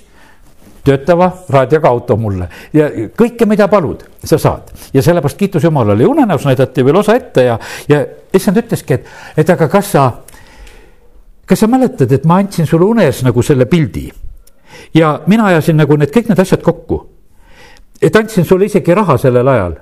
töötava 0.84 1.28
raadioga 1.52 1.90
auto 1.90 2.16
mulle 2.16 2.48
ja 2.72 2.88
kõike, 3.16 3.46
mida 3.48 3.68
palud, 3.68 4.02
sa 4.24 4.38
saad. 4.40 4.72
ja 4.94 5.02
sellepärast 5.02 5.38
kiitus 5.38 5.64
Jumalale 5.64 6.02
ja 6.02 6.08
unenäos 6.08 6.46
näidati 6.48 6.84
veel 6.84 6.96
osa 6.96 7.14
ette 7.18 7.44
ja, 7.44 7.58
ja 7.88 8.00
issand 8.34 8.62
ütleski, 8.62 8.96
et, 8.96 9.12
et 9.36 9.50
aga 9.50 9.68
kas 9.68 9.92
sa, 9.92 10.06
kas 11.46 11.60
sa 11.60 11.68
mäletad, 11.70 12.12
et 12.12 12.24
ma 12.24 12.40
andsin 12.40 12.66
sulle 12.66 12.88
unes 12.88 13.22
nagu 13.26 13.44
selle 13.44 13.68
pildi 13.70 14.08
ja 14.94 15.20
mina 15.26 15.46
ajasin 15.46 15.76
nagu 15.76 15.96
need 15.96 16.12
kõik 16.14 16.28
need 16.30 16.42
asjad 16.42 16.62
kokku. 16.62 17.06
et 18.02 18.16
andsin 18.16 18.44
sulle 18.44 18.64
isegi 18.64 18.94
raha 18.94 19.16
sellel 19.18 19.48
ajal. 19.48 19.74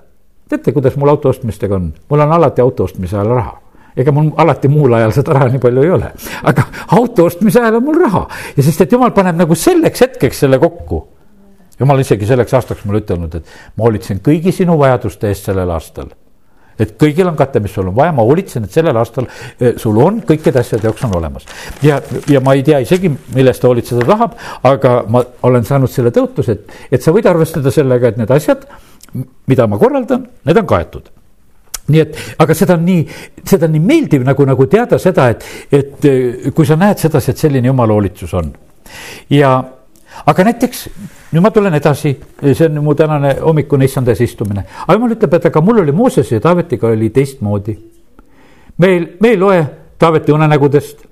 teate, 0.48 0.72
kuidas 0.72 0.96
mul 0.96 1.08
auto 1.08 1.28
ostmistega 1.28 1.74
on, 1.74 1.92
mul 2.10 2.20
on 2.20 2.32
alati 2.32 2.60
auto 2.60 2.84
ostmise 2.84 3.16
ajal 3.16 3.34
raha 3.34 3.60
ega 3.96 4.12
mul 4.12 4.30
alati 4.36 4.68
muul 4.68 4.94
ajal 4.94 5.12
seda 5.12 5.34
raha 5.34 5.48
nii 5.52 5.58
palju 5.62 5.82
ei 5.82 5.90
ole, 5.90 6.12
aga 6.42 6.66
auto 6.96 7.24
ostmise 7.24 7.60
ajal 7.60 7.80
on 7.80 7.84
mul 7.84 8.00
raha 8.04 8.26
ja 8.56 8.62
sest, 8.62 8.80
et 8.80 8.92
jumal 8.92 9.10
paneb 9.16 9.36
nagu 9.36 9.54
selleks 9.54 10.00
hetkeks 10.06 10.44
selle 10.44 10.58
kokku. 10.58 11.06
jumal 11.80 12.00
isegi 12.00 12.26
selleks 12.26 12.54
aastaks 12.54 12.84
mulle 12.84 13.02
ütelnud, 13.04 13.34
et 13.34 13.76
ma 13.76 13.84
hoolitsen 13.84 14.20
kõigi 14.24 14.52
sinu 14.52 14.78
vajaduste 14.78 15.28
eest 15.28 15.50
sellel 15.50 15.70
aastal 15.70 16.10
et 16.78 16.94
kõigil 17.00 17.28
on 17.28 17.36
kate, 17.38 17.60
mis 17.62 17.74
sul 17.74 17.90
on 17.90 17.96
vaja, 17.96 18.14
ma 18.14 18.24
hoolitsen, 18.26 18.66
et 18.66 18.74
sellel 18.74 18.96
aastal 19.00 19.28
eh, 19.28 19.74
sul 19.80 19.98
on 20.02 20.20
kõikide 20.26 20.62
asjade 20.62 20.88
jaoks 20.88 21.04
on 21.08 21.16
olemas. 21.18 21.46
ja, 21.82 22.00
ja 22.30 22.42
ma 22.44 22.54
ei 22.58 22.64
tea 22.66 22.80
isegi, 22.84 23.10
millest 23.34 23.62
ta 23.62 23.70
hoolitseda 23.70 24.06
tahab, 24.08 24.36
aga 24.68 24.98
ma 25.10 25.24
olen 25.48 25.66
saanud 25.68 25.92
selle 25.92 26.12
tõotuse, 26.14 26.58
et, 26.58 26.76
et 26.98 27.04
sa 27.04 27.14
võid 27.14 27.28
arvestada 27.30 27.72
sellega, 27.74 28.12
et 28.12 28.20
need 28.20 28.34
asjad, 28.34 28.66
mida 29.48 29.66
ma 29.66 29.80
korraldan, 29.80 30.28
need 30.46 30.62
on 30.62 30.68
kaetud 30.68 31.14
nii 31.88 32.00
et, 32.02 32.16
aga 32.36 32.52
seda 32.52 32.74
on 32.76 32.82
nii, 32.84 33.04
seda 33.48 33.64
on 33.64 33.72
nii 33.72 33.80
meeldiv 33.80 34.24
nagu, 34.26 34.44
nagu 34.44 34.66
teada 34.68 34.98
seda, 35.00 35.30
et, 35.32 35.46
et 35.72 36.08
eh, 36.08 36.50
kui 36.54 36.68
sa 36.68 36.76
näed 36.76 37.00
sedasi, 37.00 37.32
et 37.32 37.46
selline 37.46 37.70
jumala 37.70 37.96
hoolitsus 37.96 38.34
on. 38.36 38.52
ja, 39.32 39.54
aga 40.28 40.44
näiteks 40.50 40.84
nüüd 41.32 41.42
ma 41.44 41.50
tulen 41.52 41.74
edasi, 41.76 42.14
see 42.42 42.66
on 42.66 42.80
mu 42.84 42.94
tänane 42.96 43.34
hommikune 43.40 43.84
issanda 43.84 44.14
ees 44.14 44.20
istumine, 44.24 44.64
aga 44.86 44.96
jumal 44.96 45.12
ütleb, 45.16 45.34
et 45.34 45.46
aga 45.50 45.60
mul 45.60 45.82
oli 45.84 45.92
Moosese 45.92 46.38
ja 46.38 46.40
Taavetiga 46.40 46.88
oli 46.88 47.10
teistmoodi. 47.10 47.78
meil, 48.78 49.06
me 49.20 49.28
ei 49.28 49.36
loe 49.36 49.66
Taaveti 49.98 50.32
unenägudest. 50.32 51.06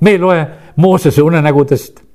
me 0.00 0.10
ei 0.10 0.18
loe 0.18 0.46
Moosese 0.76 1.22
unenägudest 1.22 2.07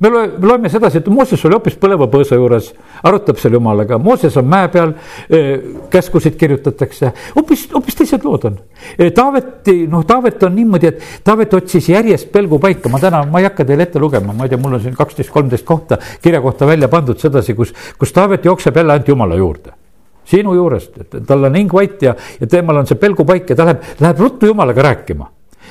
me 0.00 0.10
loe, 0.10 0.30
loeme 0.42 0.68
sedasi, 0.68 0.98
et 0.98 1.08
Mooses 1.12 1.44
oli 1.46 1.56
hoopis 1.56 1.76
põleva 1.80 2.08
põõsa 2.10 2.38
juures, 2.38 2.70
arutab 3.06 3.38
seal 3.40 3.56
jumalaga, 3.58 3.98
Mooses 4.02 4.36
on 4.40 4.48
mäe 4.50 4.68
peal, 4.72 4.94
käskusid 5.92 6.38
kirjutatakse, 6.40 7.12
hoopis, 7.36 7.66
hoopis 7.72 8.00
teised 8.00 8.26
lood 8.26 8.48
on. 8.50 8.58
Taaveti, 9.14 9.76
noh, 9.90 10.04
Taavet 10.08 10.42
on 10.48 10.56
niimoodi, 10.56 10.90
et 10.90 11.22
Taavet 11.24 11.54
otsis 11.60 11.88
järjest 11.92 12.32
pelgupaika, 12.34 12.90
ma 12.92 13.00
täna, 13.02 13.24
ma 13.30 13.42
ei 13.42 13.48
hakka 13.48 13.66
teile 13.68 13.86
ette 13.88 14.02
lugema, 14.02 14.34
ma 14.34 14.48
ei 14.48 14.52
tea, 14.52 14.60
mul 14.60 14.78
on 14.78 14.84
siin 14.84 14.98
kaksteist, 14.98 15.32
kolmteist 15.34 15.66
kohta 15.68 15.98
kirja 16.22 16.42
kohta 16.44 16.66
välja 16.68 16.90
pandud 16.92 17.20
sedasi, 17.20 17.54
kus, 17.54 17.74
kus 17.98 18.12
Taavet 18.12 18.44
jookseb 18.44 18.76
jälle 18.76 18.96
ainult 18.96 19.08
jumala 19.08 19.38
juurde. 19.38 19.78
Sinu 20.24 20.54
juurest, 20.56 20.96
et 21.02 21.16
tal 21.28 21.44
on 21.44 21.56
hing 21.58 21.72
vait 21.72 22.02
ja, 22.02 22.14
ja 22.40 22.46
temal 22.48 22.80
on 22.80 22.86
see 22.88 22.96
pelgupaik 22.96 23.50
ja 23.52 23.56
ta 23.58 23.66
läheb, 23.68 23.82
läheb 24.00 24.22
ruttu 24.24 24.48
jumalaga 24.48 24.86
rääkima 24.86 25.28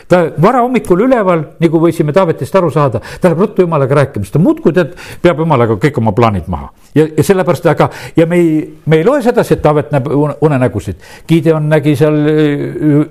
ta 0.07 0.23
varahommikul 0.41 1.05
üleval, 1.07 1.45
nagu 1.63 1.81
võisime 1.81 2.13
Taavetist 2.15 2.55
aru 2.55 2.71
saada, 2.73 3.01
ta 3.21 3.29
läheb 3.29 3.43
ruttu 3.43 3.65
jumalaga 3.65 4.01
rääkima, 4.01 4.25
sest 4.25 4.37
ta 4.37 4.41
muudkui 4.43 4.73
tead, 4.75 4.95
peab 5.23 5.41
jumalaga 5.43 5.77
kõik 5.81 5.99
oma 6.01 6.13
plaanid 6.15 6.49
maha. 6.51 6.71
ja, 6.95 7.07
ja 7.07 7.23
sellepärast, 7.23 7.69
aga, 7.71 7.89
ja 8.15 8.27
me 8.29 8.39
ei, 8.41 8.51
me 8.85 8.99
ei 8.99 9.07
loe 9.07 9.21
sedasi, 9.25 9.57
et 9.57 9.63
Taavet 9.63 9.93
näeb 9.93 10.09
unenägusid. 10.13 10.99
Gideon 11.27 11.69
nägi 11.71 11.95
seal 11.97 12.17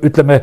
ütleme 0.05 0.43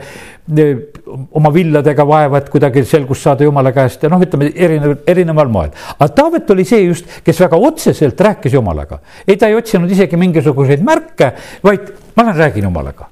oma 1.37 1.51
villadega 1.53 2.05
vaeva, 2.07 2.39
et 2.41 2.49
kuidagi 2.49 2.83
selgust 2.87 3.27
saada 3.27 3.45
jumala 3.45 3.71
käest 3.75 4.03
ja 4.03 4.09
noh, 4.11 4.21
ütleme 4.23 4.49
erinev, 4.55 4.97
erineval 5.07 5.51
moel. 5.53 5.69
aga 5.97 6.09
Taavet 6.15 6.49
oli 6.55 6.65
see 6.65 6.81
just, 6.87 7.21
kes 7.25 7.39
väga 7.45 7.59
otseselt 7.69 8.21
rääkis 8.29 8.57
jumalaga. 8.57 8.99
ei, 9.27 9.37
ta 9.37 9.47
ei 9.47 9.55
otsinud 9.59 9.91
isegi 9.91 10.17
mingisuguseid 10.17 10.83
märke, 10.85 11.33
vaid 11.63 11.93
ma 12.15 12.25
lähen 12.25 12.43
räägin 12.45 12.69
jumalaga 12.69 13.09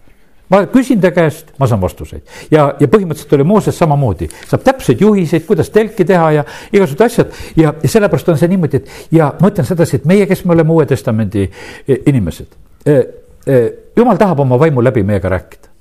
ma 0.50 0.64
küsin 0.72 1.02
ta 1.02 1.12
käest, 1.12 1.52
ma 1.60 1.68
saan 1.68 1.82
vastuseid. 1.82 2.24
Ja, 2.52 2.70
ja 2.80 2.88
põhimõtteliselt 2.91 3.36
oli 3.38 3.48
Mooses 3.48 3.78
samamoodi, 3.80 4.30
saab 4.48 4.64
täpseid 4.66 5.02
juhiseid, 5.04 5.45
kuidas 5.48 5.72
telki 5.74 6.06
teha 6.08 6.32
ja 6.39 6.45
igasugused 6.72 7.06
asjad. 7.06 7.39
Ja, 7.60 7.74
ja 7.84 7.89
sellepärast 7.91 8.34
on 8.34 8.39
see 8.39 8.52
niimoodi, 8.52 8.82
et 8.82 9.16
ja 9.20 9.32
ma 9.41 9.52
ütlen 9.52 9.68
sedasi, 9.68 10.02
et 10.02 10.10
meie, 10.10 10.28
kes 10.30 10.45
me 10.45 10.56
oleme 10.56 10.76
Uue 10.76 10.88
Testamendi 10.88 11.48
e, 11.48 12.02
inimesed, 12.08 12.60
e, 12.86 13.00
e, 13.45 13.64
jumal 13.98 14.20
tahab 14.20 14.45
oma 14.45 14.60
vaimu 14.60 14.84
läbi 14.86 15.04
meiega 15.08 15.36
rääkida. 15.36 15.74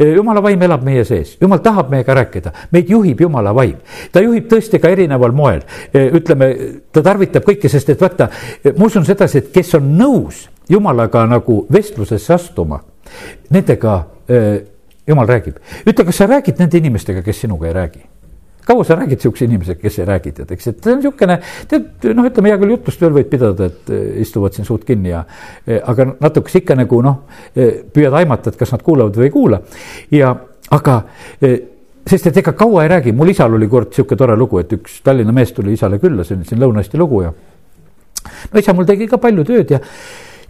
Jumala 0.00 0.40
vaim 0.40 0.62
elab 0.64 0.80
meie 0.80 1.02
sees, 1.04 1.34
jumal 1.42 1.58
tahab 1.60 1.90
meiega 1.92 2.14
rääkida, 2.16 2.54
meid 2.72 2.88
juhib 2.88 3.20
jumala 3.20 3.52
vaim. 3.52 3.74
ta 4.12 4.22
juhib 4.24 4.46
tõesti 4.48 4.80
ka 4.80 4.88
erineval 4.88 5.34
moel, 5.36 5.60
ütleme, 5.92 6.48
ta 6.88 7.02
tarvitab 7.04 7.44
kõike, 7.44 7.68
sest 7.68 7.92
et 7.92 8.00
vaata, 8.00 8.30
ma 8.78 8.86
usun 8.88 9.04
sedasi, 9.04 9.42
et 9.42 9.50
kes 9.52 9.74
on 9.76 9.90
nõus 9.98 10.46
jumalaga 10.72 11.26
nagu 11.28 11.66
vestlusesse 11.68 12.32
astuma 12.32 12.80
Nendega 13.54 13.96
jumal 15.08 15.28
räägib, 15.28 15.58
ütle, 15.88 16.04
kas 16.04 16.20
sa 16.20 16.28
räägid 16.28 16.60
nende 16.60 16.78
inimestega, 16.78 17.24
kes 17.24 17.44
sinuga 17.46 17.68
ei 17.70 17.76
räägi? 17.76 18.06
kaua 18.68 18.84
sa 18.84 18.98
räägid 18.98 19.22
sihukese 19.24 19.46
inimesega, 19.48 19.80
kes 19.80 19.94
ei 19.98 20.04
räägi, 20.04 20.30
tead, 20.36 20.50
eks, 20.52 20.66
et 20.68 20.82
see 20.84 20.92
on 20.92 20.98
niisugune, 21.00 21.38
tead 21.70 22.02
noh, 22.12 22.26
ütleme 22.28 22.50
hea 22.50 22.58
küll, 22.60 22.74
jutust 22.74 23.00
veel 23.00 23.14
võid 23.16 23.30
pidada, 23.30 23.70
et 23.70 23.88
äh, 23.96 24.02
istuvad 24.20 24.52
siin 24.52 24.68
suud 24.68 24.84
kinni 24.84 25.08
ja 25.08 25.22
äh, 25.24 25.78
aga 25.88 26.10
natukese 26.18 26.60
ikka 26.60 26.76
nagu 26.76 27.00
noh, 27.00 27.22
püüad 27.56 28.18
aimata, 28.20 28.52
et 28.52 28.60
kas 28.60 28.74
nad 28.76 28.84
kuulavad 28.84 29.16
või 29.16 29.30
ei 29.30 29.32
kuula. 29.32 29.62
Ja 30.12 30.34
aga 30.76 30.98
sest 32.08 32.28
et 32.28 32.42
ega 32.42 32.52
kaua 32.56 32.84
ei 32.84 32.92
räägi, 32.92 33.16
mul 33.16 33.32
isal 33.32 33.56
oli 33.56 33.70
kord 33.72 33.96
sihuke 33.96 34.16
tore 34.20 34.36
lugu, 34.36 34.60
et 34.60 34.76
üks 34.76 35.00
Tallinna 35.04 35.32
mees 35.32 35.56
tuli 35.56 35.72
isale 35.72 35.96
külla, 36.02 36.28
see 36.28 36.36
on 36.36 36.44
siin 36.48 36.60
Lõuna-Eesti 36.60 37.00
lugu 37.00 37.24
ja 37.24 37.32
no 37.32 38.60
isa 38.60 38.76
mul 38.76 38.88
tegi 38.88 39.08
ka 39.08 39.16
palju 39.22 39.48
tööd 39.48 39.72
ja 39.72 39.80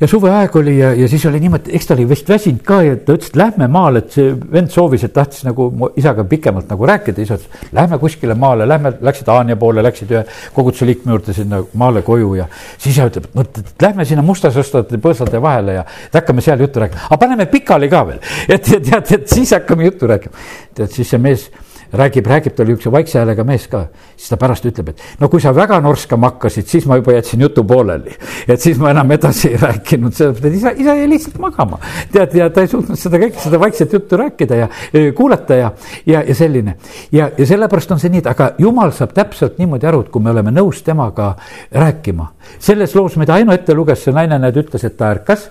ja 0.01 0.09
suveaeg 0.09 0.57
oli 0.57 0.79
ja, 0.79 0.93
ja 0.95 1.09
siis 1.09 1.25
oli 1.27 1.41
niimoodi, 1.43 1.73
eks 1.75 1.89
ta 1.89 1.95
oli 1.97 2.07
vist 2.09 2.29
väsinud 2.31 2.63
ka 2.67 2.79
ja 2.87 2.97
ta 2.97 3.17
ütles, 3.17 3.33
et 3.33 3.39
lähme 3.39 3.67
maale, 3.73 4.03
et 4.05 4.15
see 4.15 4.31
vend 4.53 4.71
soovis, 4.71 5.05
et 5.05 5.15
tahtis 5.15 5.43
nagu 5.47 5.69
isaga 5.99 6.25
pikemalt 6.29 6.71
nagu 6.71 6.87
rääkida, 6.87 7.25
isa 7.25 7.39
ütles, 7.39 7.67
lähme 7.75 7.99
kuskile 7.99 8.37
maale, 8.39 8.69
lähme, 8.69 8.95
läksid 9.09 9.31
Haanja 9.33 9.59
poole, 9.59 9.83
läksid 9.83 10.15
ühe 10.15 10.25
koguduse 10.55 10.87
liikme 10.87 11.17
juurde 11.17 11.35
sinna 11.37 11.63
maale 11.83 12.05
koju 12.07 12.35
ja 12.39 12.47
siis 12.77 12.95
isa 12.95 13.09
ütleb, 13.11 13.27
et 13.31 13.39
mõtled, 13.41 13.73
et 13.75 13.89
lähme 13.89 14.07
sinna 14.09 14.27
mustasõstate 14.27 15.03
põõsade 15.03 15.43
vahele 15.43 15.81
ja 15.81 15.87
hakkame 16.15 16.45
seal 16.47 16.63
juttu 16.63 16.85
rääkima, 16.85 17.09
aga 17.09 17.23
paneme 17.25 17.49
pikali 17.51 17.91
ka 17.91 18.05
veel, 18.13 18.23
et 18.55 18.71
tead, 18.71 19.15
et 19.19 19.27
siis 19.29 19.55
hakkame 19.57 19.91
juttu 19.91 20.11
rääkima. 20.11 20.47
tead, 20.79 20.95
siis 20.95 21.11
see 21.11 21.19
mees 21.23 21.49
räägib, 21.93 22.27
räägib, 22.27 22.55
ta 22.55 22.63
oli 22.63 22.75
niisuguse 22.75 22.93
vaikse 22.93 23.19
häälega 23.19 23.45
mees 23.45 23.67
ka, 23.71 23.85
siis 24.17 24.29
ta 24.33 24.39
pärast 24.41 24.67
ütleb, 24.69 24.93
et 24.93 25.03
no 25.21 25.29
kui 25.33 25.41
sa 25.41 25.55
väga 25.57 25.81
norskama 25.85 26.33
hakkasid, 26.33 26.69
siis 26.69 26.87
ma 26.87 26.99
juba 27.01 27.15
jätsin 27.17 27.41
jutu 27.41 27.65
pooleli. 27.65 28.17
et 28.49 28.61
siis 28.61 28.79
ma 28.79 28.91
enam 28.91 29.11
edasi 29.17 29.53
ei 29.53 29.61
rääkinud, 29.63 30.15
sellepärast 30.15 30.45
et 30.45 30.59
isa, 30.61 30.73
isa 30.77 30.95
jäi 30.99 31.09
lihtsalt 31.09 31.39
magama. 31.43 31.79
tead, 32.13 32.35
ja 32.35 32.51
ta 32.51 32.65
ei 32.65 32.69
suutnud 32.69 32.99
seda 32.99 33.21
kõike, 33.23 33.41
seda 33.43 33.61
vaikset 33.61 33.93
juttu 33.93 34.17
rääkida 34.17 34.63
ja 34.63 34.69
kuulata 35.17 35.55
ja, 35.55 35.73
ja, 36.07 36.23
ja 36.23 36.35
selline. 36.35 36.77
ja, 37.13 37.31
ja 37.39 37.47
sellepärast 37.47 37.97
on 37.97 38.03
see 38.03 38.13
nii, 38.13 38.25
et 38.25 38.33
aga 38.35 38.53
jumal 38.59 38.93
saab 38.97 39.15
täpselt 39.17 39.59
niimoodi 39.59 39.89
aru, 39.89 40.05
et 40.05 40.13
kui 40.13 40.23
me 40.23 40.35
oleme 40.35 40.53
nõus 40.55 40.83
temaga 40.85 41.35
rääkima. 41.73 42.33
selles 42.59 42.95
loos, 42.95 43.17
mida 43.17 43.35
Aino 43.35 43.53
ette 43.53 43.75
luges, 43.75 44.05
see 44.05 44.13
naine, 44.13 44.39
näed, 44.39 44.57
ütles, 44.65 44.85
et 44.85 44.97
ta 44.97 45.13
ärkas 45.15 45.49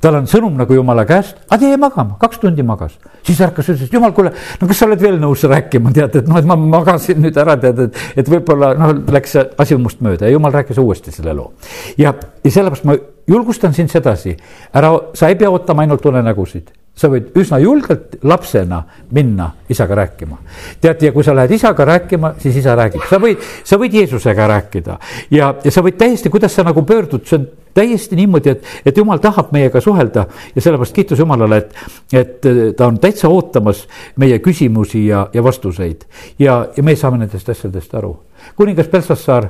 tal 0.00 0.18
on 0.20 0.26
sõnum 0.30 0.56
nagu 0.58 0.74
jumala 0.74 1.04
käest, 1.08 1.38
aga 1.50 1.70
jäi 1.70 1.78
magama, 1.80 2.16
kaks 2.20 2.40
tundi 2.42 2.64
magas. 2.66 2.98
siis 3.22 3.40
ärkas, 3.44 3.68
ütles, 3.68 3.86
et 3.88 3.92
jumal, 3.92 4.12
kuule, 4.16 4.32
no 4.60 4.68
kas 4.68 4.80
sa 4.80 4.88
oled 4.88 5.02
veel 5.02 5.18
nõus 5.20 5.44
rääkima, 5.44 5.92
tead, 5.94 6.16
et 6.22 6.28
noh, 6.30 6.38
et 6.40 6.48
ma 6.48 6.56
magasin 6.56 7.20
nüüd 7.22 7.36
ära, 7.38 7.56
tead, 7.60 7.84
et, 7.88 8.02
et 8.16 8.30
võib-olla 8.30 8.72
noh, 8.78 8.94
läks 9.12 9.36
asi 9.58 9.78
must 9.78 10.02
mööda 10.04 10.26
ja 10.26 10.34
jumal 10.34 10.54
rääkis 10.54 10.80
uuesti 10.82 11.14
selle 11.14 11.36
loo. 11.36 11.52
ja, 11.98 12.14
ja 12.44 12.50
sellepärast 12.50 12.88
ma 12.88 12.96
julgustan 13.28 13.76
sind 13.76 13.92
sedasi, 13.92 14.36
ära, 14.74 14.94
sa 15.14 15.28
ei 15.28 15.38
pea 15.38 15.50
ootama 15.52 15.84
ainult 15.84 16.06
unenägusid 16.08 16.72
sa 16.98 17.10
võid 17.10 17.30
üsna 17.38 17.60
julgelt 17.62 18.18
lapsena 18.26 18.82
minna 19.14 19.50
isaga 19.70 19.94
rääkima. 19.94 20.38
tead, 20.80 21.02
ja 21.02 21.12
kui 21.12 21.24
sa 21.24 21.34
lähed 21.36 21.54
isaga 21.54 21.84
rääkima, 21.84 22.34
siis 22.38 22.56
isa 22.56 22.74
räägib, 22.76 23.04
sa 23.10 23.20
võid, 23.22 23.44
sa 23.64 23.78
võid 23.78 23.94
Jeesusega 23.94 24.46
rääkida 24.50 24.98
ja, 25.30 25.54
ja 25.64 25.70
sa 25.70 25.82
võid 25.84 25.98
täiesti, 25.98 26.30
kuidas 26.30 26.54
sa 26.54 26.64
nagu 26.66 26.82
pöördud, 26.82 27.24
see 27.26 27.38
on 27.38 27.46
täiesti 27.74 28.16
niimoodi, 28.18 28.50
et, 28.56 28.66
et 28.86 28.96
jumal 28.96 29.22
tahab 29.22 29.52
meiega 29.54 29.80
suhelda 29.80 30.26
ja 30.54 30.62
sellepärast 30.62 30.96
kiitus 30.96 31.22
Jumalale, 31.22 31.60
et, 31.62 31.76
et 32.12 32.48
ta 32.76 32.88
on 32.88 32.98
täitsa 32.98 33.30
ootamas 33.30 33.84
meie 34.16 34.40
küsimusi 34.42 35.06
ja, 35.06 35.28
ja 35.32 35.44
vastuseid. 35.44 36.04
ja, 36.38 36.60
ja 36.76 36.82
me 36.82 36.96
saame 36.96 37.22
nendest 37.22 37.48
asjadest 37.48 37.94
aru. 37.94 38.16
kuningas 38.56 38.90
Belsassar, 38.90 39.48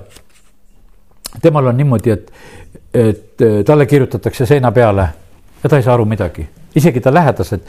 temal 1.42 1.72
on 1.72 1.76
niimoodi, 1.76 2.10
et, 2.10 2.30
et 2.92 3.48
talle 3.64 3.86
kirjutatakse 3.86 4.46
seina 4.46 4.72
peale 4.72 5.08
ja 5.62 5.68
ta 5.68 5.76
ei 5.76 5.82
saa 5.82 5.94
aru 5.94 6.04
midagi 6.04 6.48
isegi 6.74 7.00
ta 7.00 7.14
lähedased, 7.14 7.60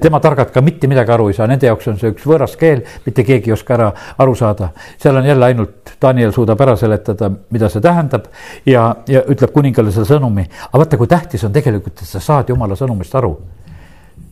tema 0.00 0.20
targad 0.20 0.50
ka 0.52 0.60
mitte 0.64 0.88
midagi 0.88 1.12
aru 1.12 1.28
ei 1.28 1.36
saa, 1.36 1.46
nende 1.50 1.68
jaoks 1.68 1.88
on 1.90 1.98
see 2.00 2.12
üks 2.14 2.24
võõras 2.26 2.56
keel, 2.60 2.82
mitte 3.04 3.24
keegi 3.26 3.50
ei 3.50 3.56
oska 3.56 3.74
ära 3.76 3.90
aru 4.22 4.34
saada. 4.34 4.70
seal 5.02 5.16
on 5.16 5.26
jälle 5.26 5.44
ainult, 5.44 5.92
Daniel 6.02 6.32
suudab 6.32 6.60
ära 6.60 6.76
seletada, 6.76 7.30
mida 7.50 7.68
see 7.72 7.84
tähendab 7.84 8.30
ja, 8.66 8.88
ja 9.08 9.22
ütleb 9.28 9.52
kuningale 9.52 9.92
selle 9.92 10.08
sõnumi. 10.08 10.46
aga 10.68 10.82
vaata, 10.84 10.96
kui 10.96 11.06
tähtis 11.06 11.44
on 11.44 11.52
tegelikult, 11.52 12.00
et 12.00 12.08
sa 12.08 12.20
saad 12.20 12.48
jumala 12.48 12.76
sõnumist 12.76 13.14
aru. 13.14 13.36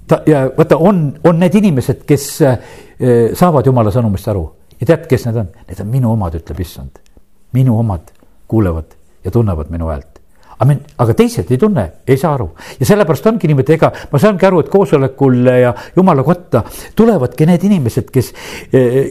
ta 0.09 0.23
ja 0.27 0.47
vaata, 0.57 0.77
on, 0.77 1.07
on 1.25 1.39
need 1.39 1.55
inimesed, 1.61 2.05
kes 2.09 2.29
äh, 2.43 2.59
saavad 3.35 3.67
jumala 3.67 3.93
sõnumist 3.93 4.29
aru 4.29 4.49
ja 4.81 4.87
tead, 4.87 5.07
kes 5.11 5.29
need 5.29 5.37
on? 5.45 5.53
Need 5.69 5.85
on 5.85 5.93
minu 5.93 6.13
omad, 6.13 6.41
ütleb 6.41 6.61
issand. 6.61 6.99
minu 7.53 7.79
omad 7.79 8.11
kuulevad 8.49 8.97
ja 9.25 9.31
tunnevad 9.31 9.71
minu 9.71 9.93
häält 9.93 10.14
aga 10.59 11.17
teised 11.17 11.51
ei 11.51 11.59
tunne, 11.59 11.87
ei 12.07 12.17
saa 12.21 12.35
aru. 12.35 12.51
Ja 12.81 12.87
sellepärast 12.87 13.27
ongi 13.31 13.51
niimoodi, 13.51 13.77
ega 13.79 13.91
ma 14.13 14.21
saangi 14.23 14.47
aru, 14.47 14.63
et 14.65 14.71
koosolekul 14.73 15.51
ja 15.51 15.75
jumala 15.97 16.25
kotta 16.27 16.65
tulevadki 16.97 17.49
need 17.51 17.67
inimesed, 17.71 18.11
kes, 18.15 18.33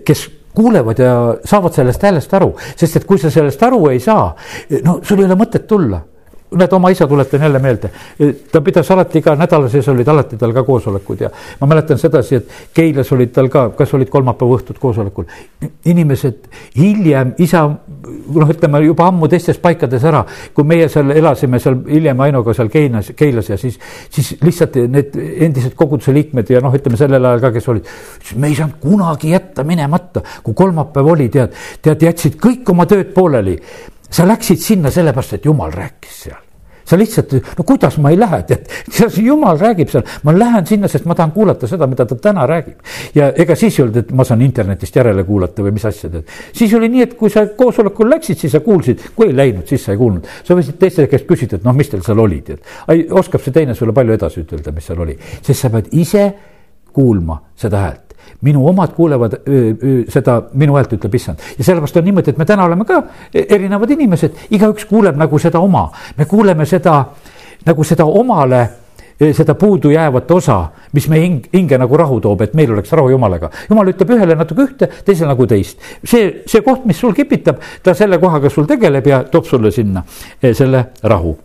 kes 0.06 0.24
kuulevad 0.54 1.00
ja 1.02 1.14
saavad 1.46 1.74
sellest 1.76 2.04
häälest 2.06 2.34
aru, 2.38 2.54
sest 2.76 3.02
et 3.02 3.06
kui 3.10 3.22
sa 3.22 3.32
sellest 3.34 3.64
aru 3.64 3.88
ei 3.92 4.00
saa, 4.04 4.32
no 4.86 5.00
sul 5.04 5.24
ei 5.24 5.30
ole 5.30 5.38
mõtet 5.40 5.68
tulla 5.68 6.02
näed, 6.60 6.74
oma 6.74 6.90
isa 6.94 7.08
tuletan 7.08 7.42
jälle 7.42 7.60
meelde, 7.60 7.90
ta 8.52 8.62
pidas 8.62 8.92
alati 8.92 9.20
iga 9.20 9.36
nädala 9.40 9.70
sees 9.70 9.88
olid 9.92 10.08
alati 10.08 10.38
tal 10.38 10.54
ka 10.54 10.64
koosolekud 10.64 11.22
ja 11.26 11.30
ma 11.62 11.68
mäletan 11.68 11.98
sedasi, 11.98 12.36
et 12.36 12.74
Keilas 12.74 13.12
olid 13.12 13.34
tal 13.34 13.50
ka, 13.54 13.70
kas 13.78 13.94
olid 13.94 14.10
kolmapäeva 14.10 14.58
õhtud 14.58 14.80
koosolekul. 14.80 15.26
inimesed 15.86 16.48
hiljem, 16.78 17.34
isa 17.38 17.64
noh, 17.68 18.50
ütleme 18.50 18.82
juba 18.84 19.08
ammu 19.12 19.28
teistes 19.32 19.60
paikades 19.64 20.04
ära, 20.10 20.24
kui 20.54 20.68
meie 20.68 20.90
seal 20.92 21.12
elasime 21.16 21.60
seal 21.60 21.80
hiljem 21.90 22.20
Ainoga 22.26 22.54
seal 22.54 22.70
Keinas, 22.74 23.14
Keilas 23.16 23.50
ja 23.50 23.58
siis, 23.58 23.80
siis 24.10 24.36
lihtsalt 24.42 24.78
need 24.92 25.16
endised 25.48 25.76
koguduse 25.80 26.14
liikmed 26.16 26.50
ja 26.50 26.62
noh, 26.64 26.74
ütleme 26.76 27.00
sellel 27.00 27.26
ajal 27.30 27.48
ka, 27.48 27.54
kes 27.56 27.72
olid, 27.74 27.90
me 28.36 28.52
ei 28.52 28.58
saanud 28.60 28.80
kunagi 28.84 29.34
jätta 29.34 29.66
minemata, 29.68 30.24
kui 30.44 30.56
kolmapäev 30.58 31.14
oli, 31.16 31.30
tead, 31.34 31.56
tead, 31.82 32.08
jätsid 32.10 32.40
kõik 32.42 32.70
oma 32.74 32.88
tööd 32.90 33.14
pooleli 33.16 33.58
sa 34.14 34.28
läksid 34.28 34.62
sinna 34.62 34.92
sellepärast, 34.94 35.40
et 35.40 35.46
jumal 35.52 35.74
rääkis 35.74 36.24
seal 36.28 36.42
sa 36.86 36.98
lihtsalt, 37.00 37.34
no 37.58 37.64
kuidas 37.64 37.98
ma 38.04 38.12
ei 38.12 38.18
lähe, 38.20 38.42
tead, 38.48 38.68
jumal 39.24 39.60
räägib 39.60 39.92
seal, 39.92 40.04
ma 40.28 40.34
lähen 40.36 40.68
sinna, 40.68 40.90
sest 40.92 41.08
ma 41.10 41.16
tahan 41.16 41.32
kuulata 41.36 41.68
seda, 41.70 41.88
mida 41.88 42.06
ta 42.06 42.18
täna 42.20 42.46
räägib. 42.50 42.78
ja 43.16 43.32
ega 43.40 43.56
siis 43.56 43.80
ei 43.80 43.86
olnud, 43.86 44.00
et 44.04 44.12
ma 44.12 44.26
saan 44.28 44.44
internetist 44.46 44.96
järele 45.00 45.24
kuulata 45.24 45.64
või 45.64 45.76
mis 45.78 45.86
asja 45.88 46.12
tead. 46.12 46.30
siis 46.54 46.74
oli 46.76 46.90
nii, 46.92 47.08
et 47.08 47.18
kui 47.20 47.32
sa 47.34 47.46
koosolekul 47.58 48.12
läksid, 48.12 48.42
siis 48.44 48.56
sa 48.56 48.64
kuulsid, 48.66 49.10
kui 49.16 49.32
ei 49.32 49.38
läinud, 49.38 49.68
siis 49.70 49.86
sa 49.86 49.96
ei 49.96 50.02
kuulnud. 50.02 50.28
sa 50.44 50.58
võisid 50.60 50.80
teiste 50.80 51.08
käest 51.08 51.28
küsida, 51.30 51.60
et 51.60 51.68
noh, 51.68 51.76
mis 51.76 51.90
teil 51.90 52.04
seal 52.06 52.20
oli, 52.20 52.42
tead. 52.46 52.64
oskab 53.12 53.44
see 53.44 53.56
teine 53.56 53.76
sulle 53.80 53.96
palju 53.96 54.18
edasi 54.20 54.44
ütelda, 54.44 54.76
mis 54.76 54.92
seal 54.92 55.06
oli, 55.08 55.18
sest 55.42 55.60
sa 55.60 55.72
pead 55.74 55.94
ise 56.04 56.32
kuulma 56.94 57.40
seda 57.58 57.88
häält 57.88 58.13
minu 58.42 58.68
omad 58.68 58.94
kuulevad 58.96 59.40
öö, 59.48 60.04
seda 60.10 60.42
minu 60.54 60.78
häält, 60.78 60.94
ütleb 60.94 61.16
issand. 61.16 61.40
ja 61.58 61.64
sellepärast 61.64 61.98
on 61.98 62.04
niimoodi, 62.04 62.34
et 62.34 62.38
me 62.38 62.46
täna 62.46 62.66
oleme 62.66 62.86
ka 62.86 63.04
erinevad 63.34 63.92
inimesed, 63.92 64.48
igaüks 64.52 64.86
kuuleb 64.90 65.18
nagu 65.18 65.40
seda 65.40 65.60
oma, 65.60 65.90
me 66.18 66.26
kuuleme 66.26 66.66
seda 66.66 67.04
nagu 67.66 67.84
seda 67.84 68.06
omale 68.06 68.70
seda 69.34 69.54
puudujäävat 69.56 70.32
osa, 70.32 70.58
mis 70.92 71.06
meie 71.08 71.22
hing, 71.22 71.46
hinge 71.54 71.78
nagu 71.78 71.98
rahu 71.98 72.18
toob, 72.20 72.42
et 72.42 72.54
meil 72.58 72.74
oleks 72.74 72.92
rahu 72.92 73.12
Jumalaga. 73.14 73.52
Jumal 73.70 73.94
ütleb 73.94 74.10
ühele 74.16 74.36
natuke 74.36 74.66
ühte, 74.66 74.90
teisele 75.06 75.30
nagu 75.30 75.48
teist. 75.48 75.80
see, 76.04 76.42
see 76.50 76.62
koht, 76.66 76.86
mis 76.90 77.00
sul 77.00 77.14
kipitab, 77.14 77.62
ta 77.84 77.94
selle 77.94 78.20
kohaga 78.20 78.50
sul 78.50 78.68
tegeleb 78.68 79.08
ja 79.08 79.24
toob 79.24 79.46
sulle 79.48 79.72
sinna 79.72 80.04
selle 80.42 80.86
rahu 81.04 81.38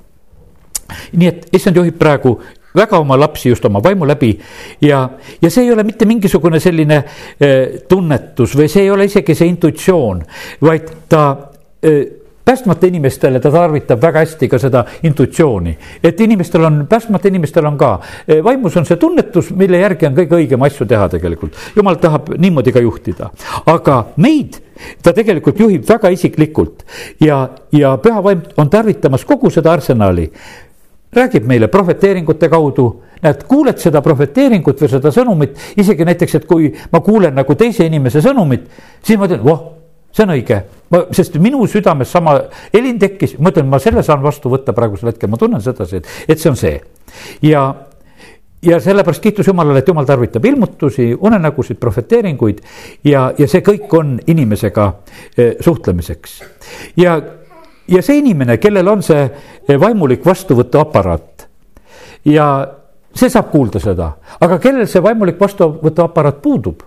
nii 0.89 1.29
et 1.29 1.49
issand 1.53 1.77
juhib 1.77 1.99
praegu 2.01 2.39
väga 2.77 2.99
oma 2.99 3.19
lapsi 3.21 3.49
just 3.49 3.65
oma 3.65 3.83
vaimu 3.85 4.07
läbi. 4.09 4.33
Ja, 4.81 5.09
ja 5.43 5.51
see 5.51 5.65
ei 5.65 5.73
ole 5.73 5.85
mitte 5.89 6.07
mingisugune 6.09 6.61
selline 6.61 7.03
äh, 7.03 7.83
tunnetus 7.89 8.57
või 8.57 8.69
see 8.69 8.87
ei 8.87 8.91
ole 8.91 9.09
isegi 9.09 9.35
see 9.35 9.51
intuitsioon, 9.55 10.23
vaid 10.65 10.95
ta 11.09 11.25
äh, 11.85 12.01
päästmata 12.49 12.87
inimestele 12.87 13.41
ta 13.41 13.51
tarvitab 13.53 14.01
väga 14.03 14.23
hästi 14.25 14.49
ka 14.49 14.59
seda 14.59 14.81
intuitsiooni, 15.05 15.75
et 16.05 16.21
inimestel 16.21 16.65
on, 16.65 16.79
päästmata 16.89 17.29
inimestel 17.29 17.67
on 17.69 17.77
ka, 17.77 17.91
vaimus 18.45 18.77
on 18.81 18.87
see 18.89 18.97
tunnetus, 18.97 19.51
mille 19.53 19.83
järgi 19.83 20.09
on 20.09 20.17
kõige 20.17 20.39
õigem 20.39 20.65
asju 20.65 20.87
teha 20.89 21.11
tegelikult. 21.13 21.59
jumal 21.77 22.01
tahab 22.01 22.31
niimoodi 22.41 22.73
ka 22.73 22.81
juhtida, 22.81 23.29
aga 23.67 23.99
meid 24.17 24.57
ta 25.03 25.13
tegelikult 25.13 25.61
juhib 25.61 25.85
väga 25.89 26.09
isiklikult. 26.15 26.87
Ja, 27.21 27.49
ja 27.73 27.97
püha 28.01 28.25
vaim 28.25 28.41
on 28.57 28.71
tarvitamas 28.71 29.29
kogu 29.29 29.51
seda 29.51 29.73
arsenali 29.77 30.31
räägib 31.13 31.47
meile 31.49 31.69
prohveteeringute 31.73 32.49
kaudu, 32.53 32.89
näed, 33.23 33.43
kuuled 33.49 33.81
seda 33.81 34.03
prohveteeringut 34.05 34.83
või 34.83 34.93
seda 34.93 35.13
sõnumit, 35.15 35.57
isegi 35.81 36.07
näiteks, 36.07 36.39
et 36.39 36.47
kui 36.49 36.71
ma 36.93 37.01
kuulen 37.05 37.35
nagu 37.39 37.57
teise 37.59 37.87
inimese 37.89 38.23
sõnumit, 38.25 38.69
siis 39.05 39.19
ma 39.19 39.29
ütlen, 39.29 39.43
voh, 39.45 39.65
see 40.13 40.27
on 40.27 40.35
õige, 40.37 40.61
ma, 40.93 41.03
sest 41.17 41.39
minu 41.43 41.65
südames 41.71 42.13
sama 42.13 42.39
helin 42.75 43.01
tekkis, 43.01 43.37
ma 43.39 43.53
ütlen, 43.55 43.69
ma 43.71 43.81
selle 43.83 44.05
saan 44.07 44.23
vastu 44.25 44.53
võtta 44.53 44.77
praegusel 44.77 45.13
hetkel, 45.13 45.31
ma 45.33 45.41
tunnen 45.41 45.65
sedasi, 45.65 46.03
et, 46.03 46.17
et 46.29 46.43
see 46.43 46.53
on 46.53 46.61
see. 46.61 46.77
ja, 47.43 47.65
ja 48.63 48.81
sellepärast 48.83 49.23
kiitus 49.25 49.49
Jumalale, 49.49 49.81
et 49.83 49.89
Jumal 49.89 50.07
tarvitab 50.09 50.45
ilmutusi, 50.45 51.11
unenägusid, 51.15 51.81
prohveteeringuid 51.81 52.63
ja, 53.09 53.31
ja 53.39 53.49
see 53.49 53.65
kõik 53.65 53.93
on 53.97 54.17
inimesega 54.27 54.93
eh, 55.37 55.55
suhtlemiseks. 55.65 56.41
ja 57.01 57.21
ja 57.89 58.03
see 58.03 58.21
inimene, 58.23 58.59
kellel 58.61 58.89
on 58.89 59.03
see 59.03 59.23
eh, 59.25 59.79
vaimulik 59.81 60.27
vastuvõtuaparaat. 60.27 61.47
Ja 62.29 62.49
see 63.15 63.31
saab 63.33 63.51
kuulda 63.53 63.81
seda, 63.83 64.13
aga 64.41 64.59
kellel 64.63 64.89
see 64.91 65.03
vaimulik 65.03 65.41
vastuvõtuaparaat 65.41 66.43
puudub, 66.45 66.85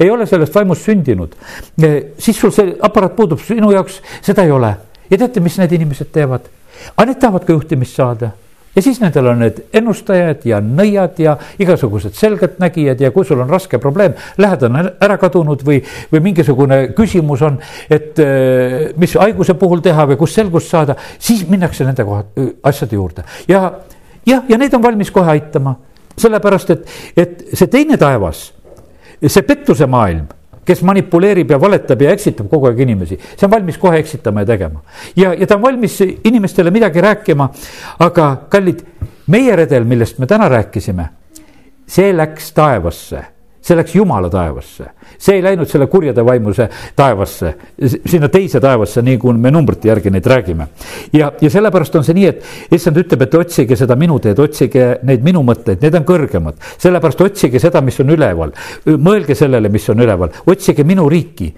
ei 0.00 0.10
ole 0.10 0.26
sellest 0.26 0.54
vaimust 0.54 0.86
sündinud, 0.86 1.34
eh, 1.82 1.98
siis 2.18 2.38
sul 2.40 2.54
see 2.54 2.76
aparaat 2.82 3.16
puudub, 3.16 3.42
sinu 3.42 3.72
jaoks 3.74 4.00
seda 4.22 4.44
ei 4.44 4.54
ole. 4.54 4.74
ja 5.10 5.18
teate, 5.18 5.40
mis 5.40 5.58
need 5.58 5.72
inimesed 5.72 6.12
teevad? 6.12 6.48
aga 6.96 7.06
need 7.06 7.20
tahavad 7.20 7.44
ka 7.44 7.52
juhtimist 7.52 7.96
saada 7.96 8.30
ja 8.74 8.82
siis 8.82 9.00
nendel 9.00 9.28
on 9.30 9.40
need 9.44 9.60
ennustajad 9.74 10.44
ja 10.48 10.60
nõiad 10.64 11.18
ja 11.22 11.36
igasugused 11.62 12.16
selgeltnägijad 12.18 13.00
ja 13.00 13.10
kui 13.14 13.26
sul 13.26 13.40
on 13.44 13.50
raske 13.50 13.78
probleem, 13.82 14.16
lähedane 14.38 14.82
on 14.82 14.90
ära 15.06 15.18
kadunud 15.20 15.64
või, 15.66 15.80
või 16.12 16.22
mingisugune 16.28 16.80
küsimus 16.96 17.42
on, 17.46 17.58
et 17.90 18.20
äh, 18.22 18.78
mis 19.00 19.16
haiguse 19.20 19.56
puhul 19.58 19.82
teha 19.84 20.08
või 20.10 20.20
kust 20.20 20.40
selgust 20.40 20.72
saada, 20.72 20.98
siis 21.18 21.46
minnakse 21.48 21.86
nende 21.86 22.06
koha, 22.06 22.24
asjade 22.66 22.98
juurde. 22.98 23.26
Ja 23.48 23.66
jah, 24.26 24.46
ja 24.48 24.58
neid 24.58 24.74
on 24.74 24.82
valmis 24.82 25.12
kohe 25.14 25.36
aitama, 25.36 25.76
sellepärast 26.18 26.74
et, 26.74 26.88
et 27.16 27.44
see 27.52 27.70
teine 27.70 27.98
taevas, 28.00 28.48
see 29.22 29.46
pettuse 29.46 29.86
maailm 29.90 30.26
kes 30.64 30.82
manipuleerib 30.82 31.50
ja 31.50 31.60
valetab 31.60 32.02
ja 32.02 32.14
eksitab 32.14 32.48
kogu 32.50 32.70
aeg 32.70 32.80
inimesi, 32.86 33.18
see 33.36 33.48
on 33.48 33.52
valmis 33.52 33.78
kohe 33.78 33.98
eksitama 33.98 34.44
ja 34.44 34.46
tegema. 34.54 34.82
ja, 35.16 35.34
ja 35.34 35.46
ta 35.46 35.58
on 35.58 35.62
valmis 35.62 36.00
inimestele 36.24 36.70
midagi 36.70 37.00
rääkima, 37.00 37.48
aga 37.98 38.30
kallid, 38.48 38.80
meie 39.26 39.56
redel, 39.56 39.84
millest 39.84 40.18
me 40.18 40.26
täna 40.26 40.48
rääkisime, 40.48 41.08
see 41.86 42.12
läks 42.16 42.52
taevasse 42.52 43.33
see 43.64 43.76
läks 43.78 43.94
jumala 43.96 44.28
taevasse, 44.32 44.90
see 45.16 45.38
ei 45.38 45.42
läinud 45.44 45.68
selle 45.70 45.86
kurjade 45.92 46.24
vaimuse 46.26 46.66
taevasse, 46.96 47.54
sinna 47.80 48.28
teise 48.32 48.60
taevasse, 48.60 49.02
nii 49.04 49.16
kui 49.22 49.32
me 49.40 49.52
numbrite 49.54 49.88
järgi 49.88 50.12
neid 50.12 50.28
räägime. 50.28 50.68
ja, 51.12 51.32
ja 51.40 51.50
sellepärast 51.50 51.96
on 51.96 52.04
see 52.04 52.16
nii, 52.18 52.26
et 52.28 52.76
issand 52.76 53.00
ütleb, 53.00 53.24
et 53.24 53.38
otsige 53.40 53.78
seda 53.80 53.96
minu 53.96 54.18
teed, 54.20 54.38
otsige 54.44 54.98
neid 55.08 55.24
minu 55.24 55.42
mõtteid, 55.46 55.80
need 55.80 55.96
on 55.96 56.06
kõrgemad. 56.08 56.60
sellepärast 56.76 57.24
otsige 57.24 57.62
seda, 57.62 57.80
mis 57.84 58.00
on 58.04 58.12
üleval, 58.12 58.52
mõelge 58.86 59.36
sellele, 59.38 59.72
mis 59.72 59.88
on 59.88 60.04
üleval, 60.04 60.32
otsige 60.46 60.84
minu 60.84 61.08
riiki. 61.08 61.52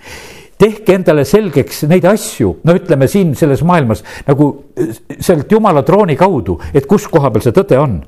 Tehke 0.57 0.95
endale 0.97 1.27
selgeks 1.29 1.83
neid 1.91 2.07
asju, 2.09 2.55
no 2.65 2.75
ütleme 2.79 3.11
siin 3.13 3.35
selles 3.37 3.61
maailmas 3.67 4.01
nagu 4.25 4.47
sealt 5.21 5.51
jumala 5.53 5.83
trooni 5.85 6.17
kaudu, 6.17 6.57
et 6.73 6.87
kus 6.89 7.11
koha 7.13 7.29
peal 7.35 7.45
see 7.45 7.57
tõde 7.59 7.77
on 7.77 7.99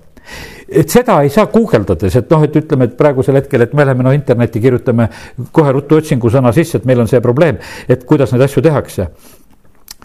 et 0.69 0.91
seda 0.93 1.21
ei 1.25 1.33
saa 1.33 1.49
guugeldades, 1.53 2.17
et 2.21 2.31
noh, 2.31 2.45
et 2.45 2.57
ütleme, 2.61 2.89
et 2.89 2.97
praegusel 2.99 3.41
hetkel, 3.41 3.65
et 3.65 3.75
me 3.75 3.87
läheme 3.87 4.07
no 4.07 4.13
internetti, 4.17 4.63
kirjutame 4.63 5.09
kohe 5.53 5.75
ruttu 5.75 5.99
otsingusõna 5.99 6.53
sisse, 6.57 6.81
et 6.81 6.89
meil 6.89 7.01
on 7.01 7.11
see 7.11 7.21
probleem, 7.25 7.61
et 7.89 8.05
kuidas 8.09 8.33
neid 8.35 8.47
asju 8.49 8.65
tehakse 8.65 9.09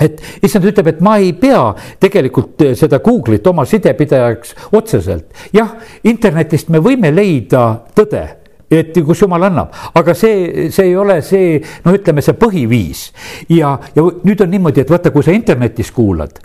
et 0.01 0.21
issand 0.41 0.65
ütleb, 0.65 0.88
et 0.89 1.01
ma 1.05 1.17
ei 1.21 1.34
pea 1.38 1.67
tegelikult 2.01 2.63
seda 2.78 2.97
Google'it 3.03 3.45
oma 3.47 3.65
sidepidajaks 3.69 4.55
otseselt. 4.74 5.28
jah, 5.53 5.76
internetist 6.09 6.71
me 6.74 6.82
võime 6.82 7.13
leida 7.13 7.84
tõde 7.93 8.24
et 8.74 8.95
kus 9.05 9.21
jumal 9.21 9.43
annab, 9.49 9.74
aga 9.93 10.15
see, 10.17 10.69
see 10.74 10.88
ei 10.89 10.95
ole 10.97 11.19
see, 11.26 11.59
no 11.86 11.93
ütleme, 11.93 12.24
see 12.26 12.38
põhiviis. 12.39 13.03
ja, 13.53 13.76
ja 13.95 14.07
nüüd 14.24 14.41
on 14.41 14.49
niimoodi, 14.49 14.82
et 14.82 14.89
vaata, 14.89 15.13
kui 15.13 15.26
sa 15.26 15.36
internetis 15.36 15.91
kuulad 15.93 16.41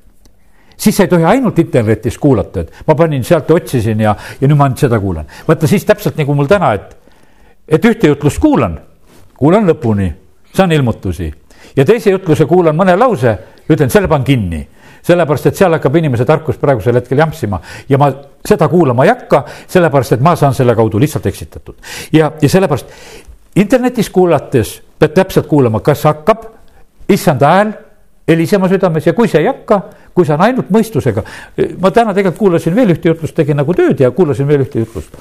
siis 0.79 0.97
sa 0.97 1.05
ei 1.05 1.09
tohi 1.09 1.25
ainult 1.25 1.59
internetis 1.59 2.19
kuulata, 2.19 2.61
et 2.61 2.73
ma 2.87 2.95
panin 2.95 3.25
sealt, 3.25 3.51
otsisin 3.51 4.01
ja, 4.01 4.15
ja 4.41 4.49
nüüd 4.49 4.57
ma 4.57 4.69
ainult 4.69 4.85
seda 4.85 5.01
kuulan. 5.01 5.27
vaata 5.49 5.67
siis 5.67 5.85
täpselt 5.85 6.17
nagu 6.17 6.35
mul 6.35 6.47
täna, 6.47 6.73
et, 6.79 6.97
et 7.69 7.85
ühte 7.85 8.13
jutlust 8.15 8.39
kuulan, 8.43 8.79
kuulan 9.37 9.69
lõpuni, 9.69 10.09
saan 10.55 10.73
ilmutusi 10.73 11.33
ja 11.77 11.85
teise 11.85 12.11
jutluse 12.11 12.47
kuulan 12.47 12.77
mõne 12.77 12.97
lause, 12.97 13.39
ütlen 13.69 13.91
selle 13.91 14.09
panen 14.09 14.25
kinni 14.25 14.67
sellepärast, 15.09 15.47
et 15.47 15.57
seal 15.57 15.73
hakkab 15.77 15.97
inimese 16.01 16.27
tarkus 16.29 16.59
praegusel 16.61 16.99
hetkel 16.99 17.21
jampsima 17.23 17.61
ja 17.89 17.99
ma 18.01 18.11
seda 18.45 18.69
kuulama 18.69 19.07
ei 19.07 19.13
hakka, 19.13 19.45
sellepärast 19.71 20.17
et 20.17 20.25
ma 20.25 20.35
saan 20.37 20.55
selle 20.55 20.75
kaudu 20.77 21.01
lihtsalt 21.01 21.27
eksitatud. 21.27 21.75
ja, 22.13 22.33
ja 22.43 22.49
sellepärast 22.49 22.93
internetis 23.57 24.11
kuulates 24.11 24.79
pead 24.99 25.15
täpselt 25.15 25.47
kuulama, 25.47 25.81
kas 25.81 26.05
hakkab 26.05 26.45
issanda 27.09 27.53
hääl 27.55 27.73
helisema 28.29 28.69
südames 28.69 29.07
ja 29.07 29.15
kui 29.17 29.29
see 29.29 29.41
ei 29.43 29.49
hakka, 29.51 29.81
kui 30.15 30.27
see 30.27 30.37
on 30.37 30.47
ainult 30.47 30.73
mõistusega. 30.75 31.25
ma 31.81 31.91
täna 31.91 32.15
tegelikult 32.15 32.39
kuulasin 32.39 32.77
veel 32.77 32.95
ühte 32.95 33.09
jutlust, 33.09 33.35
tegin 33.37 33.57
nagu 33.57 33.75
tööd 33.75 34.01
ja 34.01 34.11
kuulasin 34.11 34.49
veel 34.49 34.67
ühte 34.67 34.85
jutlust 34.85 35.17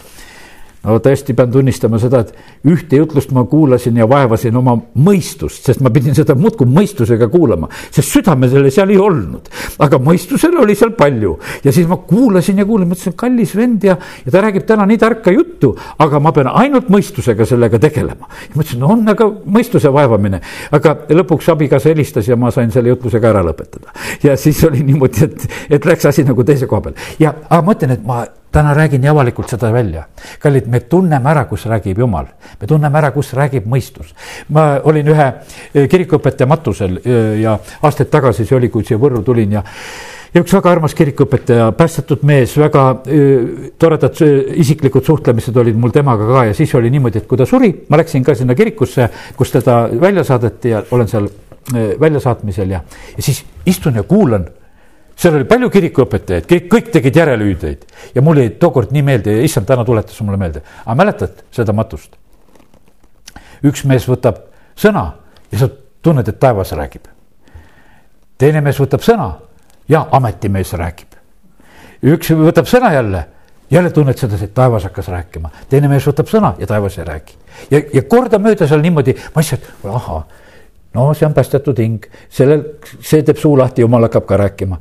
no 0.84 0.98
tõesti 1.04 1.36
pean 1.38 1.52
tunnistama 1.52 2.00
seda, 2.02 2.22
et 2.24 2.68
ühte 2.70 3.00
jutlust 3.00 3.32
ma 3.36 3.44
kuulasin 3.50 3.98
ja 3.98 4.08
vaevasin 4.10 4.56
oma 4.60 4.76
mõistust, 5.04 5.66
sest 5.66 5.82
ma 5.84 5.92
pidin 5.94 6.16
seda 6.18 6.36
muudkui 6.38 6.68
mõistusega 6.70 7.30
kuulama, 7.32 7.70
sest 7.92 8.14
südamesele 8.18 8.72
seal 8.74 8.94
ei 8.94 9.00
olnud. 9.02 9.50
aga 9.84 10.00
mõistusele 10.02 10.62
oli 10.62 10.76
seal 10.76 10.94
palju 10.98 11.38
ja 11.64 11.74
siis 11.74 11.88
ma 11.90 11.98
kuulasin 11.98 12.62
ja 12.62 12.66
kuulasin, 12.66 12.92
mõtlesin, 12.92 13.18
kallis 13.20 13.56
vend 13.56 13.84
ja, 13.88 13.98
ja 14.26 14.34
ta 14.34 14.42
räägib 14.46 14.68
täna 14.70 14.86
nii 14.90 14.98
tarka 15.02 15.34
juttu, 15.34 15.74
aga 16.00 16.22
ma 16.24 16.32
pean 16.36 16.52
ainult 16.54 16.90
mõistusega 16.94 17.46
sellega 17.46 17.80
tegelema. 17.80 18.30
mõtlesin, 18.56 18.82
no 18.82 18.94
on 18.94 19.06
aga 19.10 19.30
mõistuse 19.46 19.92
vaevamine, 19.94 20.42
aga 20.72 20.96
lõpuks 21.10 21.52
abikaasa 21.54 21.92
helistas 21.94 22.28
ja 22.28 22.38
ma 22.40 22.52
sain 22.52 22.72
selle 22.72 22.94
jutlusega 22.94 23.34
ära 23.34 23.44
lõpetada. 23.46 23.94
ja 24.24 24.38
siis 24.38 24.64
oli 24.64 24.84
niimoodi, 24.84 25.24
et, 25.26 25.48
et 25.70 25.86
läks 25.86 26.06
asi 26.06 26.24
nagu 26.28 26.44
teise 26.44 26.68
koha 26.68 26.88
peale 26.88 27.08
ja, 27.20 27.34
aga 27.50 27.64
ma 27.66 27.78
ütlen, 27.78 27.98
et 27.98 28.06
ma 28.08 28.26
täna 28.58 28.74
räägin 28.74 29.02
nii 29.02 29.10
avalikult 29.12 29.50
seda 29.54 29.72
välja. 29.74 30.04
kallid, 30.42 30.68
me 30.68 30.80
tunneme 30.80 31.30
ära, 31.30 31.46
kus 31.46 31.66
räägib 31.70 32.00
Jumal, 32.02 32.26
me 32.62 32.68
tunneme 32.68 32.98
ära, 32.98 33.12
kus 33.14 33.34
räägib 33.38 33.68
mõistus. 33.70 34.14
ma 34.50 34.80
olin 34.84 35.14
ühe 35.14 35.28
eh, 35.74 35.88
kirikuõpetaja 35.90 36.50
matusel 36.50 37.00
eh, 37.04 37.40
ja 37.44 37.58
aastaid 37.82 38.10
tagasi 38.10 38.46
see 38.46 38.58
oli, 38.58 38.70
kui 38.74 38.86
siia 38.86 38.98
Võrru 38.98 39.22
tulin 39.24 39.60
ja 39.60 39.64
ja 40.34 40.42
üks 40.42 40.54
väga 40.54 40.72
armas 40.72 40.94
kirikuõpetaja, 40.98 41.72
päästetud 41.78 42.24
mees, 42.28 42.58
väga 42.60 42.82
öö, 43.08 43.70
toredad 43.80 44.20
isiklikud 44.60 45.06
suhtlemised 45.06 45.56
olid 45.58 45.78
mul 45.80 45.94
temaga 45.96 46.28
ka 46.28 46.44
ja 46.50 46.54
siis 46.54 46.74
oli 46.76 46.92
niimoodi, 46.94 47.22
et 47.22 47.30
kui 47.30 47.40
ta 47.40 47.46
suri, 47.48 47.72
ma 47.90 47.98
läksin 48.02 48.26
ka 48.28 48.36
sinna 48.36 48.56
kirikusse, 48.58 49.08
kus 49.38 49.54
teda 49.56 49.80
välja 50.02 50.26
saadeti 50.28 50.74
ja 50.76 50.84
olen 50.92 51.08
seal 51.08 51.30
väljasaatmisel 51.74 52.76
ja, 52.76 52.84
ja 53.16 53.24
siis 53.24 53.46
istun 53.66 53.96
ja 53.96 54.04
kuulan 54.04 54.46
seal 55.18 55.36
oli 55.40 55.48
palju 55.50 55.70
kirikuõpetajaid, 55.74 56.46
kõik, 56.50 56.68
kõik 56.72 56.92
tegid 56.94 57.18
järelhüüdeid 57.18 57.86
ja 58.16 58.24
mul 58.26 58.42
jäi 58.42 58.52
tookord 58.62 58.94
nii 58.94 59.04
meelde 59.06 59.38
ja 59.40 59.46
issand 59.46 59.68
täna 59.70 59.86
tuletas 59.86 60.20
mulle 60.22 60.38
meelde. 60.38 60.62
aga 60.86 60.96
mäletad 60.96 61.44
seda 61.52 61.74
matust? 61.74 62.16
üks 63.66 63.86
mees 63.90 64.06
võtab 64.10 64.44
sõna 64.78 65.10
ja 65.52 65.64
sa 65.64 65.70
tunned, 66.02 66.28
et 66.28 66.40
taevas 66.40 66.72
räägib. 66.78 67.08
teine 68.38 68.62
mees 68.62 68.80
võtab 68.80 69.02
sõna 69.02 69.32
ja 69.90 70.06
ametimees 70.12 70.74
räägib. 70.74 71.18
üks 72.04 72.32
võtab 72.38 72.70
sõna 72.70 72.94
jälle, 72.94 73.26
jälle 73.72 73.90
tunned 73.90 74.18
sedasi, 74.18 74.46
et 74.46 74.54
taevas 74.54 74.84
hakkas 74.84 75.08
rääkima. 75.08 75.50
teine 75.70 75.88
mees 75.88 76.06
võtab 76.08 76.30
sõna 76.30 76.54
ja 76.60 76.68
taevas 76.68 76.98
ei 76.98 77.06
räägi. 77.06 77.34
ja, 77.72 77.82
ja 77.94 78.02
kordamööda 78.02 78.68
seal 78.68 78.86
niimoodi, 78.86 79.18
ma 79.34 79.42
lihtsalt, 79.42 79.72
ahah 79.84 80.46
no 80.94 81.14
see 81.14 81.28
on 81.28 81.36
päästetud 81.36 81.80
hing, 81.84 82.08
sellel, 82.30 82.64
see 83.00 83.24
teeb 83.24 83.38
suu 83.42 83.58
lahti, 83.58 83.84
jumal 83.86 84.08
hakkab 84.08 84.26
ka 84.26 84.38
rääkima. 84.38 84.80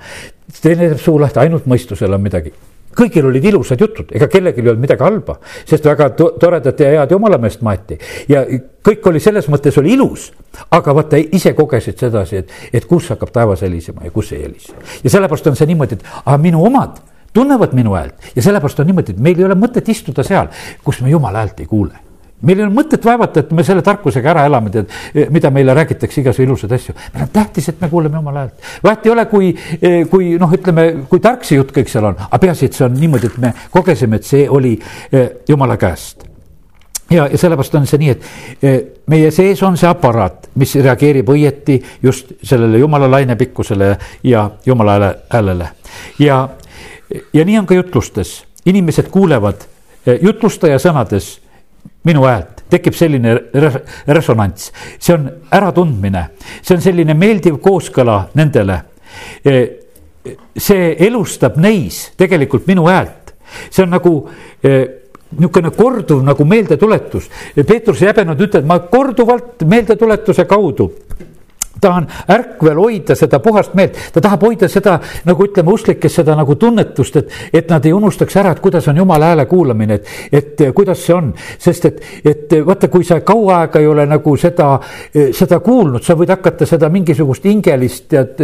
teine 0.62 0.88
teeb 0.88 1.02
suu 1.02 1.20
lahti, 1.20 1.42
ainult 1.42 1.66
mõistusel 1.66 2.14
on 2.14 2.22
midagi 2.22 2.54
kõigil 2.96 3.26
olid 3.28 3.44
ilusad 3.44 3.80
jutud, 3.80 4.12
ega 4.16 4.28
kellelgi 4.32 4.62
ei 4.62 4.70
olnud 4.70 4.84
midagi 4.86 5.04
halba, 5.04 5.36
sest 5.68 5.84
väga 5.84 6.09
toredat 6.16 6.80
ja 6.80 6.92
head 6.94 7.12
jumalameest 7.12 7.64
maeti 7.66 7.98
ja 8.30 8.44
kõik 8.86 9.11
oli 9.11 9.20
selles 9.20 9.50
mõttes 9.52 9.76
oli 9.80 9.92
ilus. 9.96 10.30
aga 10.70 10.94
vaata, 10.94 11.20
ise 11.20 11.52
kogesid 11.52 11.98
sedasi, 12.00 12.36
et, 12.36 12.54
et 12.72 12.86
kus 12.88 13.11
hakkab 13.12 13.32
taevas 13.32 13.62
helisema 13.66 14.07
ja 14.07 14.11
kus 14.11 14.32
ei 14.32 14.46
helise. 14.46 14.72
ja 15.04 15.11
sellepärast 15.11 15.52
on 15.52 15.61
see 15.61 15.68
niimoodi, 15.72 16.00
et 16.00 16.09
aga 16.24 16.38
minu 16.40 16.64
omad 16.64 17.02
tunnevad 17.36 17.76
minu 17.76 17.92
häält 17.98 18.32
ja 18.36 18.42
sellepärast 18.42 18.80
on 18.80 18.88
niimoodi, 18.92 19.12
et 19.12 19.20
meil 19.20 19.38
ei 19.38 19.48
ole 19.50 19.59
mõtet 19.61 19.88
istuda 19.92 20.24
seal, 20.24 20.48
kus 20.84 21.02
me 21.04 21.12
jumala 21.12 21.44
häält 21.44 21.61
ei 21.61 21.68
kuule 21.68 22.05
meil 22.43 22.61
ei 22.61 22.66
ole 22.66 22.74
mõtet 22.74 23.05
vaevata, 23.05 23.41
et 23.41 23.53
me 23.57 23.64
selle 23.64 23.82
tarkusega 23.84 24.30
ära 24.34 24.45
elame, 24.49 24.70
tead, 24.72 24.93
mida 25.32 25.51
meile 25.55 25.74
räägitakse 25.76 26.20
igasugu 26.20 26.45
ilusaid 26.47 26.72
asju. 26.76 26.95
meil 27.14 27.24
on 27.24 27.32
tähtis, 27.32 27.68
et 27.68 27.80
me 27.80 27.89
kuuleme 27.89 28.20
jumala 28.20 28.45
häält. 28.45 28.70
vahet 28.84 29.07
ei 29.07 29.12
ole, 29.12 29.26
kui, 29.26 29.51
kui 30.11 30.37
noh, 30.39 30.53
ütleme, 30.53 30.87
kui 31.09 31.20
tark 31.20 31.45
see 31.45 31.57
jutt 31.57 31.72
kõik 31.76 31.91
seal 31.93 32.11
on, 32.12 32.16
aga 32.28 32.41
peaasi, 32.45 32.68
et 32.68 32.78
see 32.78 32.87
on 32.87 32.97
niimoodi, 33.01 33.32
et 33.32 33.39
me 33.43 33.53
kogesime, 33.70 34.20
et 34.20 34.28
see 34.28 34.49
oli 34.49 34.76
eh, 35.12 35.30
jumala 35.49 35.78
käest 35.80 36.26
ja, 37.11 37.26
ja 37.30 37.39
sellepärast 37.39 37.74
on 37.78 37.87
see 37.89 38.03
nii, 38.03 38.12
et 38.12 39.09
meie 39.11 39.30
sees 39.34 39.62
on 39.64 39.78
see 39.78 39.89
aparaat, 39.89 40.51
mis 40.61 40.74
reageerib 40.82 41.30
õieti 41.32 41.78
just 42.03 42.34
sellele 42.43 42.82
jumala 42.82 43.09
lainepikkusele 43.11 43.95
ja 44.26 44.51
jumala 44.66 45.14
häälele. 45.32 45.70
ja, 46.18 46.49
ja 47.32 47.45
nii 47.45 47.59
on 47.59 47.66
ka 47.66 47.78
jutlustes, 47.78 48.43
inimesed 48.66 49.09
kuulevad 49.14 49.64
jutlustaja 50.22 50.78
sõnades 50.82 51.37
minu 52.07 52.26
häält, 52.26 52.64
tekib 52.70 52.96
selline 52.96 53.34
resonants, 54.07 54.70
see 54.98 55.14
on 55.14 55.28
äratundmine, 55.54 56.26
see 56.62 56.76
on 56.76 56.84
selline 56.84 57.16
meeldiv 57.18 57.59
kooskõla 57.62 58.20
nendele. 58.38 58.80
E, 59.44 59.57
see 60.59 60.92
elustab 61.07 61.59
neis 61.62 62.11
tegelikult 62.18 62.66
minu 62.70 62.88
häält, 62.90 63.34
see 63.70 63.84
on 63.84 63.94
nagu 63.94 64.14
e, 64.62 64.78
niisugune 65.36 65.72
korduv 65.74 66.22
nagu 66.24 66.44
meeldetuletus. 66.48 67.30
Peetrus 67.66 68.02
ei 68.02 68.12
häbenud 68.12 68.40
ütelda, 68.46 68.66
ma 68.66 68.78
korduvalt 68.90 69.66
meeldetuletuse 69.68 70.46
kaudu 70.48 70.90
tahan 71.81 72.07
ärkvel 72.33 72.79
hoida 72.81 73.16
seda 73.18 73.41
puhast 73.45 73.74
meelt, 73.74 73.99
ta 74.12 74.20
tahab 74.24 74.47
hoida 74.47 74.68
seda 74.70 74.97
nagu 75.27 75.47
ütleme, 75.47 75.72
usklikes 75.74 76.18
seda 76.20 76.37
nagu 76.39 76.57
tunnetust, 76.61 77.16
et, 77.20 77.35
et 77.53 77.70
nad 77.70 77.85
ei 77.87 77.93
unustaks 77.97 78.37
ära, 78.41 78.55
et 78.55 78.62
kuidas 78.64 78.89
on 78.89 78.97
jumala 79.03 79.33
hääle 79.33 79.47
kuulamine, 79.51 80.01
et, 80.01 80.09
et 80.33 80.64
kuidas 80.77 81.03
see 81.05 81.14
on. 81.16 81.33
sest 81.59 81.89
et, 81.91 82.01
et 82.24 82.57
vaata, 82.66 82.89
kui 82.93 83.05
sa 83.05 83.20
kaua 83.20 83.61
aega 83.62 83.81
ei 83.83 83.89
ole 83.91 84.07
nagu 84.09 84.37
seda, 84.41 84.68
seda 85.12 85.61
kuulnud, 85.64 86.05
sa 86.05 86.16
võid 86.18 86.33
hakata 86.33 86.68
seda 86.68 86.89
mingisugust 86.93 87.45
hingelist 87.47 88.09
tead 88.12 88.43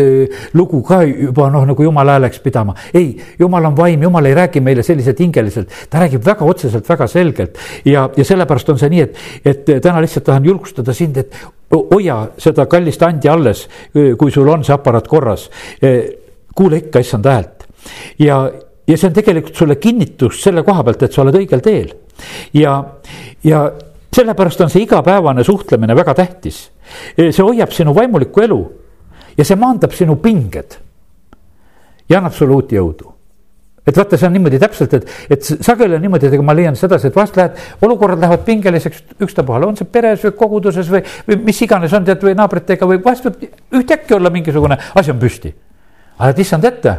lugu 0.58 0.82
ka 0.86 1.02
juba 1.06 1.48
noh, 1.52 1.66
nagu 1.68 1.88
jumala 1.88 2.18
hääleks 2.18 2.42
pidama. 2.44 2.74
ei, 2.94 3.16
jumal 3.38 3.70
on 3.70 3.76
vaim, 3.76 4.02
jumal 4.02 4.26
ei 4.26 4.34
räägi 4.34 4.60
meile 4.60 4.82
selliselt 4.82 5.20
hingeliselt, 5.20 5.72
ta 5.90 6.02
räägib 6.02 6.24
väga 6.26 6.44
otseselt, 6.44 6.88
väga 6.88 7.06
selgelt 7.06 7.58
ja, 7.84 8.08
ja 8.16 8.24
sellepärast 8.24 8.68
on 8.74 8.80
see 8.80 8.92
nii, 8.92 9.08
et, 9.08 9.18
et 9.44 9.74
täna 9.82 10.00
lihtsalt 10.02 10.26
tahan 10.28 10.44
julgustada 10.46 10.94
sind, 10.96 11.16
et 11.16 11.36
hoia 11.72 12.18
seda 12.38 12.66
kallist 12.66 13.02
andi 13.02 13.28
alles, 13.28 13.66
kui 14.18 14.30
sul 14.30 14.48
on 14.48 14.64
see 14.64 14.74
aparaat 14.74 15.08
korras. 15.08 15.48
kuule 16.54 16.76
ikka 16.76 17.00
issand 17.00 17.24
häält 17.24 17.62
ja, 18.18 18.50
ja 18.86 18.96
see 18.96 19.08
on 19.08 19.14
tegelikult 19.16 19.56
sulle 19.56 19.76
kinnitus 19.80 20.42
selle 20.42 20.62
koha 20.66 20.84
pealt, 20.84 21.02
et 21.02 21.14
sa 21.14 21.22
oled 21.22 21.38
õigel 21.40 21.62
teel. 21.64 21.94
ja, 22.54 22.74
ja 23.44 23.62
sellepärast 24.12 24.60
on 24.60 24.70
see 24.70 24.84
igapäevane 24.84 25.44
suhtlemine 25.44 25.96
väga 25.96 26.14
tähtis. 26.14 26.70
see 27.16 27.42
hoiab 27.42 27.72
sinu 27.72 27.94
vaimulikku 27.94 28.44
elu 28.44 28.60
ja 29.38 29.44
see 29.44 29.56
maandab 29.56 29.96
sinu 29.96 30.16
pinged 30.16 30.78
ja 32.08 32.18
annab 32.18 32.36
sulle 32.36 32.54
uut 32.58 32.72
jõudu 32.72 33.11
et 33.86 33.96
vaata, 33.96 34.18
see 34.18 34.26
on 34.28 34.34
niimoodi 34.36 34.58
täpselt, 34.62 34.92
et, 34.94 35.08
et 35.34 35.42
sageli 35.42 35.96
on 35.96 36.04
niimoodi, 36.04 36.28
et 36.28 36.36
ega 36.36 36.44
ma 36.46 36.54
leian 36.54 36.76
sedasi, 36.78 37.08
et 37.10 37.16
vahest 37.16 37.38
lähed, 37.38 37.62
olukorrad 37.82 38.20
lähevad 38.22 38.44
pingeliseks 38.46 39.02
ükstapuhal, 39.26 39.66
on 39.66 39.78
see 39.78 39.88
peres 39.90 40.22
või 40.22 40.36
koguduses 40.38 40.90
või, 40.92 41.02
või 41.26 41.40
mis 41.48 41.62
iganes 41.66 41.94
on 41.98 42.06
tead 42.06 42.22
või 42.22 42.36
naabritega 42.38 42.86
või 42.88 43.00
vahest 43.02 43.26
võib 43.26 43.80
ühtäkki 43.80 44.14
olla 44.14 44.30
mingisugune 44.30 44.78
asi 44.94 45.10
on 45.10 45.18
püsti. 45.22 45.54
ajad 46.18 46.38
issand 46.38 46.68
ette, 46.68 46.94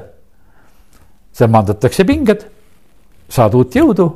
seal 1.32 1.54
maandatakse 1.54 2.04
pinged, 2.04 2.44
saad 3.32 3.56
uut 3.56 3.80
jõudu, 3.80 4.10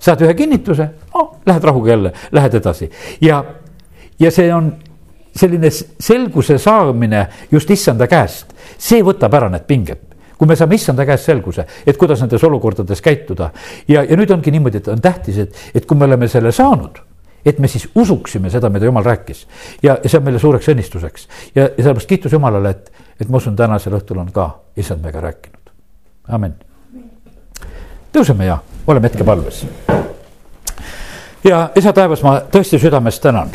saad 0.00 0.24
ühe 0.24 0.34
kinnituse 0.34 0.88
oh,, 1.12 1.36
lähed 1.46 1.64
rahuga 1.64 1.90
jälle, 1.90 2.14
lähed 2.32 2.54
edasi. 2.54 2.88
Ja, 3.20 3.44
ja 4.18 4.30
see 4.32 4.48
on 4.54 4.72
selline 5.36 5.68
selguse 5.70 6.56
saamine 6.58 7.26
just 7.52 7.70
issanda 7.70 8.08
käest, 8.08 8.56
see 8.78 9.04
võtab 9.04 9.36
ära 9.36 9.52
need 9.52 9.68
pinged 9.68 10.13
kui 10.38 10.48
me 10.48 10.56
saame 10.56 10.74
issanda 10.74 11.06
käest 11.06 11.28
selguse, 11.30 11.66
et 11.86 11.96
kuidas 11.96 12.20
nendes 12.22 12.44
olukordades 12.44 13.02
käituda. 13.02 13.50
ja, 13.88 14.04
ja 14.04 14.16
nüüd 14.16 14.30
ongi 14.30 14.50
niimoodi, 14.50 14.82
et 14.82 14.88
on 14.88 15.00
tähtis, 15.00 15.38
et, 15.38 15.66
et 15.74 15.86
kui 15.86 15.98
me 15.98 16.04
oleme 16.04 16.28
selle 16.28 16.52
saanud, 16.52 16.98
et 17.44 17.58
me 17.58 17.68
siis 17.68 17.88
usuksime 17.94 18.50
seda, 18.50 18.68
mida 18.68 18.84
jumal 18.84 19.04
rääkis. 19.04 19.46
ja, 19.82 19.98
ja 20.02 20.08
see 20.08 20.18
on 20.18 20.24
meile 20.24 20.38
suureks 20.38 20.68
õnnistuseks 20.72 21.28
ja, 21.54 21.62
ja 21.62 21.70
sellepärast 21.76 22.08
kiitus 22.08 22.32
Jumalale, 22.32 22.70
et, 22.70 22.92
et 23.20 23.28
ma 23.28 23.36
usun, 23.36 23.56
tänasel 23.56 23.98
õhtul 23.98 24.20
on 24.22 24.32
ka 24.32 24.48
issand 24.76 25.02
meiega 25.02 25.20
rääkinud. 25.20 25.72
amin. 26.28 26.54
tõuseme 28.12 28.48
ja 28.48 28.58
oleme 28.86 29.08
hetkepalves. 29.08 29.66
ja 31.44 31.68
isa 31.76 31.92
taevas, 31.92 32.22
ma 32.22 32.40
tõesti 32.50 32.80
südamest 32.80 33.22
tänan, 33.22 33.50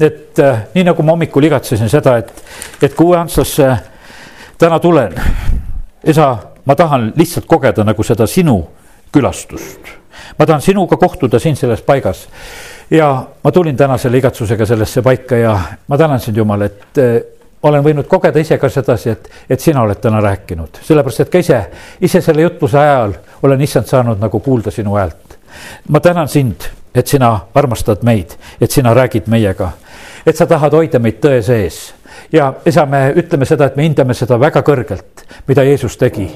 et 0.00 0.38
äh, 0.38 0.66
nii 0.74 0.84
nagu 0.92 1.02
ma 1.02 1.16
hommikul 1.16 1.48
igatsesin 1.50 1.88
seda, 1.88 2.18
et, 2.18 2.44
et 2.82 2.94
kui 2.94 3.06
uue 3.10 3.18
Antslasse 3.18 3.76
täna 4.60 4.78
tulen 4.78 5.16
isa, 6.04 6.36
ma 6.64 6.74
tahan 6.74 7.12
lihtsalt 7.16 7.46
kogeda 7.46 7.84
nagu 7.84 8.02
seda 8.02 8.26
sinu 8.26 8.60
külastust. 9.12 9.80
ma 10.38 10.46
tahan 10.46 10.62
sinuga 10.62 10.96
kohtuda 10.96 11.38
siin 11.38 11.56
selles 11.56 11.82
paigas. 11.82 12.28
ja 12.90 13.24
ma 13.44 13.52
tulin 13.52 13.76
täna 13.76 13.98
selle 13.98 14.18
igatsusega 14.18 14.66
sellesse 14.66 15.02
paika 15.02 15.36
ja 15.36 15.58
ma 15.88 15.98
tänan 15.98 16.20
sind, 16.20 16.36
Jumal, 16.36 16.62
et 16.62 16.98
eh, 16.98 17.22
olen 17.62 17.84
võinud 17.84 18.08
kogeda 18.08 18.40
ise 18.40 18.58
ka 18.58 18.68
sedasi, 18.68 19.10
et, 19.10 19.30
et 19.50 19.60
sina 19.60 19.82
oled 19.82 20.00
täna 20.00 20.20
rääkinud, 20.20 20.80
sellepärast 20.82 21.20
et 21.20 21.32
ka 21.32 21.38
ise, 21.38 21.60
ise 22.00 22.20
selle 22.20 22.42
jutluse 22.42 22.78
ajal 22.78 23.14
olen 23.42 23.60
issand 23.60 23.86
saanud 23.86 24.20
nagu 24.20 24.40
kuulda 24.40 24.70
sinu 24.70 24.96
häält. 24.96 25.38
ma 25.88 26.00
tänan 26.00 26.28
sind, 26.28 26.64
et 26.94 27.06
sina 27.06 27.40
armastad 27.54 28.02
meid, 28.02 28.34
et 28.60 28.70
sina 28.70 28.94
räägid 28.94 29.28
meiega, 29.28 29.72
et 30.26 30.36
sa 30.36 30.46
tahad 30.46 30.72
hoida 30.72 30.98
meid 30.98 31.20
tõe 31.20 31.42
sees 31.42 31.92
ja 32.32 32.52
isa, 32.66 32.86
me 32.86 33.12
ütleme 33.16 33.46
seda, 33.46 33.66
et 33.70 33.76
me 33.76 33.84
hindame 33.84 34.14
seda 34.14 34.38
väga 34.40 34.62
kõrgelt, 34.66 35.24
mida 35.48 35.64
Jeesus 35.66 35.96
tegi. 35.96 36.28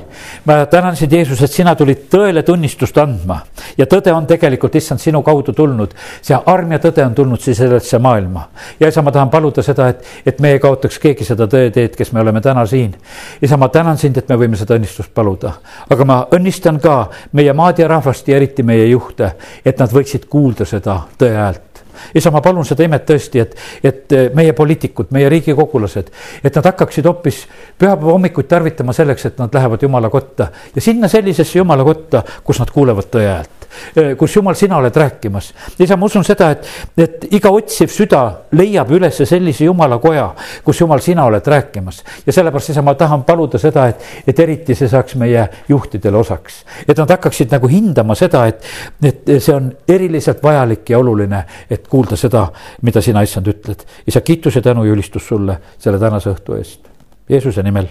ma 0.45 0.67
tänan 0.67 0.97
sind, 0.97 1.13
Jeesus, 1.13 1.43
et 1.43 1.51
sina 1.51 1.75
tulid 1.75 2.07
tõele 2.11 2.43
tunnistust 2.43 2.99
andma 2.99 3.41
ja 3.79 3.87
tõde 3.87 4.13
on 4.13 4.27
tegelikult, 4.27 4.75
issand, 4.75 5.01
sinu 5.01 5.23
kaudu 5.23 5.53
tulnud. 5.53 5.95
see 6.23 6.37
arm 6.47 6.73
ja 6.73 6.79
tõde 6.79 7.05
on 7.07 7.15
tulnud 7.15 7.41
siis 7.41 7.59
sellesse 7.59 7.99
maailma. 7.99 8.49
ja 8.81 8.89
isa, 8.89 9.03
ma 9.03 9.13
tahan 9.13 9.31
paluda 9.31 9.63
seda, 9.63 9.89
et, 9.89 10.05
et 10.27 10.41
me 10.41 10.53
ei 10.53 10.59
kaotaks 10.59 10.99
keegi 10.99 11.25
seda 11.25 11.47
tõe 11.47 11.71
teed, 11.71 11.97
kes 11.97 12.13
me 12.13 12.21
oleme 12.21 12.41
täna 12.41 12.67
siin. 12.67 12.95
isa, 13.43 13.57
ma 13.57 13.69
tänan 13.69 13.99
sind, 13.99 14.17
et 14.17 14.29
me 14.29 14.37
võime 14.37 14.57
seda 14.57 14.79
õnnistust 14.79 15.15
paluda. 15.15 15.53
aga 15.91 16.05
ma 16.05 16.27
õnnistan 16.31 16.81
ka 16.81 17.09
meie 17.33 17.53
maad 17.53 17.79
ja 17.79 17.89
rahvast 17.89 18.29
ja 18.29 18.37
eriti 18.37 18.63
meie 18.63 18.87
juhte, 18.89 19.35
et 19.65 19.79
nad 19.79 19.93
võiksid 19.93 20.29
kuulda 20.29 20.65
seda 20.65 21.03
tõe 21.19 21.35
häält 21.35 21.74
isa, 22.15 22.31
ma 22.31 22.41
palun 22.45 22.67
seda 22.67 22.87
imet 22.87 23.07
tõesti, 23.09 23.43
et, 23.43 23.57
et 23.85 24.17
meie 24.35 24.53
poliitikud, 24.57 25.11
meie 25.15 25.29
riigikogulased, 25.33 26.11
et 26.45 26.61
nad 26.61 26.71
hakkaksid 26.71 27.07
hoopis 27.09 27.45
pühapäeva 27.79 28.13
hommikuid 28.13 28.49
tarvitama 28.51 28.93
selleks, 28.97 29.27
et 29.31 29.39
nad 29.43 29.55
lähevad 29.55 29.83
jumala 29.83 30.11
kotta 30.11 30.51
ja 30.75 30.85
sinna 30.85 31.09
sellisesse 31.09 31.59
jumala 31.59 31.85
kotta, 31.85 32.23
kus 32.45 32.61
nad 32.63 32.73
kuulevad 32.75 33.11
tõe 33.13 33.29
häält. 33.29 33.64
Äh, 33.99 34.17
kus 34.17 34.37
jumal, 34.37 34.55
sina 34.55 34.77
oled 34.77 34.97
rääkimas. 34.97 35.55
isa, 35.79 35.97
ma 35.97 36.07
usun 36.07 36.25
seda, 36.25 36.51
et, 36.51 36.67
et 36.99 37.27
iga 37.35 37.51
otsiv 37.55 37.91
süda 37.93 38.23
leiab 38.53 38.91
üles 38.95 39.21
sellise 39.29 39.65
jumala 39.65 39.99
koja, 40.03 40.29
kus 40.65 40.81
jumal, 40.81 41.03
sina 41.05 41.25
oled 41.25 41.47
rääkimas. 41.47 42.03
ja 42.27 42.33
sellepärast, 42.33 42.71
isa, 42.71 42.83
ma 42.83 42.95
tahan 42.95 43.25
paluda 43.25 43.59
seda, 43.59 43.87
et, 43.89 44.05
et 44.27 44.41
eriti 44.41 44.75
see 44.75 44.89
saaks 44.89 45.15
meie 45.21 45.47
juhtidele 45.69 46.17
osaks. 46.17 46.63
et 46.89 46.99
nad 46.99 47.11
hakkaksid 47.17 47.53
nagu 47.53 47.69
hindama 47.69 48.15
seda, 48.19 48.47
et, 48.47 48.65
et 49.03 49.35
see 49.39 49.55
on 49.55 49.73
eriliselt 49.89 50.43
vajalik 50.43 50.91
ja 50.91 50.99
oluline, 50.99 51.45
et 51.71 51.89
kuulda 51.89 52.17
seda, 52.17 52.47
mida 52.83 53.03
sina, 53.03 53.23
issand, 53.23 53.51
ütled. 53.51 53.85
isa, 54.07 54.21
kiitus 54.21 54.57
ja 54.57 54.63
tänu 54.63 54.85
ja 54.85 54.93
ülistus 54.93 55.29
sulle 55.29 55.59
selle 55.79 55.99
tänase 55.99 56.31
õhtu 56.35 56.59
eest. 56.59 56.89
Jeesuse 57.29 57.63
nimel, 57.63 57.89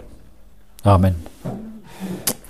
aamen 0.86 1.15